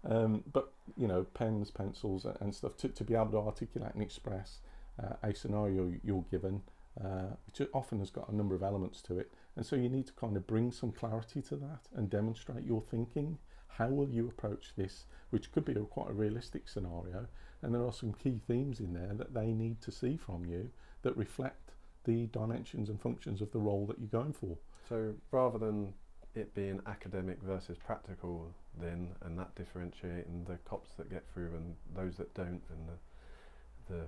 um, 0.07 0.43
but 0.51 0.71
you 0.95 1.07
know, 1.07 1.23
pens, 1.33 1.69
pencils, 1.69 2.25
and 2.39 2.55
stuff 2.55 2.77
to, 2.77 2.89
to 2.89 3.03
be 3.03 3.13
able 3.13 3.31
to 3.31 3.37
articulate 3.37 3.93
and 3.93 4.01
express 4.01 4.59
uh, 5.03 5.15
a 5.21 5.35
scenario 5.35 5.93
you're 6.03 6.25
given, 6.31 6.61
uh, 7.03 7.35
which 7.45 7.67
often 7.73 7.99
has 7.99 8.09
got 8.09 8.29
a 8.29 8.35
number 8.35 8.55
of 8.55 8.63
elements 8.63 9.01
to 9.01 9.19
it. 9.19 9.31
And 9.55 9.65
so 9.65 9.75
you 9.75 9.89
need 9.89 10.07
to 10.07 10.13
kind 10.13 10.37
of 10.37 10.47
bring 10.47 10.71
some 10.71 10.91
clarity 10.91 11.41
to 11.43 11.55
that 11.57 11.81
and 11.95 12.09
demonstrate 12.09 12.65
your 12.65 12.81
thinking. 12.81 13.37
How 13.67 13.87
will 13.89 14.09
you 14.09 14.27
approach 14.27 14.73
this, 14.75 15.05
which 15.29 15.51
could 15.51 15.65
be 15.65 15.73
a, 15.73 15.79
quite 15.81 16.09
a 16.09 16.13
realistic 16.13 16.67
scenario? 16.67 17.27
And 17.61 17.73
there 17.73 17.85
are 17.85 17.93
some 17.93 18.13
key 18.13 18.39
themes 18.47 18.79
in 18.79 18.93
there 18.93 19.13
that 19.13 19.33
they 19.33 19.47
need 19.47 19.81
to 19.81 19.91
see 19.91 20.17
from 20.17 20.45
you 20.45 20.69
that 21.01 21.17
reflect 21.17 21.71
the 22.05 22.27
dimensions 22.27 22.89
and 22.89 23.01
functions 23.01 23.41
of 23.41 23.51
the 23.51 23.59
role 23.59 23.85
that 23.87 23.99
you're 23.99 24.07
going 24.07 24.33
for. 24.33 24.57
So 24.87 25.13
rather 25.31 25.57
than 25.59 25.93
it 26.37 26.53
being 26.55 26.79
academic 26.87 27.41
versus 27.41 27.77
practical, 27.77 28.51
then 28.79 29.09
and 29.21 29.37
that 29.37 29.53
differentiating 29.55 30.45
the 30.47 30.57
cops 30.69 30.91
that 30.97 31.09
get 31.09 31.23
through 31.33 31.51
and 31.55 31.75
those 31.95 32.17
that 32.17 32.33
don't, 32.33 32.61
and 32.69 32.87
the 32.87 33.93
the 33.93 34.01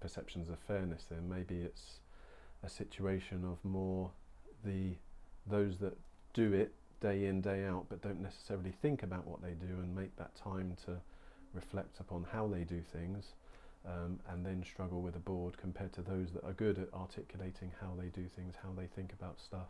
perceptions 0.00 0.48
of 0.48 0.58
fairness, 0.58 1.04
then 1.10 1.28
maybe 1.28 1.56
it's 1.60 2.00
a 2.62 2.68
situation 2.68 3.44
of 3.44 3.62
more 3.64 4.10
the 4.64 4.94
those 5.46 5.78
that 5.78 5.96
do 6.32 6.52
it 6.52 6.72
day 7.00 7.26
in 7.26 7.40
day 7.40 7.64
out, 7.64 7.86
but 7.88 8.02
don't 8.02 8.20
necessarily 8.20 8.72
think 8.82 9.02
about 9.02 9.26
what 9.26 9.42
they 9.42 9.52
do 9.52 9.74
and 9.82 9.94
make 9.94 10.14
that 10.16 10.34
time 10.36 10.76
to 10.84 10.96
reflect 11.54 11.98
upon 12.00 12.26
how 12.32 12.46
they 12.46 12.64
do 12.64 12.80
things. 12.92 13.34
Um, 13.86 14.20
and 14.28 14.44
then 14.44 14.62
struggle 14.62 15.00
with 15.00 15.16
a 15.16 15.20
board 15.20 15.56
compared 15.56 15.94
to 15.94 16.02
those 16.02 16.32
that 16.32 16.44
are 16.44 16.52
good 16.52 16.78
at 16.78 16.92
articulating 16.92 17.72
how 17.80 17.94
they 17.98 18.08
do 18.08 18.28
things, 18.28 18.52
how 18.62 18.74
they 18.76 18.86
think 18.86 19.14
about 19.14 19.40
stuff, 19.40 19.68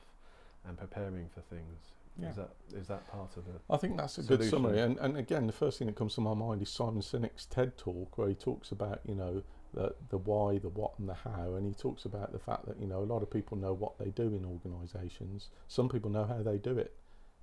and 0.66 0.76
preparing 0.78 1.28
for 1.34 1.40
things. 1.40 1.92
Yeah. 2.20 2.30
Is 2.30 2.36
that 2.36 2.50
is 2.74 2.88
that 2.88 3.08
part 3.08 3.36
of 3.36 3.46
it? 3.46 3.60
I 3.70 3.76
think 3.76 3.96
that's 3.96 4.18
a 4.18 4.22
good 4.22 4.44
summary. 4.44 4.80
And, 4.80 4.98
and 4.98 5.16
again, 5.16 5.46
the 5.46 5.52
first 5.52 5.78
thing 5.78 5.86
that 5.86 5.96
comes 5.96 6.14
to 6.16 6.20
my 6.20 6.34
mind 6.34 6.60
is 6.60 6.68
Simon 6.68 7.02
Sinek's 7.02 7.46
TED 7.46 7.78
talk, 7.78 8.18
where 8.18 8.28
he 8.28 8.34
talks 8.34 8.72
about, 8.72 9.00
you 9.06 9.14
know, 9.14 9.42
the, 9.72 9.94
the 10.10 10.18
why, 10.18 10.58
the 10.58 10.68
what, 10.68 10.98
and 10.98 11.08
the 11.08 11.14
how. 11.14 11.54
And 11.54 11.64
he 11.64 11.72
talks 11.72 12.04
about 12.04 12.32
the 12.32 12.38
fact 12.38 12.66
that, 12.66 12.80
you 12.80 12.86
know, 12.86 12.98
a 12.98 13.04
lot 13.04 13.22
of 13.22 13.30
people 13.30 13.56
know 13.56 13.72
what 13.72 13.98
they 13.98 14.10
do 14.10 14.34
in 14.34 14.44
organisations. 14.44 15.50
Some 15.68 15.88
people 15.88 16.10
know 16.10 16.24
how 16.24 16.42
they 16.42 16.58
do 16.58 16.76
it, 16.76 16.96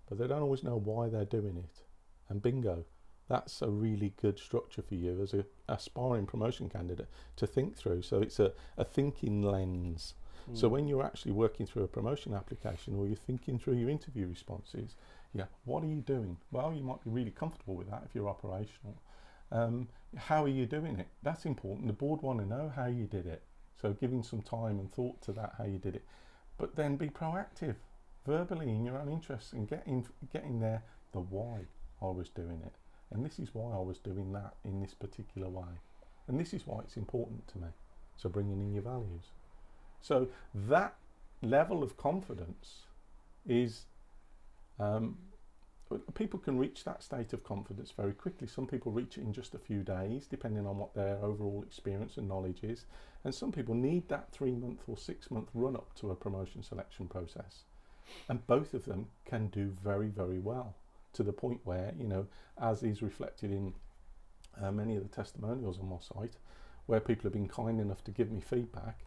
but 0.07 0.19
they 0.19 0.27
don't 0.27 0.41
always 0.43 0.63
know 0.63 0.77
why 0.77 1.09
they're 1.09 1.25
doing 1.25 1.57
it. 1.57 1.81
And 2.29 2.41
bingo, 2.41 2.85
that's 3.29 3.61
a 3.61 3.69
really 3.69 4.13
good 4.21 4.37
structure 4.37 4.81
for 4.81 4.95
you 4.95 5.21
as 5.21 5.33
a 5.33 5.45
aspiring 5.69 6.25
promotion 6.25 6.69
candidate 6.69 7.07
to 7.37 7.47
think 7.47 7.75
through. 7.75 8.01
So 8.01 8.21
it's 8.21 8.39
a, 8.39 8.53
a 8.77 8.83
thinking 8.83 9.41
lens. 9.41 10.13
So 10.53 10.67
Mm. 10.67 10.71
when 10.71 10.87
you're 10.87 11.03
actually 11.03 11.33
working 11.33 11.65
through 11.65 11.83
a 11.83 11.87
promotion 11.87 12.33
application 12.33 12.95
or 12.95 13.05
you're 13.05 13.15
thinking 13.15 13.59
through 13.59 13.75
your 13.75 13.89
interview 13.89 14.27
responses, 14.27 14.95
yeah, 15.33 15.47
what 15.65 15.83
are 15.83 15.87
you 15.87 16.01
doing? 16.01 16.37
Well, 16.51 16.73
you 16.73 16.83
might 16.83 17.03
be 17.03 17.09
really 17.09 17.31
comfortable 17.31 17.75
with 17.75 17.89
that 17.89 18.03
if 18.05 18.15
you're 18.15 18.29
operational. 18.29 19.01
Um, 19.51 19.89
how 20.15 20.43
are 20.43 20.49
you 20.49 20.65
doing 20.65 20.99
it? 20.99 21.07
That's 21.21 21.45
important. 21.45 21.87
The 21.87 21.93
board 21.93 22.21
want 22.21 22.39
to 22.39 22.45
know 22.45 22.69
how 22.69 22.85
you 22.85 23.05
did 23.07 23.25
it. 23.25 23.43
So 23.75 23.93
giving 23.93 24.23
some 24.23 24.41
time 24.41 24.79
and 24.79 24.91
thought 24.91 25.21
to 25.23 25.33
that, 25.33 25.55
how 25.57 25.65
you 25.65 25.77
did 25.77 25.95
it. 25.95 26.05
But 26.57 26.75
then 26.75 26.95
be 26.95 27.09
proactive, 27.09 27.75
verbally 28.25 28.69
in 28.69 28.85
your 28.85 28.97
own 28.97 29.09
interests 29.09 29.53
and 29.53 29.67
getting 29.67 29.93
in, 29.93 30.07
get 30.31 30.43
in 30.43 30.59
there 30.59 30.83
the 31.11 31.19
why 31.19 31.67
I 32.01 32.09
was 32.09 32.29
doing 32.29 32.61
it. 32.65 32.73
And 33.11 33.23
this 33.23 33.39
is 33.39 33.53
why 33.53 33.73
I 33.75 33.81
was 33.81 33.99
doing 33.99 34.33
that 34.33 34.55
in 34.63 34.81
this 34.81 34.93
particular 34.93 35.49
way. 35.49 35.81
And 36.27 36.39
this 36.39 36.53
is 36.53 36.65
why 36.65 36.79
it's 36.79 36.97
important 36.97 37.47
to 37.49 37.59
me. 37.59 37.67
So 38.15 38.29
bringing 38.29 38.59
in 38.59 38.73
your 38.73 38.83
values. 38.83 39.31
So 40.01 40.27
that 40.53 40.95
level 41.41 41.83
of 41.83 41.97
confidence 41.97 42.85
is 43.47 43.85
um, 44.79 45.17
people 46.13 46.39
can 46.39 46.57
reach 46.57 46.83
that 46.83 47.03
state 47.03 47.33
of 47.33 47.43
confidence 47.43 47.91
very 47.91 48.13
quickly. 48.13 48.47
Some 48.47 48.67
people 48.67 48.91
reach 48.91 49.17
it 49.17 49.21
in 49.21 49.33
just 49.33 49.55
a 49.55 49.59
few 49.59 49.83
days, 49.83 50.27
depending 50.27 50.67
on 50.67 50.77
what 50.77 50.93
their 50.93 51.17
overall 51.23 51.63
experience 51.65 52.17
and 52.17 52.27
knowledge 52.27 52.63
is. 52.63 52.85
And 53.23 53.33
some 53.33 53.51
people 53.51 53.75
need 53.75 54.07
that 54.09 54.31
three 54.31 54.55
month 54.55 54.81
or 54.87 54.97
six 54.97 55.31
month 55.31 55.49
run 55.53 55.75
up 55.75 55.93
to 55.99 56.11
a 56.11 56.15
promotion 56.15 56.63
selection 56.63 57.07
process. 57.07 57.63
And 58.29 58.45
both 58.47 58.73
of 58.73 58.85
them 58.85 59.07
can 59.25 59.47
do 59.47 59.73
very, 59.83 60.07
very 60.07 60.39
well 60.39 60.75
to 61.13 61.23
the 61.23 61.33
point 61.33 61.61
where, 61.63 61.93
you 61.97 62.07
know, 62.07 62.27
as 62.61 62.83
is 62.83 63.01
reflected 63.01 63.51
in 63.51 63.73
uh, 64.61 64.71
many 64.71 64.95
of 64.95 65.03
the 65.03 65.15
testimonials 65.15 65.79
on 65.79 65.89
my 65.89 65.97
site, 65.99 66.35
where 66.85 66.99
people 66.99 67.23
have 67.23 67.33
been 67.33 67.47
kind 67.47 67.79
enough 67.79 68.03
to 68.05 68.11
give 68.11 68.31
me 68.31 68.39
feedback, 68.39 68.99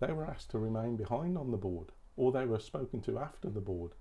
they 0.00 0.12
were 0.12 0.26
asked 0.26 0.50
to 0.50 0.58
remain 0.58 0.96
behind 0.96 1.38
on 1.38 1.50
the 1.50 1.56
board 1.56 1.92
or 2.16 2.32
they 2.32 2.46
were 2.46 2.58
spoken 2.58 3.00
to 3.02 3.18
after 3.18 3.48
the 3.48 3.60
board 3.60 3.92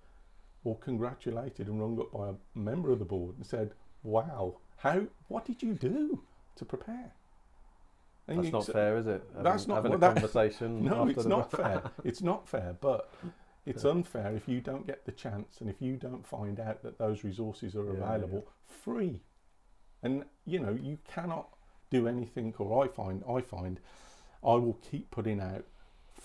or 0.64 0.78
congratulated 0.78 1.68
and 1.68 1.80
rung 1.80 2.00
up 2.00 2.12
by 2.12 2.30
a 2.30 2.60
member 2.60 2.92
of 2.92 3.00
the 3.00 3.06
board 3.06 3.38
and 3.38 3.46
said, 3.46 3.74
"Wow, 4.04 4.58
how? 4.78 5.08
What 5.28 5.46
did 5.46 5.62
you 5.62 5.74
do 5.74 6.24
to 6.56 6.66
prepare?" 6.66 7.14
And 8.28 8.40
that's 8.40 8.52
not 8.52 8.66
fair, 8.68 8.98
is 8.98 9.08
it? 9.08 9.24
Having, 9.30 9.44
that's 9.44 9.68
not 9.68 9.76
having 9.76 9.92
well, 9.92 9.98
a 9.98 10.02
that, 10.02 10.14
conversation. 10.22 10.84
No, 10.84 11.08
it's 11.08 11.26
not 11.26 11.52
fair. 11.60 11.82
It's 12.04 12.22
not 12.22 12.48
fair, 12.48 12.76
but 12.80 13.10
it's 13.66 13.84
yeah. 13.84 13.92
unfair 13.92 14.36
if 14.36 14.48
you 14.48 14.62
don't 14.62 14.86
get 14.86 15.06
the 15.06 15.12
chance 15.12 15.62
and 15.62 15.70
if 15.70 15.82
you 15.82 15.96
don't 15.96 16.26
find 16.26 16.60
out 16.60 16.84
that 16.84 17.00
those 17.00 17.24
resources 17.24 17.76
are 17.76 17.86
yeah, 17.86 18.04
available 18.04 18.46
yeah. 18.46 18.76
free. 18.84 19.20
And 20.04 20.26
you 20.46 20.60
know, 20.60 20.78
you 20.80 21.00
cannot 21.08 21.50
do 21.90 22.08
anything, 22.08 22.54
or 22.58 22.84
I 22.84 22.88
find, 22.88 23.24
I 23.28 23.42
find, 23.42 23.80
I 24.44 24.54
will 24.54 24.78
keep 24.90 25.10
putting 25.10 25.40
out 25.40 25.66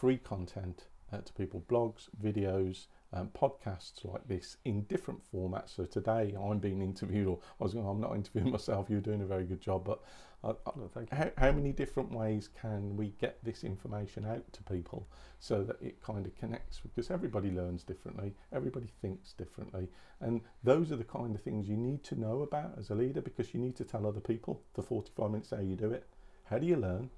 free 0.05 0.19
content 0.19 0.85
uh, 1.15 1.17
to 1.23 1.33
people, 1.33 1.65
blogs, 1.67 2.11
videos, 2.23 2.89
um, 3.15 3.31
podcasts 3.35 4.05
like 4.05 4.29
this 4.29 4.59
in 4.67 4.83
different 4.83 5.19
formats. 5.33 5.75
So 5.75 5.87
today 5.87 6.37
I'm 6.39 6.59
being 6.59 6.83
interviewed, 6.83 7.27
or 7.27 7.39
I 7.59 7.65
was 7.65 7.73
going, 7.73 7.87
I'm 7.87 8.03
not 8.03 8.15
interviewing 8.15 8.51
myself. 8.53 8.91
You're 8.91 9.01
doing 9.01 9.23
a 9.23 9.27
very 9.27 9.45
good 9.45 9.63
job, 9.63 9.83
but 9.87 10.03
uh, 10.45 10.53
uh 10.67 11.05
how, 11.11 11.31
how, 11.39 11.53
many 11.53 11.73
different 11.73 12.13
ways 12.13 12.51
can 12.61 12.99
we 12.99 13.15
get 13.19 13.43
this 13.43 13.65
information 13.65 14.27
out 14.27 14.45
to 14.53 14.63
people 14.65 15.09
so 15.41 15.63
that 15.63 15.77
it 15.81 16.03
kind 16.03 16.27
of 16.27 16.37
connects? 16.37 16.81
Because 16.81 17.11
everybody 17.11 17.51
learns 17.51 17.83
differently, 17.83 18.35
everybody 18.53 18.93
thinks 19.01 19.33
differently, 19.33 19.89
and 20.21 20.43
those 20.65 20.93
are 20.93 20.97
the 20.97 21.05
kind 21.05 21.35
of 21.35 21.41
things 21.41 21.67
you 21.67 21.79
need 21.79 22.05
to 22.05 22.21
know 22.21 22.43
about 22.43 22.73
as 22.79 22.91
a 22.91 22.95
leader 22.95 23.23
because 23.23 23.55
you 23.55 23.61
need 23.61 23.77
to 23.77 23.85
tell 23.85 24.07
other 24.07 24.21
people 24.21 24.61
the 24.75 24.83
45 24.83 25.31
minutes 25.31 25.49
how 25.49 25.61
you 25.61 25.77
do 25.77 25.93
it. 25.93 26.07
How 26.51 26.59
do 26.59 26.67
you 26.67 26.77
learn? 26.77 27.09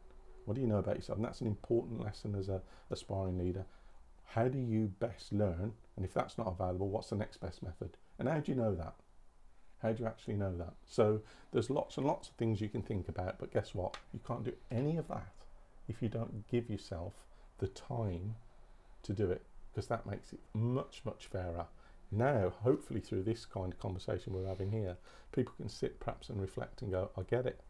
What 0.46 0.54
do 0.54 0.62
you 0.62 0.66
know 0.66 0.78
about 0.78 0.96
yourself? 0.96 1.18
And 1.18 1.26
that's 1.26 1.42
an 1.42 1.46
important 1.46 2.00
lesson 2.00 2.34
as 2.34 2.48
a 2.48 2.62
aspiring 2.90 3.38
leader 3.38 3.66
how 4.36 4.48
do 4.48 4.58
you 4.58 4.92
best 4.98 5.32
learn? 5.32 5.72
And 5.96 6.04
if 6.04 6.12
that's 6.12 6.36
not 6.36 6.48
available, 6.48 6.88
what's 6.88 7.08
the 7.08 7.16
next 7.16 7.38
best 7.38 7.62
method? 7.62 7.96
And 8.18 8.28
how 8.28 8.40
do 8.40 8.52
you 8.52 8.58
know 8.58 8.74
that? 8.74 8.94
How 9.82 9.92
do 9.92 10.02
you 10.02 10.06
actually 10.06 10.34
know 10.34 10.54
that? 10.56 10.74
So 10.84 11.22
there's 11.52 11.70
lots 11.70 11.96
and 11.96 12.06
lots 12.06 12.28
of 12.28 12.34
things 12.34 12.60
you 12.60 12.68
can 12.68 12.82
think 12.82 13.08
about, 13.08 13.38
but 13.38 13.52
guess 13.52 13.74
what? 13.74 13.96
You 14.12 14.20
can't 14.26 14.44
do 14.44 14.52
any 14.70 14.96
of 14.96 15.08
that 15.08 15.32
if 15.88 16.02
you 16.02 16.08
don't 16.08 16.46
give 16.48 16.68
yourself 16.68 17.14
the 17.58 17.68
time 17.68 18.36
to 19.04 19.12
do 19.12 19.30
it, 19.30 19.42
because 19.72 19.86
that 19.86 20.06
makes 20.06 20.32
it 20.32 20.40
much, 20.52 21.02
much 21.04 21.26
fairer. 21.26 21.66
Now, 22.10 22.52
hopefully, 22.62 23.00
through 23.00 23.22
this 23.22 23.46
kind 23.46 23.72
of 23.72 23.78
conversation 23.78 24.32
we're 24.32 24.46
having 24.46 24.70
here, 24.70 24.96
people 25.32 25.54
can 25.56 25.68
sit 25.68 25.98
perhaps 25.98 26.28
and 26.28 26.40
reflect 26.40 26.82
and 26.82 26.90
go, 26.90 27.10
I 27.16 27.22
get 27.22 27.46
it. 27.46 27.60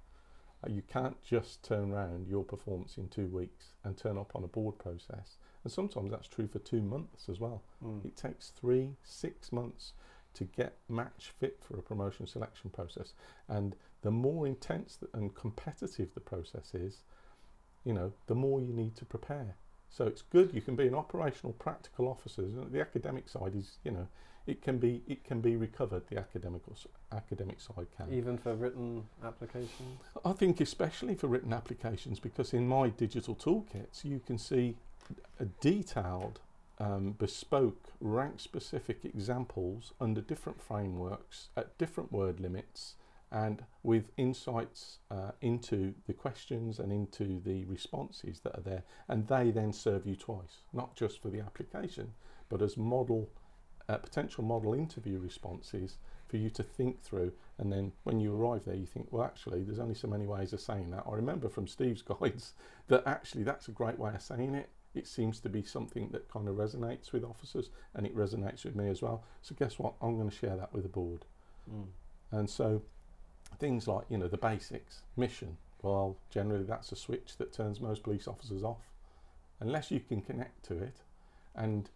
Uh, 0.64 0.71
you 0.71 0.83
can't 0.83 1.23
just 1.23 1.62
turn 1.62 1.92
around 1.92 2.29
your 2.29 2.45
performance 2.45 2.97
in 2.97 3.09
two 3.09 3.27
weeks 3.27 3.73
and 3.85 3.97
turn 3.97 4.16
up 4.16 4.33
on 4.35 4.45
a 4.45 4.49
board 4.49 4.79
process 4.79 5.37
and 5.66 5.73
sometimes 5.73 6.12
that's 6.12 6.29
true 6.29 6.47
for 6.47 6.61
two 6.61 6.81
months 6.81 7.29
as 7.29 7.40
well. 7.40 7.61
Mm. 7.85 8.05
It 8.05 8.16
takes 8.16 8.51
three, 8.51 8.90
six 9.03 9.51
months 9.51 9.95
to 10.35 10.45
get 10.45 10.77
match 10.88 11.33
fit 11.40 11.59
for 11.61 11.77
a 11.77 11.83
promotion 11.83 12.29
selection 12.29 12.71
process. 12.71 13.14
And 13.49 13.75
the 14.03 14.12
more 14.12 14.47
intense 14.47 15.01
and 15.12 15.35
competitive 15.35 16.14
the 16.14 16.21
process 16.21 16.73
is, 16.73 17.03
you 17.85 17.92
know, 17.92 18.12
the 18.29 18.37
more 18.37 18.61
you 18.61 18.73
need 18.73 18.95
to 18.95 19.05
prepare. 19.05 19.57
So 19.88 20.05
it's 20.05 20.23
good 20.23 20.55
you 20.55 20.61
can 20.61 20.77
be 20.77 20.87
an 20.87 20.95
operational 20.95 21.55
practical 21.55 22.07
officer. 22.07 22.42
The 22.42 22.81
academic 22.81 23.29
side 23.29 23.57
is, 23.57 23.79
you 23.83 23.90
know, 23.90 24.07
it 24.47 24.62
can 24.62 24.79
be 24.79 25.03
it 25.09 25.25
can 25.25 25.40
be 25.40 25.57
recovered. 25.57 26.07
The 26.07 26.19
academic 26.19 26.62
academic 27.12 27.61
side 27.61 27.87
can 27.97 28.12
even 28.12 28.37
for 28.37 28.55
written 28.55 29.05
applications. 29.25 30.01
I 30.25 30.33
think 30.33 30.61
especially 30.61 31.14
for 31.14 31.29
written 31.29 31.53
applications 31.53 32.19
because 32.19 32.53
in 32.53 32.66
my 32.66 32.88
digital 32.88 33.35
toolkits 33.35 34.05
you 34.05 34.21
can 34.27 34.38
see 34.38 34.77
detailed, 35.61 36.40
um, 36.79 37.12
bespoke, 37.12 37.92
rank 38.01 38.40
specific 38.40 39.05
examples 39.05 39.92
under 40.01 40.21
different 40.21 40.61
frameworks 40.61 41.49
at 41.57 41.77
different 41.79 42.12
word 42.12 42.40
limits 42.40 42.95
and 43.33 43.64
with 43.83 44.11
insights 44.16 44.99
uh, 45.11 45.33
into 45.40 45.95
the 46.07 46.12
questions 46.12 46.79
and 46.79 46.92
into 46.92 47.40
the 47.45 47.64
responses 47.64 48.40
that 48.40 48.57
are 48.57 48.62
there. 48.62 48.83
And 49.09 49.27
they 49.27 49.51
then 49.51 49.73
serve 49.73 50.07
you 50.07 50.14
twice, 50.14 50.62
not 50.73 50.95
just 50.95 51.21
for 51.21 51.29
the 51.29 51.40
application, 51.40 52.12
but 52.49 52.62
as 52.62 52.77
model, 52.77 53.29
uh, 53.88 53.99
potential 53.99 54.45
model 54.45 54.75
interview 54.75 55.19
responses 55.19 55.99
for 56.29 56.37
you 56.37 56.51
to 56.51 56.62
think 56.62 57.03
through. 57.03 57.33
And 57.59 57.73
then 57.73 57.93
when 58.05 58.21
you 58.21 58.35
arrive 58.35 58.65
there, 58.65 58.75
you 58.75 58.87
think, 58.87 59.09
well, 59.11 59.25
actually, 59.25 59.62
there's 59.62 59.79
only 59.79 59.95
so 59.95 60.09
many 60.09 60.27
ways 60.27 60.53
of 60.53 60.61
saying 60.61 60.91
that. 60.91 61.05
I 61.11 61.15
remember 61.15 61.49
from 61.49 61.67
Steve's 61.67 62.03
guides 62.21 62.55
that 62.89 63.07
actually 63.07 63.45
that's 63.45 63.69
a 63.69 63.73
great 63.73 63.99
way 63.99 64.15
of 64.15 64.23
saying 64.23 64.55
it 64.55 64.71
it 64.97 65.07
seems 65.07 65.41
to 65.41 65.49
be 65.49 65.62
something 65.62 66.09
that 66.11 66.31
kind 66.31 66.49
of 66.49 66.57
resonates 66.57 67.12
with 67.12 67.23
officers 67.23 67.71
and 67.95 68.07
it 68.07 68.17
resonates 68.17 68.65
with 68.65 68.75
me 68.75 68.89
as 68.89 69.03
well. 69.03 69.25
So 69.43 69.55
guess 69.55 69.79
what? 69.79 69.95
I'm 70.01 70.17
going 70.17 70.31
to 70.31 70.35
share 70.35 70.57
that 70.57 70.73
with 70.73 70.85
the 70.85 70.89
board. 70.89 71.27
Mm. 71.71 71.89
And 72.33 72.49
so 72.49 72.83
things 73.59 73.87
like, 73.87 74.07
you 74.09 74.19
know, 74.19 74.29
the 74.29 74.39
basics, 74.39 75.03
mission, 75.17 75.59
well, 75.83 76.17
generally 76.31 76.65
that's 76.65 76.93
a 76.93 76.97
switch 76.97 77.37
that 77.39 77.53
turns 77.53 77.81
most 77.81 78.03
police 78.03 78.27
officers 78.27 78.62
off. 78.62 78.91
Unless 79.61 79.91
you 79.91 80.01
can 80.01 80.21
connect 80.21 80.65
to 80.67 80.79
it 80.79 81.03
and 81.55 81.91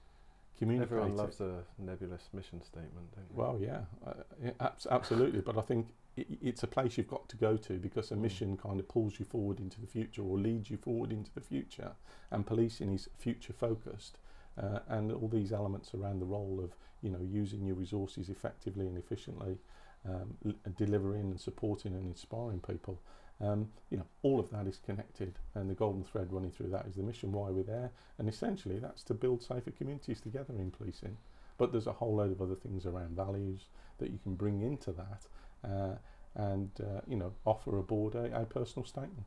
communicate 0.60 0.92
Everyone 0.92 1.16
loves 1.16 1.40
a 1.40 1.64
nebulous 1.78 2.28
mission 2.32 2.62
statement, 2.62 3.10
don't 3.14 3.28
they? 3.28 3.42
Well, 3.42 3.58
yeah, 3.60 3.80
uh, 4.06 4.22
yeah 4.42 4.68
absolutely. 4.90 5.40
but 5.40 5.56
I 5.56 5.62
think 5.62 5.88
it, 6.16 6.26
it's 6.42 6.62
a 6.62 6.66
place 6.66 6.98
you've 6.98 7.08
got 7.08 7.28
to 7.30 7.36
go 7.36 7.56
to 7.56 7.78
because 7.78 8.12
a 8.12 8.14
mm. 8.14 8.20
mission 8.20 8.56
kind 8.56 8.78
of 8.78 8.86
pulls 8.86 9.18
you 9.18 9.24
forward 9.24 9.58
into 9.58 9.80
the 9.80 9.86
future 9.86 10.22
or 10.22 10.38
leads 10.38 10.70
you 10.70 10.76
forward 10.76 11.12
into 11.12 11.32
the 11.34 11.40
future. 11.40 11.92
And 12.30 12.46
policing 12.46 12.92
is 12.92 13.08
future 13.18 13.54
focused. 13.54 14.18
Uh, 14.60 14.80
and 14.88 15.10
all 15.10 15.28
these 15.28 15.52
elements 15.52 15.94
around 15.94 16.18
the 16.18 16.26
role 16.26 16.60
of 16.62 16.74
you 17.02 17.10
know 17.10 17.20
using 17.22 17.64
your 17.64 17.76
resources 17.76 18.28
effectively 18.28 18.86
and 18.86 18.98
efficiently, 18.98 19.58
um, 20.06 20.36
delivering 20.76 21.30
and 21.30 21.40
supporting 21.40 21.94
and 21.94 22.04
inspiring 22.04 22.60
people. 22.60 23.00
Um, 23.40 23.70
you 23.90 23.96
know, 23.96 24.04
all 24.22 24.38
of 24.38 24.50
that 24.50 24.66
is 24.66 24.78
connected, 24.84 25.38
and 25.54 25.70
the 25.70 25.74
golden 25.74 26.04
thread 26.04 26.30
running 26.30 26.50
through 26.50 26.68
that 26.70 26.86
is 26.86 26.96
the 26.96 27.02
mission 27.02 27.32
why 27.32 27.48
we're 27.48 27.62
there, 27.62 27.90
and 28.18 28.28
essentially 28.28 28.78
that's 28.78 29.02
to 29.04 29.14
build 29.14 29.42
safer 29.42 29.70
communities 29.70 30.20
together 30.20 30.54
in 30.58 30.70
policing. 30.70 31.16
But 31.56 31.72
there's 31.72 31.86
a 31.86 31.92
whole 31.92 32.16
load 32.16 32.32
of 32.32 32.42
other 32.42 32.54
things 32.54 32.84
around 32.84 33.16
values 33.16 33.66
that 33.98 34.10
you 34.10 34.18
can 34.22 34.34
bring 34.34 34.60
into 34.60 34.92
that, 34.92 35.26
uh, 35.64 35.94
and 36.34 36.70
uh, 36.80 37.00
you 37.06 37.16
know 37.16 37.32
offer 37.46 37.78
a 37.78 37.82
board 37.82 38.14
a, 38.14 38.42
a, 38.42 38.44
personal 38.44 38.84
statement. 38.84 39.26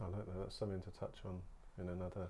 I 0.00 0.04
like 0.04 0.24
that. 0.24 0.38
That's 0.38 0.56
something 0.56 0.80
to 0.80 0.90
touch 0.98 1.18
on 1.26 1.40
in 1.78 1.90
another 1.90 2.28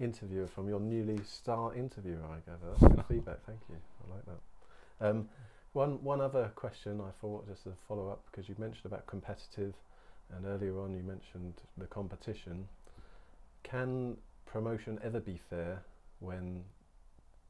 interview 0.00 0.48
from 0.48 0.68
your 0.68 0.80
newly 0.80 1.20
star 1.24 1.74
interviewer. 1.74 2.24
I 2.24 2.38
gather. 2.50 2.74
That's 2.80 2.94
good 2.94 3.04
feedback. 3.08 3.44
Thank 3.46 3.60
you. 3.68 3.76
I 3.76 4.14
like 4.14 4.24
that. 4.26 5.08
Um, 5.08 5.28
one 5.72 6.02
one 6.02 6.20
other 6.20 6.50
question 6.54 7.00
I 7.00 7.10
thought 7.20 7.48
just 7.48 7.64
to 7.64 7.72
follow 7.88 8.08
up 8.08 8.24
because 8.30 8.48
you 8.48 8.54
mentioned 8.58 8.86
about 8.86 9.06
competitive, 9.06 9.74
and 10.36 10.46
earlier 10.46 10.78
on 10.80 10.94
you 10.94 11.02
mentioned 11.02 11.54
the 11.76 11.86
competition. 11.86 12.68
Can 13.62 14.16
promotion 14.46 14.98
ever 15.02 15.20
be 15.20 15.40
fair 15.50 15.82
when 16.20 16.64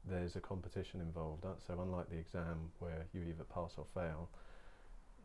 there's 0.09 0.35
a 0.35 0.39
competition 0.39 1.01
involved? 1.01 1.45
So 1.65 1.79
unlike 1.81 2.09
the 2.09 2.17
exam 2.17 2.71
where 2.79 3.05
you 3.13 3.21
either 3.21 3.43
pass 3.43 3.73
or 3.77 3.85
fail, 3.93 4.29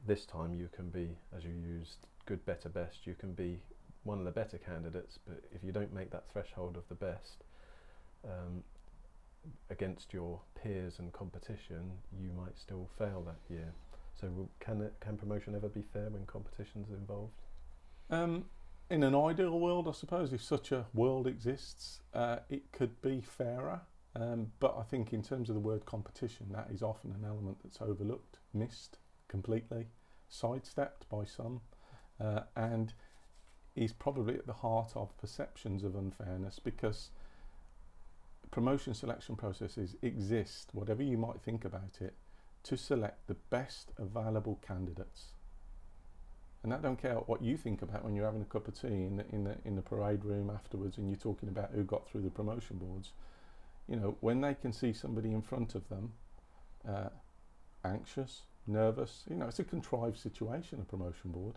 this 0.06 0.24
time 0.24 0.54
you 0.54 0.68
can 0.74 0.90
be, 0.90 1.16
as 1.36 1.44
you 1.44 1.50
used 1.50 1.98
good, 2.26 2.44
better, 2.46 2.68
best, 2.68 3.06
you 3.06 3.14
can 3.14 3.32
be 3.32 3.59
one 4.04 4.18
of 4.18 4.24
the 4.24 4.30
better 4.30 4.59
candidates, 4.59 5.18
but 5.26 5.42
if 5.54 5.62
you 5.64 5.72
don't 5.72 5.92
make 5.92 6.11
that 6.11 6.24
threshold 6.32 6.76
of 6.76 6.88
the 6.88 6.94
best 6.94 7.44
um, 8.24 8.62
against 9.70 10.12
your 10.12 10.40
peers 10.62 10.98
and 10.98 11.12
competition, 11.12 11.90
you 12.20 12.30
might 12.32 12.56
still 12.59 12.88
fail 12.98 13.22
that 13.26 13.52
year. 13.52 13.72
So 14.20 14.48
can 14.61 14.80
it, 14.82 14.94
can 15.00 15.16
promotion 15.16 15.54
ever 15.54 15.68
be 15.68 15.82
fair 15.92 16.09
when 16.11 16.26
competitions 16.26 16.88
involved? 16.90 17.32
Um, 18.11 18.46
in 18.90 19.02
an 19.02 19.14
ideal 19.14 19.59
world, 19.59 19.86
I 19.86 19.92
suppose, 19.92 20.32
if 20.32 20.42
such 20.42 20.72
a 20.72 20.86
world 20.94 21.26
exists, 21.26 22.00
uh, 22.14 22.38
it 22.48 22.72
could 22.72 23.00
be 23.02 23.20
fairer. 23.20 23.82
Um, 24.16 24.52
but 24.59 24.76
I 24.78 24.82
think 24.82 25.12
in 25.12 25.22
terms 25.22 25.48
of 25.48 25.54
the 25.54 25.61
word 25.61 25.84
competition, 25.84 26.46
that 26.52 26.68
is 26.72 26.82
often 26.82 27.12
an 27.12 27.24
element 27.24 27.59
that's 27.62 27.80
overlooked, 27.80 28.38
missed 28.54 28.98
completely, 29.28 29.88
sidestepped 30.28 31.09
by 31.09 31.24
some, 31.24 31.61
uh, 32.20 32.40
and 32.56 32.94
is 33.76 33.92
probably 33.92 34.34
at 34.34 34.46
the 34.46 34.54
heart 34.54 34.92
of 34.96 35.16
perceptions 35.18 35.84
of 35.84 35.94
unfairness 35.94 36.59
because 36.59 37.11
promotion 38.50 38.94
selection 38.94 39.36
processes 39.36 39.94
exist, 40.02 40.70
whatever 40.72 41.02
you 41.02 41.18
might 41.18 41.40
think 41.40 41.64
about 41.64 41.98
it, 42.00 42.14
to 42.64 42.76
select 42.76 43.26
the 43.28 43.36
best 43.50 43.92
available 43.98 44.59
candidates. 44.66 45.34
And 46.62 46.74
I 46.74 46.78
don't 46.78 47.00
care 47.00 47.14
what 47.14 47.42
you 47.42 47.56
think 47.56 47.82
about 47.82 48.04
when 48.04 48.14
you're 48.14 48.24
having 48.24 48.42
a 48.42 48.46
cup 48.46 48.66
of 48.66 48.80
tea 48.80 48.88
in 48.88 49.16
the, 49.16 49.24
in 49.30 49.44
the, 49.44 49.56
in 49.64 49.76
the 49.76 49.82
parade 49.82 50.24
room 50.24 50.50
afterwards 50.50 50.98
and 50.98 51.09
you're 51.09 51.16
talking 51.16 51.48
about 51.48 51.70
who 51.72 51.84
got 51.84 52.09
through 52.09 52.22
the 52.22 52.30
promotion 52.30 52.78
boards. 52.78 53.12
You 53.88 53.96
know, 53.96 54.16
when 54.20 54.40
they 54.40 54.54
can 54.54 54.72
see 54.72 54.92
somebody 54.92 55.32
in 55.32 55.40
front 55.40 55.74
of 55.74 55.88
them 55.88 56.12
uh, 56.86 57.11
anxious, 57.84 58.42
nervous, 58.66 59.22
you 59.30 59.36
know, 59.36 59.46
it's 59.46 59.61
a 59.61 59.64
contrived 59.64 60.18
situation, 60.18 60.80
a 60.80 60.84
promotion 60.84 61.30
board. 61.30 61.54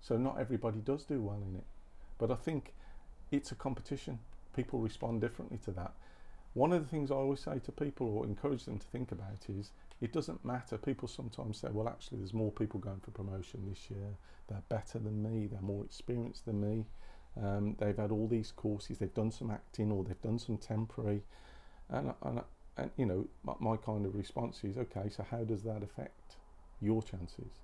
So 0.00 0.16
not 0.16 0.38
everybody 0.38 0.78
does 0.78 1.04
do 1.04 1.20
well 1.20 1.42
in 1.48 1.56
it. 1.56 1.64
But 2.18 2.30
I 2.30 2.36
think 2.36 2.72
it's 3.30 3.50
a 3.50 3.54
competition. 3.54 4.18
People 4.54 4.80
respond 4.80 5.20
differently 5.20 5.58
to 5.64 5.70
that. 5.72 5.92
One 6.54 6.72
of 6.72 6.82
the 6.82 6.88
things 6.88 7.10
I 7.10 7.14
always 7.14 7.40
say 7.40 7.58
to 7.64 7.72
people 7.72 8.06
or 8.06 8.24
encourage 8.24 8.64
them 8.64 8.78
to 8.78 8.86
think 8.86 9.12
about 9.12 9.46
is 9.48 9.70
it 10.00 10.12
doesn't 10.12 10.44
matter. 10.44 10.76
People 10.76 11.08
sometimes 11.08 11.58
say, 11.58 11.68
well, 11.70 11.88
actually, 11.88 12.18
there's 12.18 12.34
more 12.34 12.52
people 12.52 12.78
going 12.78 13.00
for 13.00 13.12
promotion 13.12 13.66
this 13.68 13.90
year. 13.90 14.16
They're 14.48 14.62
better 14.68 14.98
than 14.98 15.22
me. 15.22 15.46
They're 15.46 15.60
more 15.60 15.84
experienced 15.84 16.44
than 16.44 16.60
me. 16.60 16.84
Um, 17.42 17.76
they've 17.78 17.96
had 17.96 18.10
all 18.10 18.28
these 18.28 18.52
courses. 18.52 18.98
They've 18.98 19.12
done 19.14 19.30
some 19.30 19.50
acting 19.50 19.90
or 19.90 20.04
they've 20.04 20.20
done 20.20 20.38
some 20.38 20.58
temporary. 20.58 21.22
And, 21.88 22.12
and, 22.22 22.42
and 22.76 22.90
you 22.96 23.06
know, 23.06 23.26
my, 23.42 23.54
my 23.58 23.76
kind 23.76 24.04
of 24.04 24.14
response 24.14 24.62
is, 24.64 24.76
okay, 24.76 25.08
so 25.08 25.24
how 25.30 25.44
does 25.44 25.62
that 25.62 25.82
affect 25.82 26.36
your 26.80 27.02
chances? 27.02 27.60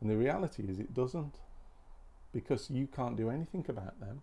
And 0.00 0.10
the 0.10 0.16
reality 0.16 0.64
is 0.68 0.78
it 0.78 0.92
doesn't 0.92 1.36
because 2.32 2.68
you 2.68 2.86
can't 2.86 3.16
do 3.16 3.30
anything 3.30 3.64
about 3.68 4.00
them, 4.00 4.20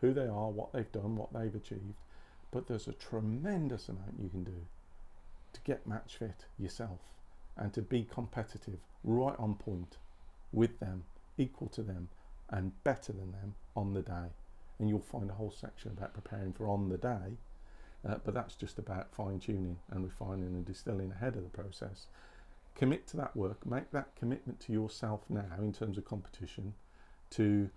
who 0.00 0.12
they 0.12 0.26
are, 0.26 0.50
what 0.50 0.72
they've 0.72 0.92
done, 0.92 1.16
what 1.16 1.32
they've 1.32 1.54
achieved. 1.54 1.94
But 2.52 2.68
there's 2.68 2.86
a 2.86 2.92
tremendous 2.92 3.88
amount 3.88 4.20
you 4.22 4.28
can 4.28 4.44
do 4.44 4.66
to 5.56 5.62
get 5.62 5.86
match 5.86 6.16
fit 6.16 6.46
yourself 6.58 7.00
and 7.56 7.72
to 7.72 7.82
be 7.82 8.04
competitive 8.04 8.78
right 9.02 9.36
on 9.38 9.54
point 9.54 9.96
with 10.52 10.78
them, 10.78 11.04
equal 11.38 11.68
to 11.68 11.82
them, 11.82 12.08
and 12.50 12.72
better 12.84 13.12
than 13.12 13.32
them 13.32 13.54
on 13.74 13.94
the 13.94 14.02
day. 14.02 14.30
And 14.78 14.88
you'll 14.88 15.00
find 15.00 15.30
a 15.30 15.34
whole 15.34 15.50
section 15.50 15.92
about 15.96 16.14
preparing 16.14 16.52
for 16.52 16.68
on 16.68 16.88
the 16.88 16.98
day, 16.98 17.38
uh, 18.06 18.16
but 18.24 18.34
that's 18.34 18.54
just 18.54 18.78
about 18.78 19.14
fine 19.14 19.40
tuning 19.40 19.78
and 19.90 20.04
refining 20.04 20.54
and 20.54 20.64
distilling 20.64 21.12
ahead 21.12 21.36
of 21.36 21.42
the 21.42 21.48
process. 21.48 22.06
Commit 22.74 23.06
to 23.08 23.16
that 23.16 23.34
work, 23.34 23.64
make 23.64 23.90
that 23.92 24.14
commitment 24.16 24.60
to 24.60 24.72
yourself 24.72 25.22
now 25.30 25.56
in 25.58 25.72
terms 25.72 25.96
of 25.96 26.04
competition 26.04 26.74
to 27.30 27.70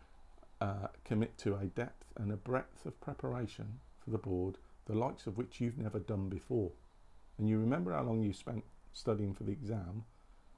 uh, 0.59 0.87
commit 1.05 1.37
to 1.37 1.55
a 1.55 1.65
depth 1.65 2.13
and 2.17 2.31
a 2.31 2.37
breadth 2.37 2.85
of 2.85 2.99
preparation 2.99 3.79
for 4.03 4.11
the 4.11 4.17
board 4.17 4.57
the 4.89 4.95
likes 4.97 5.27
of 5.27 5.37
which 5.37 5.61
you've 5.61 5.77
never 5.77 5.99
done 5.99 6.29
before. 6.29 6.71
And 7.39 7.47
you 7.47 7.57
remember 7.57 7.93
how 7.93 8.03
long 8.03 8.21
you 8.21 8.33
spent 8.33 8.63
studying 8.93 9.33
for 9.33 9.43
the 9.43 9.51
exam, 9.51 10.03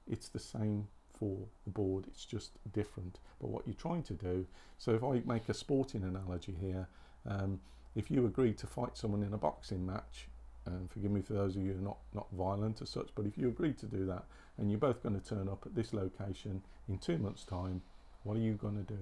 it's 0.10 0.28
the 0.28 0.40
same 0.40 0.88
for 1.18 1.38
the 1.64 1.70
board, 1.70 2.06
it's 2.08 2.26
just 2.26 2.52
different. 2.74 3.20
But 3.40 3.52
what 3.52 3.68
you're 3.68 3.76
trying 3.76 4.04
to 4.04 4.14
do, 4.14 4.48
so 4.80 4.94
if 4.94 5.04
I 5.04 5.22
make 5.26 5.48
a 5.48 5.54
sporting 5.54 6.04
analogy 6.04 6.56
here, 6.60 6.88
um, 7.28 7.60
if 7.96 8.10
you 8.10 8.26
agree 8.26 8.54
to 8.54 8.68
fight 8.68 8.98
someone 8.98 9.22
in 9.22 9.34
a 9.34 9.38
boxing 9.38 9.86
match, 9.86 10.28
and 10.66 10.90
forgive 10.92 11.12
me 11.12 11.22
for 11.22 11.34
those 11.34 11.56
of 11.56 11.62
you 11.62 11.74
who 11.74 11.80
are 11.80 11.84
not, 11.84 11.98
not 12.14 12.28
violent 12.34 12.82
as 12.82 12.90
such, 12.90 13.10
but 13.16 13.26
if 13.26 13.38
you 13.38 13.48
agree 13.48 13.74
to 13.74 13.86
do 13.86 14.06
that 14.06 14.26
and 14.58 14.70
you're 14.70 14.80
both 14.80 15.02
going 15.02 15.20
to 15.20 15.28
turn 15.28 15.48
up 15.50 15.64
at 15.66 15.76
this 15.76 15.94
location 15.94 16.62
in 16.88 16.98
two 16.98 17.18
months' 17.18 17.44
time, 17.44 17.82
what 18.24 18.38
are 18.38 18.42
you 18.42 18.54
going 18.54 18.76
to 18.76 18.94
do? 18.94 19.00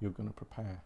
You're 0.00 0.10
going 0.10 0.28
to 0.28 0.34
prepare. 0.34 0.82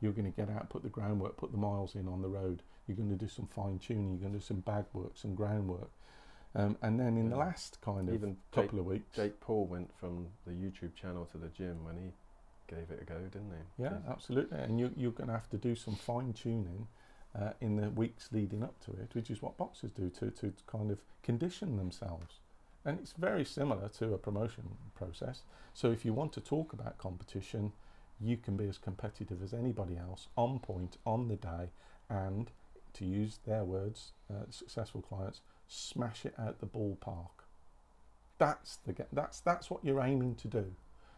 You're 0.00 0.12
going 0.12 0.30
to 0.30 0.36
get 0.36 0.48
out, 0.50 0.70
put 0.70 0.82
the 0.82 0.88
groundwork, 0.88 1.36
put 1.36 1.52
the 1.52 1.58
miles 1.58 1.94
in 1.94 2.08
on 2.08 2.22
the 2.22 2.28
road. 2.28 2.62
You're 2.86 2.96
going 2.96 3.10
to 3.10 3.16
do 3.16 3.28
some 3.28 3.46
fine 3.46 3.78
tuning. 3.78 4.10
You're 4.10 4.20
going 4.20 4.32
to 4.32 4.38
do 4.38 4.44
some 4.44 4.60
bag 4.60 4.86
work, 4.92 5.12
some 5.14 5.34
groundwork. 5.34 5.90
Um, 6.54 6.76
and 6.82 6.98
then 6.98 7.16
in 7.16 7.30
the 7.30 7.36
last 7.36 7.78
kind 7.80 8.08
of 8.08 8.14
Even 8.14 8.36
couple 8.50 8.70
Jake, 8.70 8.80
of 8.80 8.86
weeks, 8.86 9.16
Jake 9.16 9.40
Paul 9.40 9.66
went 9.66 9.90
from 9.96 10.26
the 10.46 10.52
YouTube 10.52 10.94
channel 10.96 11.26
to 11.32 11.38
the 11.38 11.48
gym 11.48 11.84
when 11.84 11.96
he 11.96 12.10
gave 12.66 12.90
it 12.90 13.00
a 13.00 13.04
go, 13.04 13.18
didn't 13.20 13.50
he? 13.50 13.82
yeah, 13.84 13.98
absolutely. 14.08 14.58
And 14.58 14.80
you, 14.80 14.90
you're 14.96 15.12
going 15.12 15.28
to 15.28 15.34
have 15.34 15.50
to 15.50 15.56
do 15.58 15.74
some 15.76 15.94
fine 15.94 16.32
tuning 16.32 16.88
uh, 17.38 17.50
in 17.60 17.76
the 17.76 17.90
weeks 17.90 18.30
leading 18.32 18.62
up 18.64 18.80
to 18.86 18.90
it, 18.92 19.10
which 19.12 19.30
is 19.30 19.40
what 19.40 19.56
boxers 19.56 19.92
do 19.92 20.10
to, 20.10 20.30
to 20.30 20.52
kind 20.66 20.90
of 20.90 20.98
condition 21.22 21.76
themselves. 21.76 22.40
And 22.84 22.98
it's 22.98 23.12
very 23.12 23.44
similar 23.44 23.88
to 23.98 24.14
a 24.14 24.18
promotion 24.18 24.70
process. 24.96 25.42
So 25.74 25.92
if 25.92 26.04
you 26.04 26.12
want 26.12 26.32
to 26.32 26.40
talk 26.40 26.72
about 26.72 26.98
competition, 26.98 27.72
you 28.20 28.36
can 28.36 28.56
be 28.56 28.68
as 28.68 28.78
competitive 28.78 29.42
as 29.42 29.54
anybody 29.54 29.96
else 29.96 30.28
on 30.36 30.58
point 30.58 30.96
on 31.06 31.28
the 31.28 31.36
day 31.36 31.70
and 32.08 32.50
to 32.92 33.04
use 33.04 33.38
their 33.46 33.64
words 33.64 34.12
uh, 34.30 34.44
successful 34.50 35.00
clients 35.00 35.40
smash 35.68 36.26
it 36.26 36.34
out 36.38 36.58
the 36.58 36.66
ballpark. 36.66 37.44
That's 38.38 38.78
the 38.86 38.94
that's 39.12 39.40
that's 39.40 39.70
what 39.70 39.84
you're 39.84 40.02
aiming 40.02 40.34
to 40.36 40.48
do. 40.48 40.72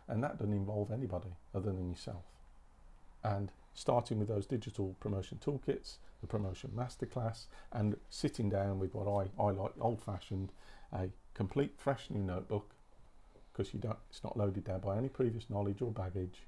And 0.09 0.23
that 0.23 0.39
doesn't 0.39 0.53
involve 0.53 0.91
anybody 0.91 1.35
other 1.55 1.73
than 1.73 1.89
yourself. 1.91 2.25
And 3.25 3.51
starting 3.73 4.19
with 4.19 4.29
those 4.29 4.47
digital 4.47 4.95
promotion 5.01 5.39
toolkits 5.45 5.97
the 6.21 6.27
promotion 6.27 6.71
masterclass 6.77 7.47
and 7.73 7.97
sitting 8.11 8.49
down 8.49 8.79
with 8.79 8.95
what 8.95 9.09
I, 9.09 9.43
I 9.43 9.51
like 9.51 9.73
old 9.81 10.01
fashioned 10.01 10.53
a 10.93 11.09
complete 11.35 11.73
fresh 11.77 12.11
new 12.11 12.23
notebook 12.23 12.75
because 13.53 13.73
you 13.73 13.81
don't 13.81 13.99
it's 14.11 14.23
not 14.23 14.37
loaded 14.37 14.65
down 14.65 14.81
by 14.81 14.97
any 14.97 15.09
previous 15.09 15.49
knowledge 15.49 15.83
or 15.83 15.91
baggage 15.91 16.43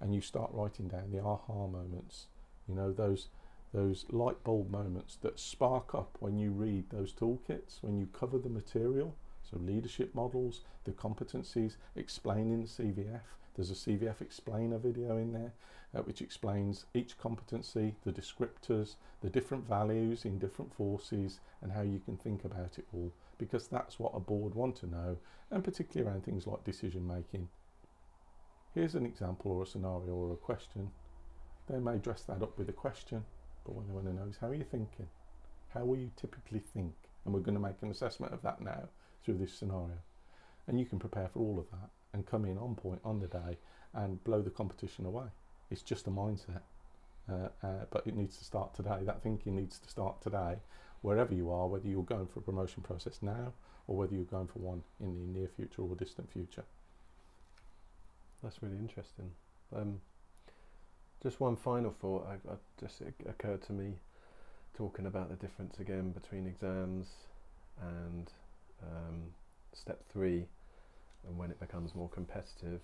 and 0.00 0.14
you 0.14 0.20
start 0.20 0.50
writing 0.52 0.88
down 0.88 1.10
the 1.10 1.22
aha 1.22 1.66
moments 1.66 2.26
you 2.68 2.74
know 2.74 2.92
those 2.92 3.28
those 3.72 4.06
light 4.10 4.42
bulb 4.44 4.70
moments 4.70 5.16
that 5.16 5.38
spark 5.38 5.94
up 5.94 6.16
when 6.20 6.38
you 6.38 6.50
read 6.50 6.84
those 6.90 7.12
toolkits 7.12 7.82
when 7.82 7.98
you 7.98 8.06
cover 8.06 8.38
the 8.38 8.48
material. 8.48 9.14
So 9.42 9.58
leadership 9.58 10.14
models 10.14 10.62
the 10.84 10.92
competencies 10.92 11.76
explaining 11.94 12.62
the 12.62 12.68
cvf 12.68 13.20
there's 13.54 13.70
a 13.70 13.74
cvf 13.74 14.20
explainer 14.20 14.78
video 14.78 15.16
in 15.16 15.32
there 15.32 15.52
uh, 15.94 16.02
which 16.02 16.20
explains 16.20 16.86
each 16.94 17.18
competency 17.18 17.94
the 18.04 18.12
descriptors 18.12 18.94
the 19.20 19.30
different 19.30 19.66
values 19.66 20.24
in 20.24 20.38
different 20.38 20.72
forces 20.74 21.40
and 21.62 21.72
how 21.72 21.82
you 21.82 22.00
can 22.04 22.16
think 22.16 22.44
about 22.44 22.78
it 22.78 22.86
all 22.92 23.12
because 23.38 23.66
that's 23.66 23.98
what 23.98 24.12
a 24.14 24.20
board 24.20 24.54
want 24.54 24.76
to 24.76 24.86
know 24.86 25.16
and 25.50 25.64
particularly 25.64 26.08
around 26.08 26.24
things 26.24 26.46
like 26.46 26.62
decision 26.64 27.06
making 27.06 27.48
Here's 28.76 28.94
an 28.94 29.06
example 29.06 29.52
or 29.52 29.62
a 29.62 29.66
scenario 29.66 30.12
or 30.12 30.34
a 30.34 30.36
question. 30.36 30.90
They 31.66 31.78
may 31.78 31.96
dress 31.96 32.24
that 32.24 32.42
up 32.42 32.58
with 32.58 32.68
a 32.68 32.74
question, 32.74 33.24
but 33.64 33.74
what 33.74 33.86
they 33.86 33.94
want 33.94 34.04
to 34.04 34.12
know 34.12 34.28
is 34.28 34.36
how 34.38 34.48
are 34.48 34.54
you 34.54 34.66
thinking? 34.70 35.08
How 35.70 35.86
will 35.86 35.96
you 35.96 36.10
typically 36.14 36.60
think? 36.74 36.92
And 37.24 37.32
we're 37.32 37.40
going 37.40 37.54
to 37.54 37.60
make 37.60 37.80
an 37.80 37.90
assessment 37.90 38.34
of 38.34 38.42
that 38.42 38.60
now 38.60 38.90
through 39.24 39.38
this 39.38 39.54
scenario. 39.54 39.96
And 40.66 40.78
you 40.78 40.84
can 40.84 40.98
prepare 40.98 41.30
for 41.32 41.38
all 41.38 41.58
of 41.58 41.70
that 41.70 41.88
and 42.12 42.26
come 42.26 42.44
in 42.44 42.58
on 42.58 42.74
point 42.74 43.00
on 43.02 43.18
the 43.18 43.28
day 43.28 43.56
and 43.94 44.22
blow 44.24 44.42
the 44.42 44.50
competition 44.50 45.06
away. 45.06 45.28
It's 45.70 45.80
just 45.80 46.06
a 46.06 46.10
mindset. 46.10 46.60
Uh, 47.32 47.48
uh, 47.62 47.86
but 47.90 48.06
it 48.06 48.14
needs 48.14 48.36
to 48.36 48.44
start 48.44 48.74
today. 48.74 48.98
That 49.04 49.22
thinking 49.22 49.56
needs 49.56 49.78
to 49.78 49.88
start 49.88 50.20
today, 50.20 50.56
wherever 51.00 51.32
you 51.32 51.50
are, 51.50 51.66
whether 51.66 51.88
you're 51.88 52.02
going 52.02 52.26
for 52.26 52.40
a 52.40 52.42
promotion 52.42 52.82
process 52.82 53.20
now 53.22 53.54
or 53.86 53.96
whether 53.96 54.14
you're 54.14 54.24
going 54.24 54.48
for 54.48 54.58
one 54.58 54.82
in 55.00 55.14
the 55.14 55.38
near 55.38 55.48
future 55.48 55.80
or 55.80 55.96
distant 55.96 56.30
future. 56.30 56.64
That's 58.42 58.62
really 58.62 58.78
interesting. 58.78 59.30
Um, 59.74 60.00
just 61.22 61.40
one 61.40 61.56
final 61.56 61.90
thought. 61.90 62.26
I, 62.28 62.52
I 62.52 62.56
just 62.78 63.02
occurred 63.28 63.62
to 63.62 63.72
me, 63.72 63.94
talking 64.76 65.06
about 65.06 65.28
the 65.30 65.36
difference 65.36 65.78
again 65.80 66.10
between 66.12 66.46
exams 66.46 67.08
and 67.80 68.30
um, 68.82 69.22
step 69.72 70.02
three, 70.12 70.46
and 71.26 71.36
when 71.36 71.50
it 71.50 71.58
becomes 71.58 71.94
more 71.94 72.08
competitive. 72.08 72.80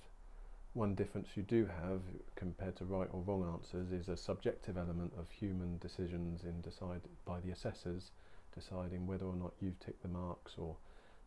One 0.74 0.94
difference 0.94 1.28
you 1.34 1.42
do 1.42 1.68
have 1.82 2.00
compared 2.34 2.76
to 2.76 2.86
right 2.86 3.08
or 3.12 3.20
wrong 3.20 3.46
answers 3.52 3.92
is 3.92 4.08
a 4.08 4.16
subjective 4.16 4.78
element 4.78 5.12
of 5.18 5.30
human 5.30 5.76
decisions 5.78 6.44
in 6.44 6.62
decide 6.62 7.02
by 7.26 7.40
the 7.40 7.50
assessors 7.50 8.10
deciding 8.54 9.06
whether 9.06 9.26
or 9.26 9.36
not 9.36 9.52
you've 9.60 9.78
ticked 9.80 10.02
the 10.02 10.08
marks 10.08 10.54
or 10.56 10.76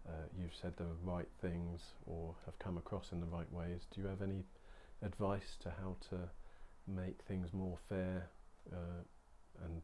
uh, 0.07 0.27
you've 0.37 0.55
said 0.55 0.75
the 0.77 0.85
right 1.03 1.27
things 1.41 1.81
or 2.05 2.35
have 2.45 2.57
come 2.59 2.77
across 2.77 3.11
in 3.11 3.19
the 3.19 3.25
right 3.27 3.51
ways. 3.51 3.81
Do 3.93 4.01
you 4.01 4.07
have 4.07 4.21
any 4.21 4.43
advice 5.01 5.57
to 5.61 5.69
how 5.69 5.95
to 6.09 6.17
make 6.87 7.21
things 7.27 7.53
more 7.53 7.77
fair 7.89 8.29
uh, 8.71 9.03
and 9.65 9.81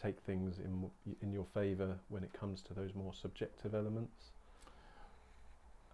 take 0.00 0.20
things 0.20 0.58
in 0.58 0.90
in 1.20 1.32
your 1.32 1.46
favour 1.52 1.98
when 2.08 2.22
it 2.22 2.32
comes 2.32 2.62
to 2.62 2.74
those 2.74 2.94
more 2.94 3.12
subjective 3.12 3.74
elements? 3.74 4.30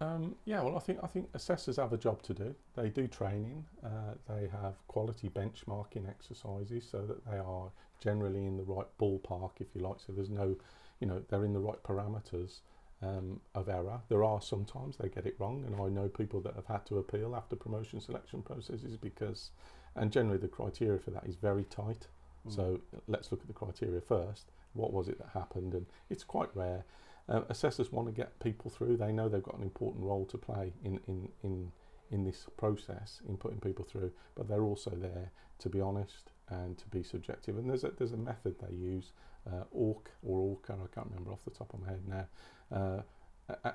Um, 0.00 0.36
yeah, 0.44 0.62
well, 0.62 0.76
I 0.76 0.80
think 0.80 1.00
I 1.02 1.08
think 1.08 1.28
assessors 1.34 1.76
have 1.76 1.92
a 1.92 1.98
job 1.98 2.22
to 2.22 2.34
do. 2.34 2.54
They 2.76 2.88
do 2.88 3.08
training. 3.08 3.64
Uh, 3.84 4.14
they 4.28 4.48
have 4.62 4.74
quality 4.86 5.28
benchmarking 5.28 6.08
exercises 6.08 6.86
so 6.88 7.04
that 7.06 7.24
they 7.28 7.38
are 7.38 7.70
generally 8.00 8.46
in 8.46 8.56
the 8.56 8.62
right 8.62 8.86
ballpark, 9.00 9.52
if 9.58 9.66
you 9.74 9.80
like. 9.80 9.98
So 9.98 10.12
there's 10.12 10.30
no, 10.30 10.54
you 11.00 11.08
know, 11.08 11.22
they're 11.28 11.44
in 11.44 11.52
the 11.52 11.60
right 11.60 11.82
parameters 11.82 12.60
um, 13.02 13.40
of 13.54 13.68
error. 13.68 14.00
There 14.08 14.24
are 14.24 14.40
sometimes 14.40 14.96
they 14.96 15.08
get 15.08 15.26
it 15.26 15.36
wrong, 15.38 15.64
and 15.66 15.80
I 15.80 15.88
know 15.88 16.08
people 16.08 16.40
that 16.42 16.54
have 16.54 16.66
had 16.66 16.86
to 16.86 16.98
appeal 16.98 17.36
after 17.36 17.56
promotion 17.56 18.00
selection 18.00 18.42
processes 18.42 18.96
because, 18.96 19.50
and 19.94 20.10
generally 20.10 20.38
the 20.38 20.48
criteria 20.48 20.98
for 20.98 21.10
that 21.10 21.26
is 21.26 21.36
very 21.36 21.64
tight. 21.64 22.08
Mm. 22.46 22.54
So 22.54 22.80
let's 23.06 23.30
look 23.30 23.40
at 23.40 23.46
the 23.48 23.52
criteria 23.52 24.00
first. 24.00 24.50
What 24.72 24.92
was 24.92 25.08
it 25.08 25.18
that 25.18 25.30
happened? 25.34 25.74
And 25.74 25.86
it's 26.10 26.24
quite 26.24 26.48
rare. 26.54 26.84
Uh, 27.28 27.42
assessors 27.48 27.92
want 27.92 28.08
to 28.08 28.12
get 28.12 28.40
people 28.40 28.70
through. 28.70 28.96
They 28.96 29.12
know 29.12 29.28
they've 29.28 29.42
got 29.42 29.58
an 29.58 29.62
important 29.62 30.04
role 30.04 30.24
to 30.26 30.38
play 30.38 30.72
in, 30.82 30.98
in, 31.06 31.28
in, 31.42 31.72
in 32.10 32.24
this 32.24 32.46
process, 32.56 33.20
in 33.28 33.36
putting 33.36 33.60
people 33.60 33.84
through, 33.84 34.12
but 34.34 34.48
they're 34.48 34.62
also 34.62 34.90
there 34.90 35.30
to 35.58 35.68
be 35.68 35.80
honest 35.80 36.30
and 36.48 36.78
to 36.78 36.86
be 36.86 37.02
subjective. 37.02 37.58
And 37.58 37.68
there's 37.68 37.84
a, 37.84 37.90
there's 37.98 38.12
a 38.12 38.16
method 38.16 38.56
they 38.60 38.74
use, 38.74 39.12
uh, 39.46 39.64
ORC 39.70 40.10
or 40.22 40.38
ORCA, 40.38 40.72
I 40.72 40.94
can't 40.94 41.08
remember 41.08 41.32
off 41.32 41.44
the 41.44 41.50
top 41.50 41.74
of 41.74 41.80
my 41.80 41.88
head 41.88 42.02
now, 42.08 42.26
uh, 42.72 43.00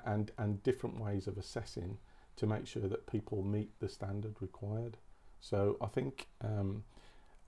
and, 0.04 0.30
and 0.38 0.62
different 0.62 1.00
ways 1.00 1.26
of 1.26 1.38
assessing 1.38 1.98
to 2.36 2.46
make 2.46 2.66
sure 2.66 2.88
that 2.88 3.06
people 3.06 3.42
meet 3.42 3.70
the 3.80 3.88
standard 3.88 4.34
required. 4.40 4.96
So 5.40 5.76
I 5.80 5.86
think 5.86 6.28
um, 6.42 6.84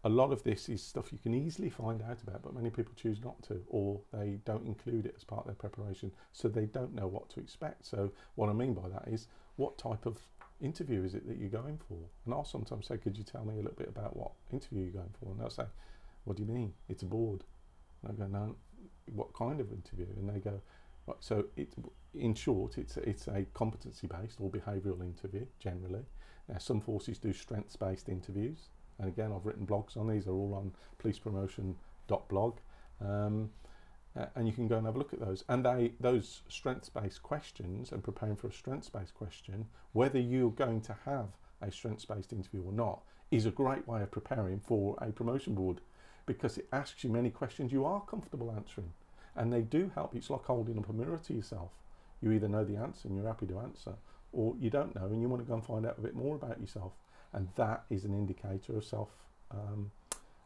a 0.04 0.08
lot 0.08 0.32
of 0.32 0.42
this 0.44 0.68
is 0.68 0.82
stuff 0.82 1.12
you 1.12 1.18
can 1.18 1.34
easily 1.34 1.70
find 1.70 2.02
out 2.02 2.22
about, 2.22 2.42
but 2.42 2.54
many 2.54 2.70
people 2.70 2.92
choose 2.94 3.20
not 3.24 3.42
to, 3.44 3.62
or 3.68 4.00
they 4.12 4.38
don't 4.44 4.66
include 4.66 5.06
it 5.06 5.14
as 5.16 5.24
part 5.24 5.40
of 5.40 5.46
their 5.46 5.54
preparation, 5.54 6.12
so 6.32 6.48
they 6.48 6.66
don't 6.66 6.94
know 6.94 7.06
what 7.06 7.28
to 7.30 7.40
expect. 7.40 7.86
So, 7.86 8.12
what 8.34 8.48
I 8.48 8.52
mean 8.52 8.74
by 8.74 8.88
that 8.88 9.08
is, 9.08 9.26
what 9.56 9.78
type 9.78 10.06
of 10.06 10.18
interview 10.60 11.02
is 11.02 11.14
it 11.14 11.26
that 11.26 11.38
you're 11.38 11.48
going 11.48 11.78
for? 11.88 11.98
And 12.24 12.34
I'll 12.34 12.44
sometimes 12.44 12.86
say, 12.86 12.98
Could 12.98 13.16
you 13.16 13.24
tell 13.24 13.44
me 13.44 13.54
a 13.54 13.62
little 13.62 13.72
bit 13.72 13.88
about 13.88 14.16
what 14.16 14.32
interview 14.52 14.84
you're 14.84 15.02
going 15.02 15.14
for? 15.18 15.30
And 15.32 15.40
they'll 15.40 15.50
say, 15.50 15.66
What 16.24 16.36
do 16.36 16.42
you 16.44 16.48
mean? 16.48 16.72
It's 16.88 17.02
a 17.02 17.06
board. 17.06 17.42
And 18.02 18.12
I 18.12 18.14
go, 18.14 18.28
No, 18.28 18.56
what 19.12 19.34
kind 19.34 19.60
of 19.60 19.72
interview? 19.72 20.06
And 20.16 20.28
they 20.28 20.38
go, 20.38 20.60
So 21.20 21.44
it, 21.56 21.68
in 22.14 22.34
short, 22.34 22.78
it's 22.78 22.96
it's 22.96 23.28
a 23.28 23.46
competency 23.54 24.06
based 24.06 24.40
or 24.40 24.50
behavioural 24.50 25.02
interview 25.02 25.46
generally. 25.58 26.04
Now, 26.48 26.58
some 26.58 26.80
forces 26.80 27.18
do 27.18 27.32
strengths 27.32 27.76
based 27.76 28.08
interviews, 28.08 28.68
and 28.98 29.08
again, 29.08 29.32
I've 29.32 29.46
written 29.46 29.66
blogs 29.66 29.96
on 29.96 30.08
these. 30.08 30.24
They're 30.24 30.34
all 30.34 30.54
on 30.54 30.72
policepromotion.blog. 31.02 32.58
Um, 33.00 33.50
and 34.34 34.46
you 34.46 34.52
can 34.52 34.66
go 34.66 34.76
and 34.76 34.86
have 34.86 34.96
a 34.96 34.98
look 34.98 35.12
at 35.12 35.20
those. 35.20 35.44
And 35.48 35.64
they, 35.64 35.92
those 36.00 36.42
strengths-based 36.48 37.22
questions 37.22 37.92
and 37.92 38.02
preparing 38.02 38.36
for 38.36 38.48
a 38.48 38.52
strengths-based 38.52 39.14
question, 39.14 39.66
whether 39.92 40.18
you're 40.18 40.50
going 40.50 40.80
to 40.82 40.96
have 41.04 41.28
a 41.60 41.70
strengths-based 41.70 42.32
interview 42.32 42.62
or 42.64 42.72
not, 42.72 43.02
is 43.30 43.46
a 43.46 43.50
great 43.50 43.86
way 43.86 44.02
of 44.02 44.10
preparing 44.10 44.60
for 44.60 44.96
a 45.00 45.10
promotion 45.12 45.54
board 45.54 45.80
because 46.26 46.58
it 46.58 46.66
asks 46.72 47.04
you 47.04 47.10
many 47.10 47.30
questions 47.30 47.72
you 47.72 47.84
are 47.84 48.00
comfortable 48.02 48.50
answering. 48.50 48.92
And 49.36 49.52
they 49.52 49.62
do 49.62 49.90
help. 49.94 50.14
It's 50.14 50.30
like 50.30 50.44
holding 50.44 50.78
up 50.78 50.88
a 50.88 50.92
mirror 50.92 51.20
to 51.26 51.34
yourself. 51.34 51.70
You 52.20 52.32
either 52.32 52.48
know 52.48 52.64
the 52.64 52.76
answer 52.76 53.08
and 53.08 53.16
you're 53.16 53.26
happy 53.26 53.46
to 53.46 53.58
answer, 53.58 53.94
or 54.32 54.54
you 54.58 54.70
don't 54.70 54.94
know 54.94 55.06
and 55.06 55.20
you 55.20 55.28
want 55.28 55.42
to 55.42 55.48
go 55.48 55.54
and 55.54 55.64
find 55.64 55.86
out 55.86 55.98
a 55.98 56.00
bit 56.00 56.14
more 56.14 56.36
about 56.36 56.60
yourself 56.60 56.92
and 57.36 57.48
that 57.56 57.84
is 57.90 58.04
an 58.04 58.14
indicator 58.14 58.76
of 58.76 58.84
self 58.84 59.10
um, 59.50 59.90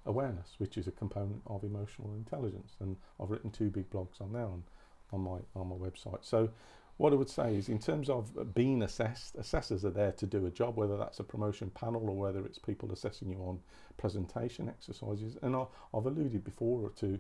awareness, 0.07 0.55
which 0.59 0.76
is 0.76 0.86
a 0.86 0.91
component 0.91 1.41
of 1.47 1.62
emotional 1.62 2.12
intelligence. 2.14 2.74
And 2.80 2.97
I've 3.20 3.30
written 3.30 3.51
two 3.51 3.70
big 3.70 3.88
blogs 3.91 4.20
on 4.20 4.32
that 4.32 4.45
on, 4.45 4.64
on 5.12 5.20
my 5.20 5.38
on 5.55 5.68
my 5.68 5.76
website. 5.76 6.22
So 6.22 6.51
what 6.97 7.12
I 7.12 7.16
would 7.16 7.30
say 7.30 7.55
is 7.55 7.68
in 7.68 7.78
terms 7.78 8.11
of 8.11 8.55
being 8.55 8.82
assessed, 8.82 9.36
assessors 9.36 9.84
are 9.84 9.91
there 9.91 10.12
to 10.12 10.26
do 10.26 10.45
a 10.47 10.51
job, 10.51 10.76
whether 10.76 10.99
that's 10.99 11.20
a 11.20 11.24
promotion 11.24 11.70
panel 11.70 12.11
or 12.11 12.16
whether 12.16 12.45
it's 12.45 12.59
people 12.59 12.93
assessing 12.93 13.30
you 13.30 13.38
on 13.38 13.61
presentation 13.97 14.68
exercises. 14.68 15.36
And 15.41 15.57
I, 15.57 15.64
I've 15.95 16.05
alluded 16.05 16.45
before 16.45 16.91
to, 16.97 17.18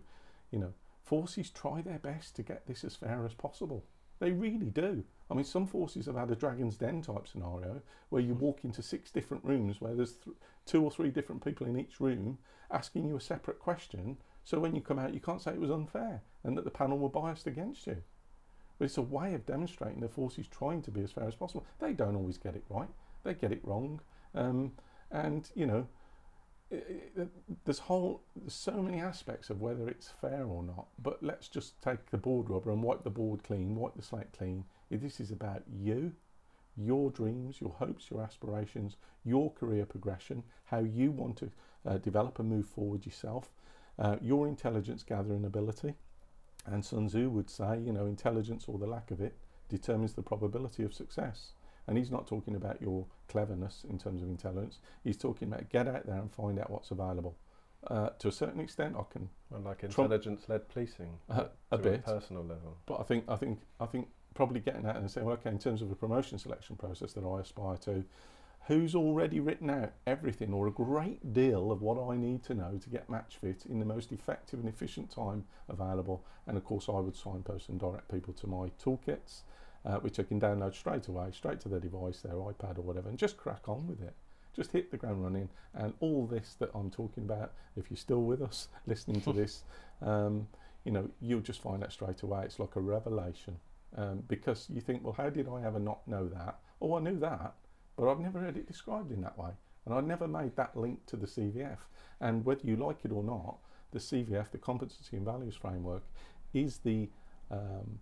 you 0.50 0.58
know, 0.58 0.74
forces 1.02 1.50
try 1.50 1.82
their 1.82 1.98
best 1.98 2.36
to 2.36 2.42
get 2.42 2.66
this 2.66 2.84
as 2.84 2.96
fair 2.96 3.24
as 3.24 3.34
possible. 3.34 3.84
They 4.18 4.32
really 4.32 4.70
do. 4.70 5.04
I 5.30 5.34
mean, 5.34 5.44
some 5.44 5.66
forces 5.66 6.06
have 6.06 6.16
had 6.16 6.30
a 6.30 6.36
Dragon's 6.36 6.76
Den 6.76 7.02
type 7.02 7.26
scenario 7.26 7.80
where 8.10 8.22
you 8.22 8.34
walk 8.34 8.64
into 8.64 8.82
six 8.82 9.10
different 9.10 9.44
rooms 9.44 9.80
where 9.80 9.94
there's 9.94 10.14
th- 10.14 10.36
two 10.66 10.82
or 10.82 10.90
three 10.90 11.10
different 11.10 11.42
people 11.42 11.66
in 11.66 11.78
each 11.78 12.00
room 12.00 12.38
asking 12.70 13.06
you 13.06 13.16
a 13.16 13.20
separate 13.20 13.58
question. 13.58 14.18
So 14.44 14.58
when 14.58 14.74
you 14.74 14.82
come 14.82 14.98
out, 14.98 15.14
you 15.14 15.20
can't 15.20 15.40
say 15.40 15.52
it 15.52 15.60
was 15.60 15.70
unfair 15.70 16.22
and 16.44 16.56
that 16.56 16.64
the 16.64 16.70
panel 16.70 16.98
were 16.98 17.08
biased 17.08 17.46
against 17.46 17.86
you. 17.86 18.02
But 18.78 18.86
it's 18.86 18.98
a 18.98 19.02
way 19.02 19.34
of 19.34 19.46
demonstrating 19.46 20.00
the 20.00 20.08
forces 20.08 20.46
trying 20.48 20.82
to 20.82 20.90
be 20.90 21.02
as 21.02 21.12
fair 21.12 21.28
as 21.28 21.34
possible. 21.34 21.66
They 21.78 21.92
don't 21.92 22.16
always 22.16 22.38
get 22.38 22.56
it 22.56 22.64
right. 22.68 22.88
They 23.24 23.34
get 23.34 23.52
it 23.52 23.64
wrong. 23.64 24.00
Um, 24.34 24.72
and, 25.10 25.48
you 25.54 25.66
know, 25.66 25.86
there's 27.64 27.80
whole 27.80 28.22
so 28.46 28.82
many 28.82 29.00
aspects 29.00 29.50
of 29.50 29.60
whether 29.60 29.88
it's 29.88 30.12
fair 30.20 30.44
or 30.44 30.62
not. 30.62 30.86
But 31.02 31.22
let's 31.22 31.48
just 31.48 31.80
take 31.82 32.10
the 32.10 32.18
board 32.18 32.48
rubber 32.48 32.70
and 32.70 32.82
wipe 32.82 33.02
the 33.02 33.10
board 33.10 33.42
clean, 33.42 33.74
wipe 33.74 33.94
the 33.96 34.02
slate 34.02 34.32
clean. 34.36 34.64
This 34.90 35.20
is 35.20 35.30
about 35.30 35.62
you, 35.68 36.12
your 36.76 37.10
dreams, 37.10 37.60
your 37.60 37.70
hopes, 37.70 38.10
your 38.10 38.22
aspirations, 38.22 38.96
your 39.24 39.50
career 39.52 39.84
progression, 39.84 40.42
how 40.64 40.80
you 40.80 41.10
want 41.10 41.36
to 41.38 41.50
uh, 41.86 41.98
develop 41.98 42.38
and 42.38 42.48
move 42.48 42.66
forward 42.66 43.04
yourself, 43.04 43.50
uh, 43.98 44.16
your 44.20 44.46
intelligence 44.46 45.02
gathering 45.02 45.44
ability. 45.44 45.94
And 46.66 46.84
Sun 46.84 47.08
Tzu 47.08 47.30
would 47.30 47.50
say, 47.50 47.78
you 47.80 47.92
know, 47.92 48.06
intelligence 48.06 48.66
or 48.68 48.78
the 48.78 48.86
lack 48.86 49.10
of 49.10 49.20
it 49.20 49.36
determines 49.68 50.12
the 50.12 50.22
probability 50.22 50.82
of 50.82 50.94
success. 50.94 51.52
And 51.90 51.98
he's 51.98 52.12
not 52.12 52.28
talking 52.28 52.54
about 52.54 52.80
your 52.80 53.04
cleverness 53.26 53.84
in 53.90 53.98
terms 53.98 54.22
of 54.22 54.28
intelligence. 54.28 54.78
He's 55.02 55.16
talking 55.16 55.48
about 55.48 55.68
get 55.70 55.88
out 55.88 56.06
there 56.06 56.18
and 56.18 56.32
find 56.32 56.60
out 56.60 56.70
what's 56.70 56.92
available. 56.92 57.36
Uh, 57.84 58.10
to 58.20 58.28
a 58.28 58.32
certain 58.32 58.60
extent, 58.60 58.94
I 58.96 59.02
can. 59.12 59.28
Well, 59.50 59.62
like 59.62 59.82
intelligence-led 59.82 60.68
policing, 60.68 61.18
uh, 61.28 61.46
a 61.72 61.78
bit, 61.78 62.02
a 62.06 62.12
personal 62.12 62.44
level. 62.44 62.76
But 62.86 63.00
I 63.00 63.02
think, 63.02 63.24
I 63.26 63.34
think, 63.34 63.58
I 63.80 63.86
think 63.86 64.06
probably 64.34 64.60
getting 64.60 64.86
out 64.86 64.98
and 64.98 65.10
saying, 65.10 65.26
well, 65.26 65.34
okay, 65.34 65.50
in 65.50 65.58
terms 65.58 65.82
of 65.82 65.90
a 65.90 65.96
promotion 65.96 66.38
selection 66.38 66.76
process 66.76 67.12
that 67.14 67.24
I 67.24 67.40
aspire 67.40 67.76
to, 67.78 68.04
who's 68.68 68.94
already 68.94 69.40
written 69.40 69.68
out 69.68 69.90
everything 70.06 70.52
or 70.52 70.68
a 70.68 70.70
great 70.70 71.32
deal 71.32 71.72
of 71.72 71.82
what 71.82 71.98
I 72.00 72.16
need 72.16 72.44
to 72.44 72.54
know 72.54 72.78
to 72.80 72.88
get 72.88 73.10
match 73.10 73.38
fit 73.40 73.64
in 73.68 73.80
the 73.80 73.84
most 73.84 74.12
effective 74.12 74.60
and 74.60 74.68
efficient 74.68 75.10
time 75.10 75.44
available. 75.68 76.24
And 76.46 76.56
of 76.56 76.64
course, 76.64 76.88
I 76.88 77.00
would 77.00 77.16
signpost 77.16 77.68
and 77.68 77.80
direct 77.80 78.08
people 78.08 78.32
to 78.34 78.46
my 78.46 78.70
toolkits 78.80 79.42
uh, 79.84 79.96
which 79.96 80.18
I 80.18 80.22
can 80.22 80.40
download 80.40 80.74
straight 80.74 81.08
away, 81.08 81.30
straight 81.32 81.60
to 81.60 81.68
their 81.68 81.80
device, 81.80 82.20
their 82.20 82.34
iPad 82.34 82.78
or 82.78 82.82
whatever, 82.82 83.08
and 83.08 83.18
just 83.18 83.36
crack 83.36 83.68
on 83.68 83.86
with 83.86 84.02
it. 84.02 84.14
Just 84.54 84.72
hit 84.72 84.90
the 84.90 84.96
ground 84.96 85.22
running, 85.22 85.48
and 85.74 85.94
all 86.00 86.26
this 86.26 86.56
that 86.58 86.70
I'm 86.74 86.90
talking 86.90 87.24
about, 87.24 87.52
if 87.76 87.90
you're 87.90 87.96
still 87.96 88.22
with 88.22 88.42
us 88.42 88.68
listening 88.86 89.20
to 89.22 89.32
this, 89.40 89.62
um, 90.02 90.46
you 90.84 90.92
know, 90.92 91.08
you'll 91.20 91.40
just 91.40 91.62
find 91.62 91.82
that 91.82 91.92
straight 91.92 92.22
away. 92.22 92.42
It's 92.44 92.58
like 92.58 92.76
a 92.76 92.80
revelation 92.80 93.56
um, 93.96 94.22
because 94.28 94.66
you 94.70 94.80
think, 94.80 95.04
well, 95.04 95.14
how 95.16 95.30
did 95.30 95.48
I 95.48 95.64
ever 95.64 95.78
not 95.78 96.06
know 96.06 96.28
that? 96.28 96.58
Oh, 96.80 96.96
I 96.96 97.00
knew 97.00 97.18
that, 97.20 97.54
but 97.96 98.10
I've 98.10 98.20
never 98.20 98.40
heard 98.40 98.56
it 98.56 98.66
described 98.66 99.12
in 99.12 99.20
that 99.22 99.38
way. 99.38 99.50
And 99.86 99.94
I 99.94 100.00
never 100.00 100.28
made 100.28 100.56
that 100.56 100.76
link 100.76 101.04
to 101.06 101.16
the 101.16 101.26
CVF. 101.26 101.78
And 102.20 102.44
whether 102.44 102.66
you 102.66 102.76
like 102.76 102.98
it 103.04 103.12
or 103.12 103.22
not, 103.22 103.58
the 103.92 103.98
CVF, 103.98 104.50
the 104.50 104.58
Competency 104.58 105.16
and 105.16 105.24
Values 105.24 105.56
Framework, 105.56 106.02
is 106.54 106.78
the 106.78 107.08
um, 107.50 107.98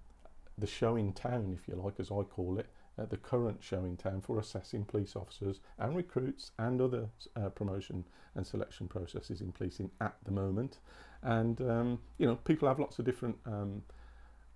the 0.59 0.67
show 0.67 0.97
in 0.97 1.13
town, 1.13 1.57
if 1.59 1.69
you 1.69 1.81
like, 1.81 1.95
as 1.99 2.11
I 2.11 2.23
call 2.23 2.59
it, 2.59 2.67
uh, 2.99 3.07
the 3.07 3.17
current 3.17 3.63
show 3.63 3.85
in 3.85 3.97
town 3.97 4.21
for 4.21 4.39
assessing 4.39 4.85
police 4.85 5.15
officers 5.15 5.61
and 5.79 5.97
recruits 5.97 6.51
and 6.59 6.81
other 6.81 7.09
uh, 7.37 7.49
promotion 7.51 8.05
and 8.35 8.47
selection 8.47 8.89
processes 8.89 9.41
in 9.41 9.53
policing 9.53 9.91
at 10.01 10.17
the 10.25 10.33
moment. 10.33 10.79
And, 11.23 11.61
um, 11.61 12.01
you 12.19 12.27
know, 12.27 12.37
people 12.37 12.69
have 12.69 12.79
lots 12.79 12.99
of 12.99 13.05
different 13.05 13.37
um, 13.47 13.83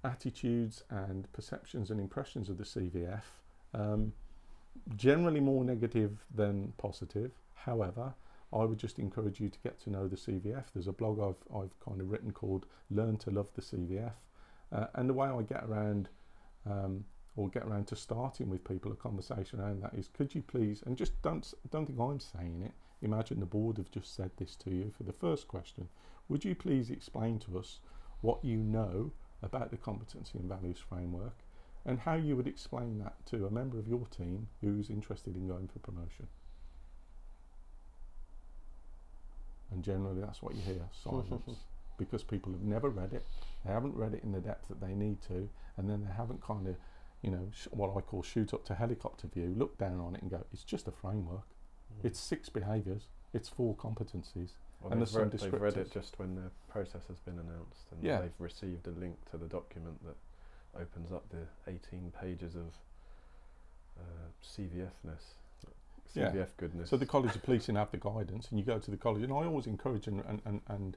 attitudes 0.04 0.82
and 0.90 1.30
perceptions 1.32 1.90
and 1.90 2.00
impressions 2.00 2.48
of 2.48 2.58
the 2.58 2.64
CVF, 2.64 3.22
um, 3.74 4.12
generally 4.96 5.40
more 5.40 5.64
negative 5.64 6.24
than 6.34 6.72
positive. 6.78 7.32
However, 7.54 8.14
I 8.52 8.64
would 8.64 8.78
just 8.78 8.98
encourage 8.98 9.40
you 9.40 9.48
to 9.48 9.58
get 9.60 9.80
to 9.82 9.90
know 9.90 10.08
the 10.08 10.16
CVF. 10.16 10.64
There's 10.74 10.88
a 10.88 10.92
blog 10.92 11.20
I've, 11.20 11.56
I've 11.56 11.80
kind 11.80 12.00
of 12.00 12.10
written 12.10 12.32
called 12.32 12.66
Learn 12.90 13.16
to 13.18 13.30
Love 13.30 13.50
the 13.54 13.62
CVF. 13.62 14.12
Uh, 14.72 14.86
and 14.94 15.08
the 15.08 15.14
way 15.14 15.28
I 15.28 15.42
get 15.42 15.64
around 15.64 16.08
um, 16.68 17.04
or 17.36 17.48
get 17.48 17.64
around 17.64 17.86
to 17.88 17.96
starting 17.96 18.48
with 18.48 18.64
people 18.64 18.92
a 18.92 18.96
conversation 18.96 19.60
around 19.60 19.82
that 19.82 19.94
is 19.94 20.08
could 20.08 20.34
you 20.34 20.42
please 20.42 20.82
and 20.86 20.96
just 20.96 21.20
don't 21.22 21.52
don't 21.70 21.86
think 21.86 21.98
I'm 21.98 22.20
saying 22.20 22.62
it. 22.62 22.72
Imagine 23.04 23.40
the 23.40 23.46
board 23.46 23.78
have 23.78 23.90
just 23.90 24.14
said 24.14 24.30
this 24.36 24.54
to 24.56 24.70
you 24.70 24.92
for 24.96 25.02
the 25.02 25.12
first 25.12 25.48
question. 25.48 25.88
Would 26.28 26.44
you 26.44 26.54
please 26.54 26.90
explain 26.90 27.38
to 27.40 27.58
us 27.58 27.80
what 28.20 28.44
you 28.44 28.58
know 28.58 29.10
about 29.42 29.70
the 29.70 29.76
competency 29.76 30.38
and 30.38 30.48
values 30.48 30.78
framework 30.78 31.36
and 31.84 31.98
how 31.98 32.14
you 32.14 32.36
would 32.36 32.46
explain 32.46 33.00
that 33.00 33.14
to 33.26 33.44
a 33.44 33.50
member 33.50 33.78
of 33.78 33.88
your 33.88 34.06
team 34.06 34.46
who's 34.60 34.88
interested 34.88 35.34
in 35.34 35.48
going 35.48 35.68
for 35.68 35.80
promotion? 35.80 36.28
And 39.72 39.82
generally 39.82 40.20
that's 40.20 40.42
what 40.42 40.54
you 40.54 40.62
hear 40.62 40.88
silence 40.92 41.71
because 42.04 42.22
people 42.22 42.52
have 42.52 42.62
never 42.62 42.88
read 42.88 43.12
it, 43.12 43.24
they 43.64 43.72
haven't 43.72 43.94
read 43.94 44.14
it 44.14 44.22
in 44.22 44.32
the 44.32 44.40
depth 44.40 44.68
that 44.68 44.80
they 44.80 44.94
need 44.94 45.20
to, 45.22 45.48
and 45.76 45.88
then 45.88 46.04
they 46.04 46.12
haven't 46.12 46.42
kind 46.42 46.66
of, 46.66 46.76
you 47.22 47.30
know, 47.30 47.48
what 47.70 47.96
I 47.96 48.00
call 48.00 48.22
shoot 48.22 48.52
up 48.52 48.64
to 48.66 48.74
helicopter 48.74 49.28
view, 49.28 49.54
look 49.56 49.78
down 49.78 50.00
on 50.00 50.14
it 50.14 50.22
and 50.22 50.30
go, 50.30 50.44
it's 50.52 50.64
just 50.64 50.88
a 50.88 50.92
framework. 50.92 51.46
Mm. 52.00 52.06
It's 52.06 52.20
six 52.20 52.48
behaviours, 52.48 53.06
it's 53.32 53.48
four 53.48 53.74
competencies. 53.76 54.50
Well, 54.80 54.92
and 54.92 55.00
they've, 55.00 55.14
read, 55.14 55.30
they've 55.30 55.52
read 55.52 55.76
it 55.76 55.92
just 55.92 56.18
when 56.18 56.34
the 56.34 56.50
process 56.68 57.02
has 57.08 57.20
been 57.20 57.38
announced, 57.38 57.86
and 57.92 58.02
yeah. 58.02 58.20
they've 58.20 58.40
received 58.40 58.88
a 58.88 58.90
link 58.90 59.16
to 59.30 59.36
the 59.36 59.46
document 59.46 59.98
that 60.04 60.16
opens 60.80 61.12
up 61.12 61.24
the 61.30 61.46
18 61.70 62.12
pages 62.20 62.56
of 62.56 62.74
uh, 63.98 64.02
CVFness. 64.44 65.34
CVF 66.14 66.34
yeah. 66.34 66.44
goodness. 66.56 66.90
So 66.90 66.96
the 66.96 67.06
College 67.06 67.34
of 67.34 67.42
Policing 67.42 67.76
have 67.76 67.90
the 67.90 67.96
guidance, 67.96 68.48
and 68.50 68.58
you 68.58 68.64
go 68.64 68.78
to 68.78 68.90
the 68.90 68.96
college, 68.96 69.22
and 69.22 69.32
I 69.32 69.44
always 69.44 69.66
encourage 69.66 70.06
and 70.06 70.22
and 70.28 70.42
and, 70.44 70.60
and 70.68 70.96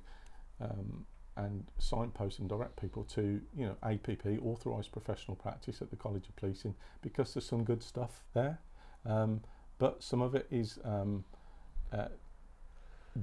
um, 0.61 1.05
and 1.37 1.65
signpost 1.77 2.39
and 2.39 2.47
direct 2.47 2.79
people 2.79 3.03
to 3.03 3.41
you 3.55 3.65
know 3.65 3.75
APP 3.83 4.25
authorised 4.41 4.91
professional 4.91 5.35
practice 5.35 5.81
at 5.81 5.89
the 5.89 5.95
College 5.95 6.27
of 6.29 6.35
Policing 6.35 6.75
because 7.01 7.33
there's 7.33 7.45
some 7.45 7.63
good 7.63 7.83
stuff 7.83 8.23
there, 8.33 8.59
um, 9.05 9.41
but 9.77 10.01
some 10.01 10.21
of 10.21 10.35
it 10.35 10.47
is 10.49 10.79
um, 10.83 11.25
uh, 11.91 12.07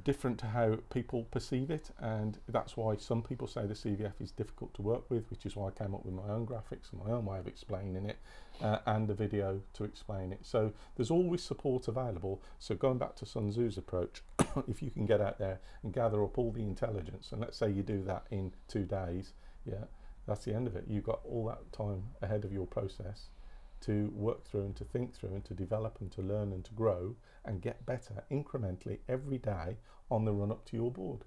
different 0.05 0.39
to 0.39 0.47
how 0.47 0.77
people 0.91 1.25
perceive 1.25 1.71
it, 1.71 1.91
and 1.99 2.39
that's 2.49 2.77
why 2.77 2.97
some 2.97 3.23
people 3.23 3.47
say 3.47 3.67
the 3.67 3.75
CVF 3.75 4.21
is 4.21 4.31
difficult 4.31 4.73
to 4.75 4.83
work 4.83 5.11
with, 5.11 5.31
which 5.31 5.45
is 5.45 5.55
why 5.55 5.69
I 5.69 5.71
came 5.71 5.95
up 5.95 6.05
with 6.05 6.15
my 6.15 6.29
own 6.33 6.47
graphics 6.47 6.93
and 6.93 7.05
my 7.05 7.11
own 7.11 7.27
way 7.27 7.39
of 7.39 7.47
explaining 7.47 8.07
it, 8.07 8.19
uh, 8.63 8.79
and 8.87 9.11
a 9.11 9.15
video 9.15 9.61
to 9.75 9.85
explain 9.85 10.33
it. 10.33 10.41
So 10.43 10.73
there's 10.97 11.11
always 11.11 11.43
support 11.43 11.89
available. 11.89 12.43
So 12.59 12.75
going 12.75 12.99
back 12.99 13.17
to 13.17 13.27
Sun 13.27 13.51
Tzu's 13.51 13.77
approach, 13.77 14.23
if 14.69 14.83
you 14.83 14.91
can 14.91 15.05
get 15.05 15.21
out 15.21 15.39
there 15.39 15.61
and 15.83 15.93
gather 15.93 16.23
up 16.25 16.39
all 16.39 16.53
the 16.53 16.63
intelligence, 16.63 17.33
and 17.33 17.41
let's 17.41 17.57
say 17.57 17.71
you 17.71 17.83
do 17.83 18.03
that 18.05 18.27
in 18.31 18.53
two 18.69 18.85
days, 18.85 19.35
yeah, 19.67 19.85
that's 20.27 20.45
the 20.45 20.55
end 20.55 20.67
of 20.67 20.77
it. 20.77 20.85
You've 20.89 21.05
got 21.05 21.21
all 21.25 21.47
that 21.47 21.73
time 21.73 22.05
ahead 22.23 22.45
of 22.45 22.53
your 22.53 22.67
process 22.67 23.29
to 23.83 24.11
work 24.15 24.45
through 24.45 24.63
and 24.63 24.77
to 24.77 24.85
think 24.85 25.15
through 25.15 25.31
and 25.31 25.45
to 25.45 25.55
develop 25.55 25.99
and 26.01 26.11
to 26.13 26.23
learn 26.23 26.53
and 26.53 26.65
to 26.65 26.73
grow 26.73 27.15
and 27.45 27.61
get 27.61 27.85
better 27.85 28.25
incrementally 28.31 28.99
every 29.09 29.39
day 29.39 29.77
on 30.11 30.25
the 30.25 30.33
run 30.33 30.51
up 30.51 30.65
to 30.67 30.77
your 30.77 30.91
board. 30.91 31.25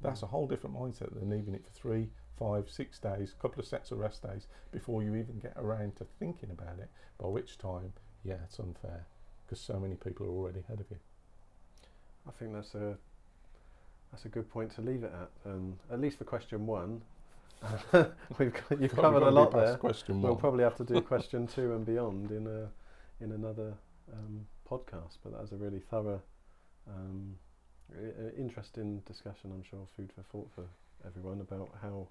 That's 0.00 0.22
a 0.22 0.26
whole 0.26 0.46
different 0.46 0.76
mindset 0.76 1.14
than 1.14 1.30
leaving 1.30 1.54
it 1.54 1.64
for 1.64 1.70
three, 1.70 2.10
five, 2.38 2.68
six 2.68 2.98
days, 2.98 3.34
a 3.36 3.40
couple 3.40 3.60
of 3.60 3.66
sets 3.66 3.90
of 3.90 3.98
rest 3.98 4.22
days 4.22 4.46
before 4.70 5.02
you 5.02 5.14
even 5.14 5.38
get 5.38 5.54
around 5.56 5.96
to 5.96 6.06
thinking 6.18 6.50
about 6.50 6.78
it. 6.78 6.90
By 7.18 7.28
which 7.28 7.56
time, 7.56 7.92
yeah, 8.22 8.38
it's 8.44 8.58
unfair 8.58 9.06
because 9.44 9.60
so 9.60 9.78
many 9.78 9.94
people 9.94 10.26
are 10.26 10.30
already 10.30 10.60
ahead 10.60 10.80
of 10.80 10.86
you. 10.90 10.98
I 12.26 12.32
think 12.32 12.52
that's 12.52 12.74
a 12.74 12.96
that's 14.10 14.24
a 14.24 14.28
good 14.28 14.48
point 14.50 14.74
to 14.76 14.80
leave 14.80 15.04
it 15.04 15.12
at. 15.12 15.50
Um, 15.50 15.78
at 15.90 16.00
least 16.00 16.18
for 16.18 16.24
question 16.24 16.66
one, 16.66 17.02
We've 18.38 18.52
got, 18.52 18.80
you've 18.80 18.94
covered 18.94 19.22
a 19.22 19.30
lot 19.30 19.52
there. 19.52 19.76
Question 19.76 20.20
we'll 20.20 20.36
probably 20.36 20.64
have 20.64 20.76
to 20.76 20.84
do 20.84 21.00
question 21.14 21.46
two 21.46 21.72
and 21.74 21.84
beyond 21.84 22.30
in 22.30 22.46
a 22.46 22.68
in 23.24 23.32
another 23.32 23.74
um, 24.12 24.46
podcast. 24.68 25.18
But 25.22 25.32
that 25.32 25.40
was 25.40 25.52
a 25.52 25.56
really 25.56 25.80
thorough, 25.80 26.22
um, 26.88 27.36
interesting 28.38 29.00
discussion. 29.06 29.50
I'm 29.52 29.64
sure 29.68 29.86
food 29.96 30.10
for 30.14 30.22
thought 30.22 30.50
for 30.54 30.64
everyone 31.06 31.40
about 31.40 31.70
how 31.80 32.08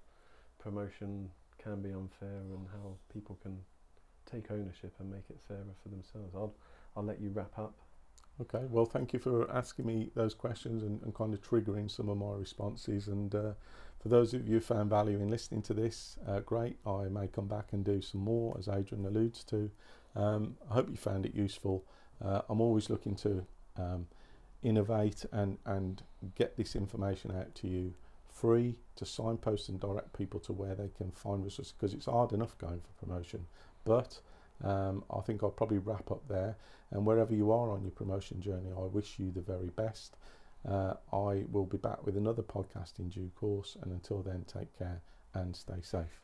promotion 0.58 1.30
can 1.62 1.82
be 1.82 1.90
unfair 1.90 2.40
and 2.52 2.66
how 2.72 2.96
people 3.12 3.38
can 3.42 3.58
take 4.30 4.50
ownership 4.50 4.92
and 4.98 5.10
make 5.10 5.24
it 5.30 5.38
fairer 5.46 5.74
for 5.82 5.88
themselves. 5.88 6.34
I'll 6.34 6.54
I'll 6.96 7.04
let 7.04 7.20
you 7.20 7.30
wrap 7.30 7.58
up. 7.58 7.74
Okay, 8.40 8.64
well, 8.68 8.84
thank 8.84 9.12
you 9.12 9.20
for 9.20 9.48
asking 9.50 9.86
me 9.86 10.10
those 10.16 10.34
questions 10.34 10.82
and, 10.82 11.00
and 11.02 11.14
kind 11.14 11.32
of 11.32 11.40
triggering 11.40 11.88
some 11.88 12.08
of 12.08 12.18
my 12.18 12.32
responses. 12.34 13.06
And 13.06 13.32
uh, 13.32 13.52
for 14.02 14.08
those 14.08 14.34
of 14.34 14.48
you 14.48 14.54
who 14.54 14.60
found 14.60 14.90
value 14.90 15.20
in 15.20 15.30
listening 15.30 15.62
to 15.62 15.74
this, 15.74 16.18
uh, 16.26 16.40
great. 16.40 16.76
I 16.84 17.04
may 17.04 17.28
come 17.28 17.46
back 17.46 17.68
and 17.72 17.84
do 17.84 18.02
some 18.02 18.22
more, 18.22 18.56
as 18.58 18.66
Adrian 18.66 19.06
alludes 19.06 19.44
to. 19.44 19.70
Um, 20.16 20.56
I 20.68 20.74
hope 20.74 20.90
you 20.90 20.96
found 20.96 21.26
it 21.26 21.34
useful. 21.34 21.84
Uh, 22.22 22.42
I'm 22.48 22.60
always 22.60 22.90
looking 22.90 23.14
to 23.16 23.46
um, 23.76 24.08
innovate 24.64 25.24
and, 25.30 25.58
and 25.64 26.02
get 26.34 26.56
this 26.56 26.74
information 26.74 27.30
out 27.30 27.54
to 27.56 27.68
you 27.68 27.94
free 28.28 28.80
to 28.96 29.06
signpost 29.06 29.68
and 29.68 29.78
direct 29.78 30.12
people 30.12 30.40
to 30.40 30.52
where 30.52 30.74
they 30.74 30.88
can 30.88 31.12
find 31.12 31.44
resources 31.44 31.72
because 31.72 31.94
it's 31.94 32.06
hard 32.06 32.32
enough 32.32 32.58
going 32.58 32.80
for 32.80 33.06
promotion. 33.06 33.46
But 33.84 34.18
um, 34.62 35.04
I 35.10 35.20
think 35.20 35.42
I'll 35.42 35.50
probably 35.50 35.78
wrap 35.78 36.10
up 36.10 36.26
there. 36.28 36.56
And 36.90 37.04
wherever 37.04 37.34
you 37.34 37.50
are 37.50 37.70
on 37.70 37.82
your 37.82 37.90
promotion 37.90 38.40
journey, 38.40 38.70
I 38.76 38.82
wish 38.82 39.18
you 39.18 39.30
the 39.30 39.40
very 39.40 39.70
best. 39.70 40.16
Uh, 40.68 40.94
I 41.12 41.44
will 41.50 41.66
be 41.66 41.76
back 41.76 42.06
with 42.06 42.16
another 42.16 42.42
podcast 42.42 42.98
in 42.98 43.08
due 43.08 43.30
course. 43.34 43.76
And 43.82 43.92
until 43.92 44.22
then, 44.22 44.44
take 44.46 44.76
care 44.78 45.00
and 45.34 45.56
stay 45.56 45.80
safe. 45.82 46.23